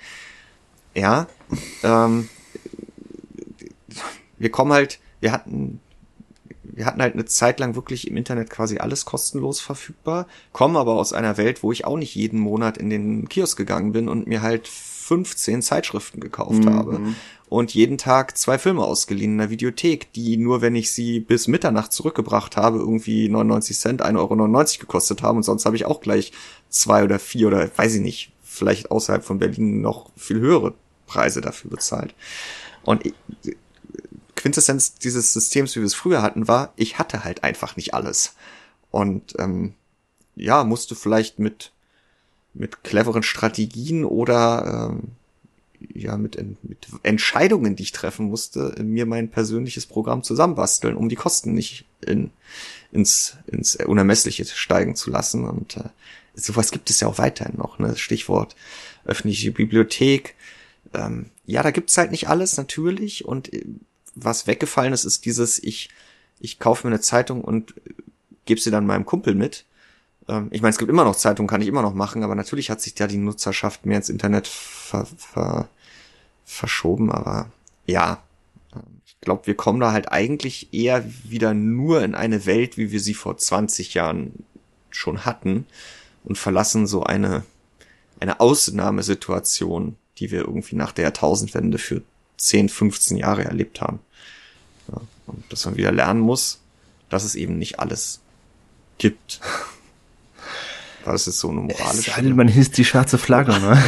[0.95, 1.27] Ja,
[1.83, 2.29] ähm,
[4.39, 5.81] wir kommen halt, wir hatten
[6.77, 10.93] wir hatten halt eine Zeit lang wirklich im Internet quasi alles kostenlos verfügbar, kommen aber
[10.93, 14.27] aus einer Welt, wo ich auch nicht jeden Monat in den Kiosk gegangen bin und
[14.27, 16.73] mir halt 15 Zeitschriften gekauft mhm.
[16.73, 17.01] habe
[17.49, 21.47] und jeden Tag zwei Filme ausgeliehen in der Videothek, die nur, wenn ich sie bis
[21.47, 26.01] Mitternacht zurückgebracht habe, irgendwie 99 Cent, 1,99 Euro gekostet haben und sonst habe ich auch
[26.01, 26.31] gleich
[26.69, 30.75] zwei oder vier oder weiß ich nicht, vielleicht außerhalb von Berlin noch viel höhere
[31.07, 32.13] Preise dafür bezahlt.
[32.83, 33.03] Und
[34.37, 38.35] Quintessenz dieses Systems, wie wir es früher hatten, war, ich hatte halt einfach nicht alles.
[38.91, 39.73] Und ähm,
[40.35, 41.71] ja, musste vielleicht mit,
[42.53, 45.11] mit cleveren Strategien oder ähm,
[45.93, 51.15] ja mit, mit Entscheidungen, die ich treffen musste, mir mein persönliches Programm zusammenbasteln, um die
[51.15, 52.31] Kosten nicht in,
[52.91, 55.45] ins, ins Unermessliche steigen zu lassen.
[55.45, 55.89] Und äh,
[56.35, 57.79] sowas gibt es ja auch weiterhin noch.
[57.79, 57.95] Ne?
[57.97, 58.55] Stichwort
[59.05, 60.35] öffentliche Bibliothek.
[60.93, 63.25] Ähm, ja, da gibt's halt nicht alles natürlich.
[63.25, 63.65] Und äh,
[64.23, 65.89] was weggefallen ist, ist dieses, ich,
[66.39, 67.73] ich kaufe mir eine Zeitung und
[68.45, 69.65] gebe sie dann meinem Kumpel mit.
[70.27, 72.69] Ähm, ich meine, es gibt immer noch Zeitungen, kann ich immer noch machen, aber natürlich
[72.69, 75.69] hat sich da die Nutzerschaft mehr ins Internet ver, ver,
[76.45, 77.51] verschoben, aber
[77.85, 78.23] ja,
[78.73, 82.91] ähm, ich glaube, wir kommen da halt eigentlich eher wieder nur in eine Welt, wie
[82.91, 84.45] wir sie vor 20 Jahren
[84.89, 85.65] schon hatten
[86.23, 87.43] und verlassen so eine,
[88.19, 92.01] eine Ausnahmesituation, die wir irgendwie nach der Jahrtausendwende für
[92.37, 93.99] 10, 15 Jahre erlebt haben.
[95.27, 96.61] Und dass man wieder lernen muss,
[97.09, 98.21] dass es eben nicht alles
[98.97, 99.39] gibt.
[101.05, 102.11] Das ist so eine moralische.
[102.11, 103.81] Es man hisst die schwarze Flagge, ne?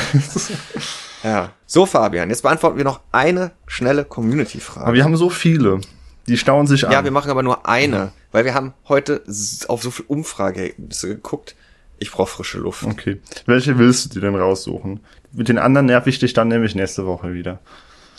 [1.24, 1.52] ja.
[1.66, 4.86] So, Fabian, jetzt beantworten wir noch eine schnelle Community-Frage.
[4.86, 5.82] Aber wir haben so viele.
[6.30, 6.94] Die stauen sich an.
[6.94, 9.22] Ja, wir machen aber nur eine, weil wir haben heute
[9.68, 11.56] auf so viel Umfrageergebnisse geguckt.
[11.98, 12.84] Ich brauche frische Luft.
[12.84, 13.20] Okay.
[13.45, 15.02] Welche willst du dir denn raussuchen?
[15.34, 17.60] Mit den anderen nerv ich dich dann nämlich nächste Woche wieder.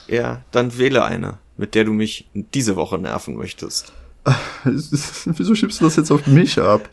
[0.08, 3.92] Ja, dann wähle eine, mit der du mich diese Woche nerven möchtest.
[4.64, 6.88] Wieso schiebst du das jetzt auf mich ab?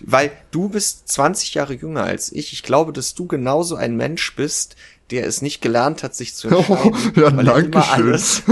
[0.00, 2.52] Weil du bist 20 Jahre jünger als ich.
[2.52, 4.76] Ich glaube, dass du genauso ein Mensch bist,
[5.10, 8.42] der es nicht gelernt hat, sich zu entscheiden, oh, ja, weil, er immer alles,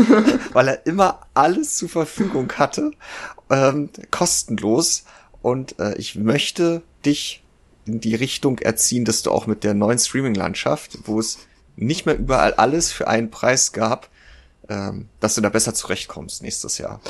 [0.52, 2.90] weil er immer alles zur Verfügung hatte,
[3.48, 5.04] ähm, kostenlos.
[5.40, 7.44] Und äh, ich möchte dich
[7.86, 11.38] in die Richtung erziehen, dass du auch mit der neuen Streaming-Landschaft, wo es
[11.76, 14.08] nicht mehr überall alles für einen Preis gab,
[14.68, 17.00] ähm, dass du da besser zurechtkommst nächstes Jahr.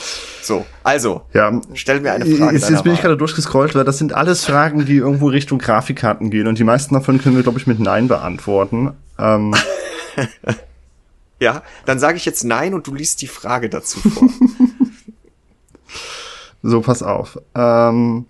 [0.43, 2.55] So, also, ja, stell mir eine Frage.
[2.55, 6.31] Jetzt, jetzt bin ich gerade durchgescrollt, weil das sind alles Fragen, die irgendwo Richtung Grafikkarten
[6.31, 8.93] gehen und die meisten davon können wir, glaube ich, mit Nein beantworten.
[9.19, 9.55] Ähm.
[11.41, 14.29] ja, dann sage ich jetzt Nein und du liest die Frage dazu vor.
[16.63, 17.39] so, pass auf.
[17.55, 18.27] Ähm,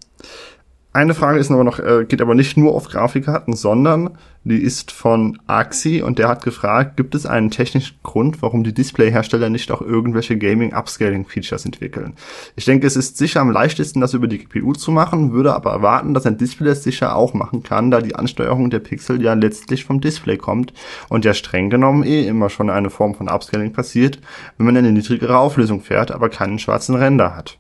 [0.95, 4.11] eine Frage ist aber noch, äh, geht aber nicht nur auf Grafikkarten, sondern
[4.45, 8.73] die ist von Axi und der hat gefragt, gibt es einen technischen Grund, warum die
[8.73, 12.15] Displayhersteller nicht auch irgendwelche Gaming-Upscaling-Features entwickeln?
[12.55, 15.73] Ich denke, es ist sicher am leichtesten, das über die GPU zu machen, würde aber
[15.73, 19.35] erwarten, dass ein Display es sicher auch machen kann, da die Ansteuerung der Pixel ja
[19.35, 20.73] letztlich vom Display kommt
[21.09, 24.21] und ja streng genommen eh immer schon eine Form von Upscaling passiert,
[24.59, 27.59] wenn man eine niedrigere Auflösung fährt, aber keinen schwarzen Render hat.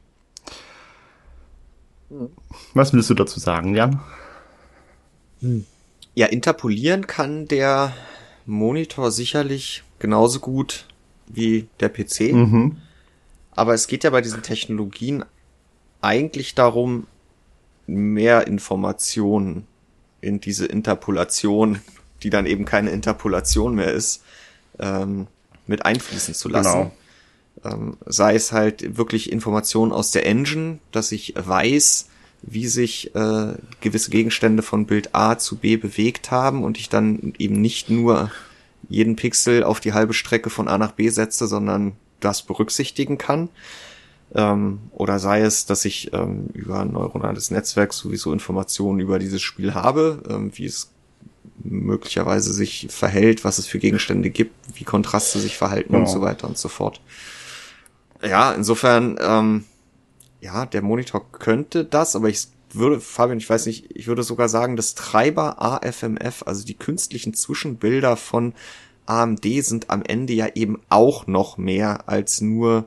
[2.74, 4.00] Was willst du dazu sagen, Jan?
[5.40, 5.64] Hm.
[6.14, 7.92] Ja, interpolieren kann der
[8.46, 10.86] Monitor sicherlich genauso gut
[11.26, 12.32] wie der PC.
[12.32, 12.76] Mhm.
[13.52, 15.24] Aber es geht ja bei diesen Technologien
[16.00, 17.06] eigentlich darum,
[17.86, 19.66] mehr Informationen
[20.20, 21.80] in diese Interpolation,
[22.22, 24.22] die dann eben keine Interpolation mehr ist,
[24.78, 25.26] ähm,
[25.66, 26.90] mit einfließen zu lassen.
[27.62, 27.74] Genau.
[27.74, 32.08] Ähm, sei es halt wirklich Informationen aus der Engine, dass ich weiß,
[32.46, 37.32] wie sich äh, gewisse Gegenstände von Bild A zu B bewegt haben und ich dann
[37.38, 38.30] eben nicht nur
[38.88, 43.48] jeden Pixel auf die halbe Strecke von A nach B setze, sondern das berücksichtigen kann.
[44.34, 49.42] Ähm, oder sei es, dass ich ähm, über ein neuronales Netzwerk sowieso Informationen über dieses
[49.42, 50.90] Spiel habe, ähm, wie es
[51.62, 55.98] möglicherweise sich verhält, was es für Gegenstände gibt, wie Kontraste sich verhalten oh.
[55.98, 57.00] und so weiter und so fort.
[58.22, 59.64] Ja, insofern ähm,
[60.44, 64.48] ja, der Monitor könnte das, aber ich würde, Fabian, ich weiß nicht, ich würde sogar
[64.48, 68.52] sagen, das Treiber AFMF, also die künstlichen Zwischenbilder von
[69.06, 72.86] AMD sind am Ende ja eben auch noch mehr als nur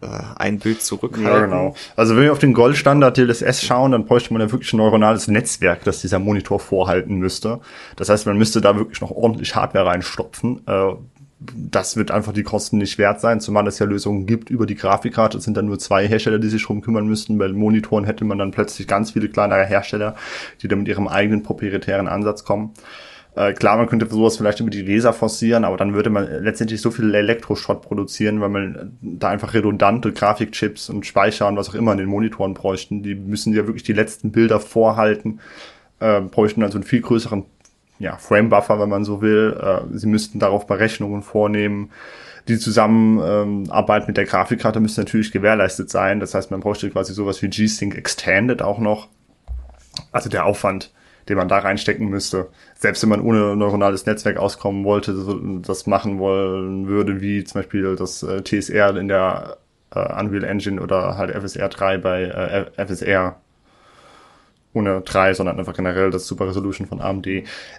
[0.00, 0.06] äh,
[0.36, 1.24] ein Bild zurückhalten.
[1.24, 1.74] Ja, genau.
[1.96, 5.28] Also wenn wir auf den Goldstandard DLSS schauen, dann bräuchte man ja wirklich ein neuronales
[5.28, 7.60] Netzwerk, das dieser Monitor vorhalten müsste.
[7.96, 10.62] Das heißt, man müsste da wirklich noch ordentlich Hardware reinstopfen.
[10.66, 10.92] Äh,
[11.54, 14.74] das wird einfach die Kosten nicht wert sein, zumal es ja Lösungen gibt über die
[14.74, 15.38] Grafikkarte.
[15.38, 17.38] Es sind dann nur zwei Hersteller, die sich drum kümmern müssten.
[17.38, 20.16] Bei Monitoren hätte man dann plötzlich ganz viele kleinere Hersteller,
[20.62, 22.72] die dann mit ihrem eigenen proprietären Ansatz kommen.
[23.36, 26.80] Äh, klar, man könnte sowas vielleicht über die Laser forcieren, aber dann würde man letztendlich
[26.80, 31.74] so viel Elektroschrott produzieren, weil man da einfach redundante Grafikchips und Speicher und was auch
[31.74, 33.02] immer in den Monitoren bräuchten.
[33.02, 35.40] Die müssen ja wirklich die letzten Bilder vorhalten,
[35.98, 37.44] äh, bräuchten also einen viel größeren
[38.04, 39.58] ja, Frame-Buffer, wenn man so will.
[39.60, 41.90] Äh, sie müssten darauf Berechnungen vornehmen.
[42.46, 46.20] Die Zusammenarbeit mit der Grafikkarte müsste natürlich gewährleistet sein.
[46.20, 49.08] Das heißt, man bräuchte quasi sowas wie G-Sync Extended auch noch.
[50.12, 50.92] Also der Aufwand,
[51.30, 52.48] den man da reinstecken müsste.
[52.74, 55.14] Selbst wenn man ohne neuronales Netzwerk auskommen wollte,
[55.62, 59.56] das machen wollen würde, wie zum Beispiel das äh, TSR in der
[59.94, 62.24] äh, Unreal Engine oder halt FSR 3 bei
[62.76, 63.36] äh, FSR
[64.74, 67.26] ohne drei, sondern einfach generell das Super Resolution von AMD.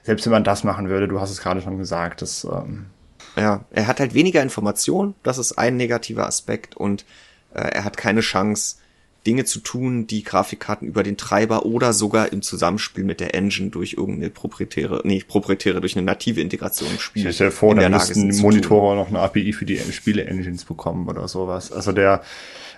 [0.03, 2.87] Selbst wenn man das machen würde, du hast es gerade schon gesagt, das ähm,
[3.35, 7.05] Ja, er hat halt weniger Informationen, das ist ein negativer Aspekt und
[7.53, 8.77] äh, er hat keine Chance,
[9.25, 13.71] Dinge zu tun, die Grafikkarten über den Treiber oder sogar im Zusammenspiel mit der Engine
[13.71, 17.27] durch irgendeine proprietäre, nee, proprietäre, durch eine native Integration im Spiel.
[17.27, 21.71] Ich stelle vor, da müssten Monitore noch eine API für die Spiele-Engines bekommen oder sowas.
[21.71, 22.21] Also der,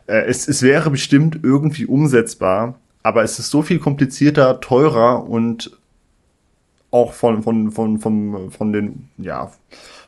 [0.08, 5.72] äh, es, es wäre bestimmt irgendwie umsetzbar, aber es ist so viel komplizierter, teurer und
[6.92, 9.50] auch von, von, von, von, von den, ja,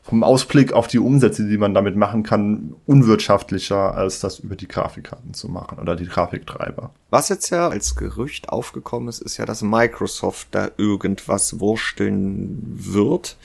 [0.02, 4.68] vom Ausblick auf die Umsätze, die man damit machen kann, unwirtschaftlicher, als das über die
[4.68, 6.90] Grafikkarten zu machen oder die Grafiktreiber.
[7.08, 13.38] Was jetzt ja als Gerücht aufgekommen ist, ist ja, dass Microsoft da irgendwas wursteln wird.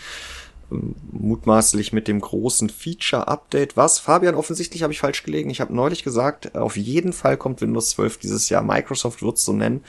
[1.11, 3.77] Mutmaßlich mit dem großen Feature-Update.
[3.77, 3.99] Was?
[3.99, 5.49] Fabian, offensichtlich habe ich falsch gelegen.
[5.49, 8.63] Ich habe neulich gesagt, auf jeden Fall kommt Windows 12 dieses Jahr.
[8.63, 9.83] Microsoft wird es so nennen.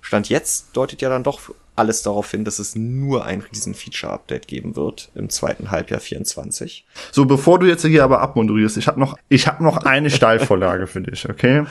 [0.00, 1.40] Stand jetzt deutet ja dann doch
[1.76, 6.86] alles darauf hin, dass es nur ein riesen Feature-Update geben wird im zweiten Halbjahr 24.
[7.10, 10.86] So, bevor du jetzt hier aber abmoderierst, ich habe noch, ich habe noch eine Steilvorlage
[10.86, 11.64] für dich, okay?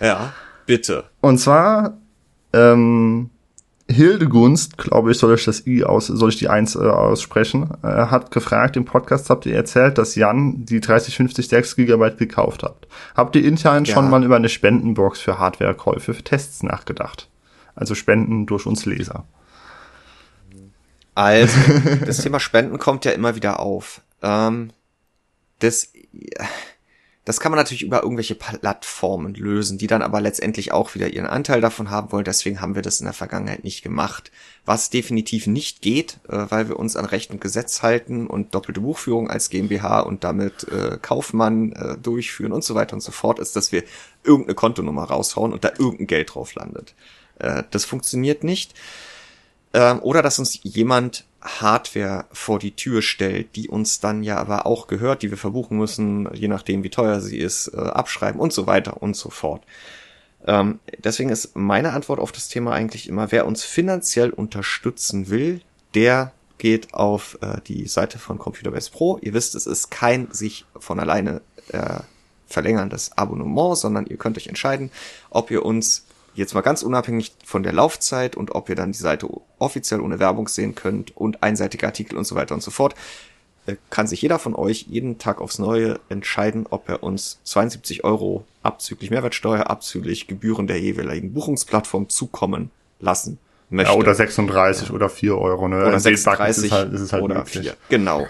[0.00, 0.32] Ja,
[0.66, 1.04] bitte.
[1.20, 1.98] Und zwar,
[2.52, 3.30] ähm,
[3.86, 7.86] Hildegunst, glaube ich, soll ich das I aus, soll ich die eins äh, aussprechen, äh,
[7.86, 12.88] hat gefragt, im Podcast habt ihr erzählt, dass Jan die 3050 6 Gigabyte gekauft habt.
[13.14, 13.94] Habt ihr intern ja.
[13.94, 17.28] schon mal über eine Spendenbox für Hardwarekäufe für Tests nachgedacht?
[17.74, 19.24] Also Spenden durch uns Leser.
[21.14, 21.58] Also,
[22.06, 24.00] das Thema Spenden kommt ja immer wieder auf.
[24.22, 24.70] Ähm,
[25.58, 25.92] das,
[27.24, 31.26] das kann man natürlich über irgendwelche Plattformen lösen, die dann aber letztendlich auch wieder ihren
[31.26, 32.24] Anteil davon haben wollen.
[32.24, 34.30] Deswegen haben wir das in der Vergangenheit nicht gemacht.
[34.66, 38.82] Was definitiv nicht geht, äh, weil wir uns an Recht und Gesetz halten und doppelte
[38.82, 43.38] Buchführung als GmbH und damit äh, Kaufmann äh, durchführen und so weiter und so fort,
[43.38, 43.84] ist, dass wir
[44.22, 46.94] irgendeine Kontonummer raushauen und da irgendein Geld drauf landet.
[47.38, 48.74] Äh, das funktioniert nicht.
[49.74, 54.66] Ähm, oder dass uns jemand Hardware vor die Tür stellt, die uns dann ja aber
[54.66, 58.52] auch gehört, die wir verbuchen müssen, je nachdem wie teuer sie ist, äh, abschreiben und
[58.52, 59.62] so weiter und so fort.
[60.46, 65.60] Ähm, deswegen ist meine Antwort auf das Thema eigentlich immer, wer uns finanziell unterstützen will,
[65.94, 69.18] der geht auf äh, die Seite von Computerbase Pro.
[69.20, 72.00] Ihr wisst, es ist kein sich von alleine äh,
[72.46, 74.90] verlängerndes Abonnement, sondern ihr könnt euch entscheiden,
[75.30, 78.98] ob ihr uns jetzt mal ganz unabhängig von der Laufzeit und ob ihr dann die
[78.98, 79.28] Seite
[79.58, 82.94] offiziell ohne Werbung sehen könnt und einseitige Artikel und so weiter und so fort,
[83.66, 88.04] äh, kann sich jeder von euch jeden Tag aufs Neue entscheiden, ob er uns 72
[88.04, 92.70] Euro abzüglich Mehrwertsteuer, abzüglich Gebühren der jeweiligen Buchungsplattform zukommen
[93.00, 93.38] lassen
[93.70, 93.92] möchte.
[93.92, 94.94] Ja, oder 36 ja.
[94.94, 95.86] oder 4 Euro, ne?
[95.86, 97.62] Oder 36 ist halt, ist halt oder möglich.
[97.62, 97.76] 4.
[97.88, 98.26] Genau.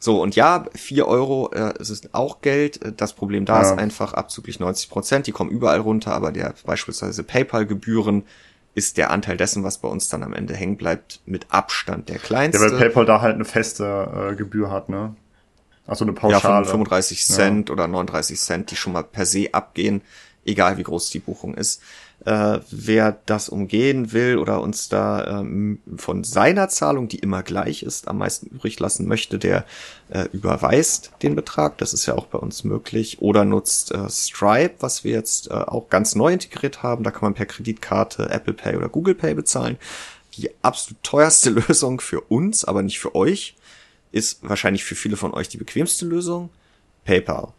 [0.00, 2.80] So, und ja, vier Euro äh, es ist auch Geld.
[2.96, 3.70] Das Problem da ja.
[3.72, 5.26] ist einfach abzüglich 90 Prozent.
[5.26, 8.24] Die kommen überall runter, aber der beispielsweise PayPal-Gebühren
[8.74, 12.18] ist der Anteil dessen, was bei uns dann am Ende hängen bleibt, mit Abstand der
[12.18, 12.64] kleinste.
[12.64, 15.16] Ja, weil PayPal da halt eine feste äh, Gebühr hat, ne?
[15.84, 16.64] Also eine Pauschale.
[16.64, 17.72] Ja, von 35 Cent ja.
[17.72, 20.02] oder 39 Cent, die schon mal per se abgehen,
[20.44, 21.82] egal wie groß die Buchung ist.
[22.28, 27.82] Äh, wer das umgehen will oder uns da ähm, von seiner Zahlung, die immer gleich
[27.82, 29.64] ist, am meisten übrig lassen möchte, der
[30.10, 31.78] äh, überweist den Betrag.
[31.78, 33.22] Das ist ja auch bei uns möglich.
[33.22, 37.02] Oder nutzt äh, Stripe, was wir jetzt äh, auch ganz neu integriert haben.
[37.02, 39.78] Da kann man per Kreditkarte, Apple Pay oder Google Pay bezahlen.
[40.36, 43.56] Die absolut teuerste Lösung für uns, aber nicht für euch,
[44.12, 46.50] ist wahrscheinlich für viele von euch die bequemste Lösung.
[47.06, 47.54] PayPal.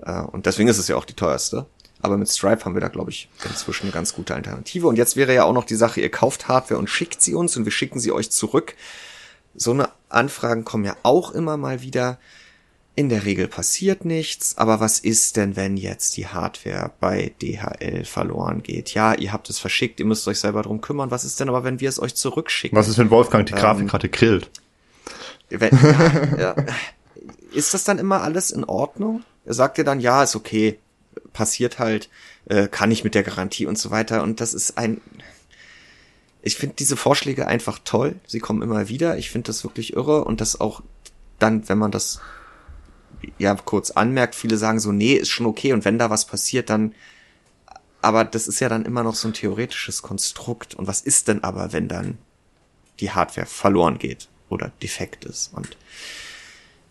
[0.00, 1.66] Äh, und deswegen ist es ja auch die teuerste.
[2.06, 4.86] Aber mit Stripe haben wir da, glaube ich, inzwischen eine ganz gute Alternative.
[4.86, 7.56] Und jetzt wäre ja auch noch die Sache, ihr kauft Hardware und schickt sie uns
[7.56, 8.76] und wir schicken sie euch zurück.
[9.56, 12.18] So eine Anfragen kommen ja auch immer mal wieder.
[12.94, 18.04] In der Regel passiert nichts, aber was ist denn, wenn jetzt die Hardware bei DHL
[18.04, 18.94] verloren geht?
[18.94, 21.10] Ja, ihr habt es verschickt, ihr müsst euch selber drum kümmern.
[21.10, 22.78] Was ist denn aber, wenn wir es euch zurückschicken?
[22.78, 24.48] Was ist, wenn Wolfgang die ähm, Grafikkarte grillt?
[25.50, 25.76] Wenn,
[26.38, 26.66] ja, ja.
[27.52, 29.24] Ist das dann immer alles in Ordnung?
[29.44, 30.78] Er sagt dir dann, ja, ist okay,
[31.32, 32.08] passiert halt,
[32.46, 34.22] äh, kann ich mit der Garantie und so weiter.
[34.22, 35.00] Und das ist ein,
[36.42, 38.16] ich finde diese Vorschläge einfach toll.
[38.26, 39.18] Sie kommen immer wieder.
[39.18, 40.82] Ich finde das wirklich irre und das auch
[41.38, 42.20] dann, wenn man das
[43.38, 46.70] ja kurz anmerkt, viele sagen so, nee, ist schon okay und wenn da was passiert,
[46.70, 46.94] dann
[48.06, 50.76] aber das ist ja dann immer noch so ein theoretisches Konstrukt.
[50.76, 52.18] Und was ist denn aber, wenn dann
[53.00, 55.52] die Hardware verloren geht oder defekt ist?
[55.52, 55.76] Und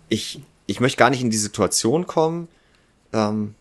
[0.10, 2.50] ich, ich möchte gar nicht in die Situation kommen,
[3.14, 3.56] ähm,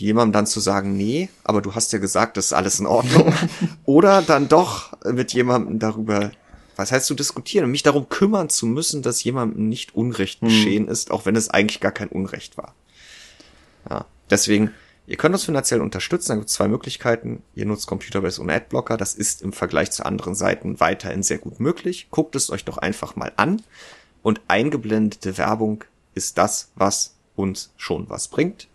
[0.00, 3.32] jemandem dann zu sagen, nee, aber du hast ja gesagt, das ist alles in Ordnung.
[3.84, 6.30] Oder dann doch mit jemandem darüber,
[6.76, 10.48] was heißt zu diskutieren und mich darum kümmern zu müssen, dass jemandem nicht Unrecht hm.
[10.48, 12.74] geschehen ist, auch wenn es eigentlich gar kein Unrecht war.
[13.90, 14.72] Ja, deswegen,
[15.08, 17.42] ihr könnt uns finanziell unterstützen, da gibt es zwei Möglichkeiten.
[17.56, 21.58] Ihr nutzt Computerbase ohne Adblocker, das ist im Vergleich zu anderen Seiten weiterhin sehr gut
[21.58, 22.06] möglich.
[22.10, 23.62] Guckt es euch doch einfach mal an
[24.22, 25.84] und eingeblendete Werbung
[26.14, 28.68] ist das, was uns schon was bringt.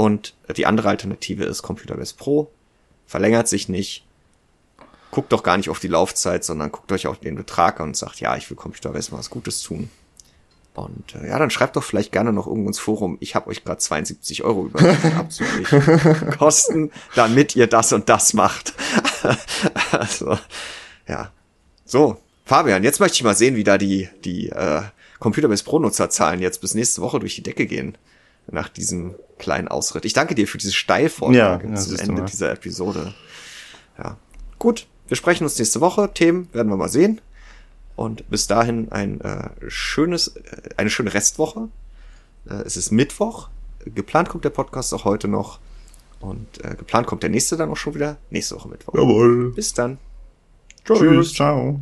[0.00, 2.50] Und die andere Alternative ist Computerbase Pro.
[3.06, 4.06] Verlängert sich nicht.
[5.10, 8.18] Guckt doch gar nicht auf die Laufzeit, sondern guckt euch auf den Betrag und sagt,
[8.18, 9.90] ja, ich will Computerbase mal was Gutes tun.
[10.72, 13.62] Und äh, ja, dann schreibt doch vielleicht gerne noch irgendwo ins Forum, ich habe euch
[13.62, 15.68] gerade 72 Euro überwiesen abzüglich
[16.38, 18.72] Kosten, damit ihr das und das macht.
[19.92, 20.38] also,
[21.06, 21.30] ja.
[21.84, 22.16] So,
[22.46, 24.80] Fabian, jetzt möchte ich mal sehen, wie da die, die äh,
[25.18, 27.98] Computerbase Pro-Nutzerzahlen jetzt bis nächste Woche durch die Decke gehen.
[28.50, 30.04] Nach diesem kleinen Ausritt.
[30.04, 33.14] Ich danke dir für diese Steilvorlage ja, zum Ende dieser Episode.
[33.98, 34.16] Ja.
[34.58, 36.10] Gut, wir sprechen uns nächste Woche.
[36.12, 37.20] Themen werden wir mal sehen.
[37.96, 41.68] Und bis dahin ein äh, schönes, äh, eine schöne Restwoche.
[42.48, 43.48] Äh, es ist Mittwoch.
[43.84, 45.58] Geplant kommt der Podcast auch heute noch.
[46.20, 48.94] Und äh, geplant kommt der nächste dann auch schon wieder nächste Woche Mittwoch.
[48.94, 49.52] Jawohl.
[49.52, 49.98] Bis dann.
[50.84, 50.98] Tschüss.
[50.98, 51.34] Tschüss.
[51.34, 51.80] Ciao.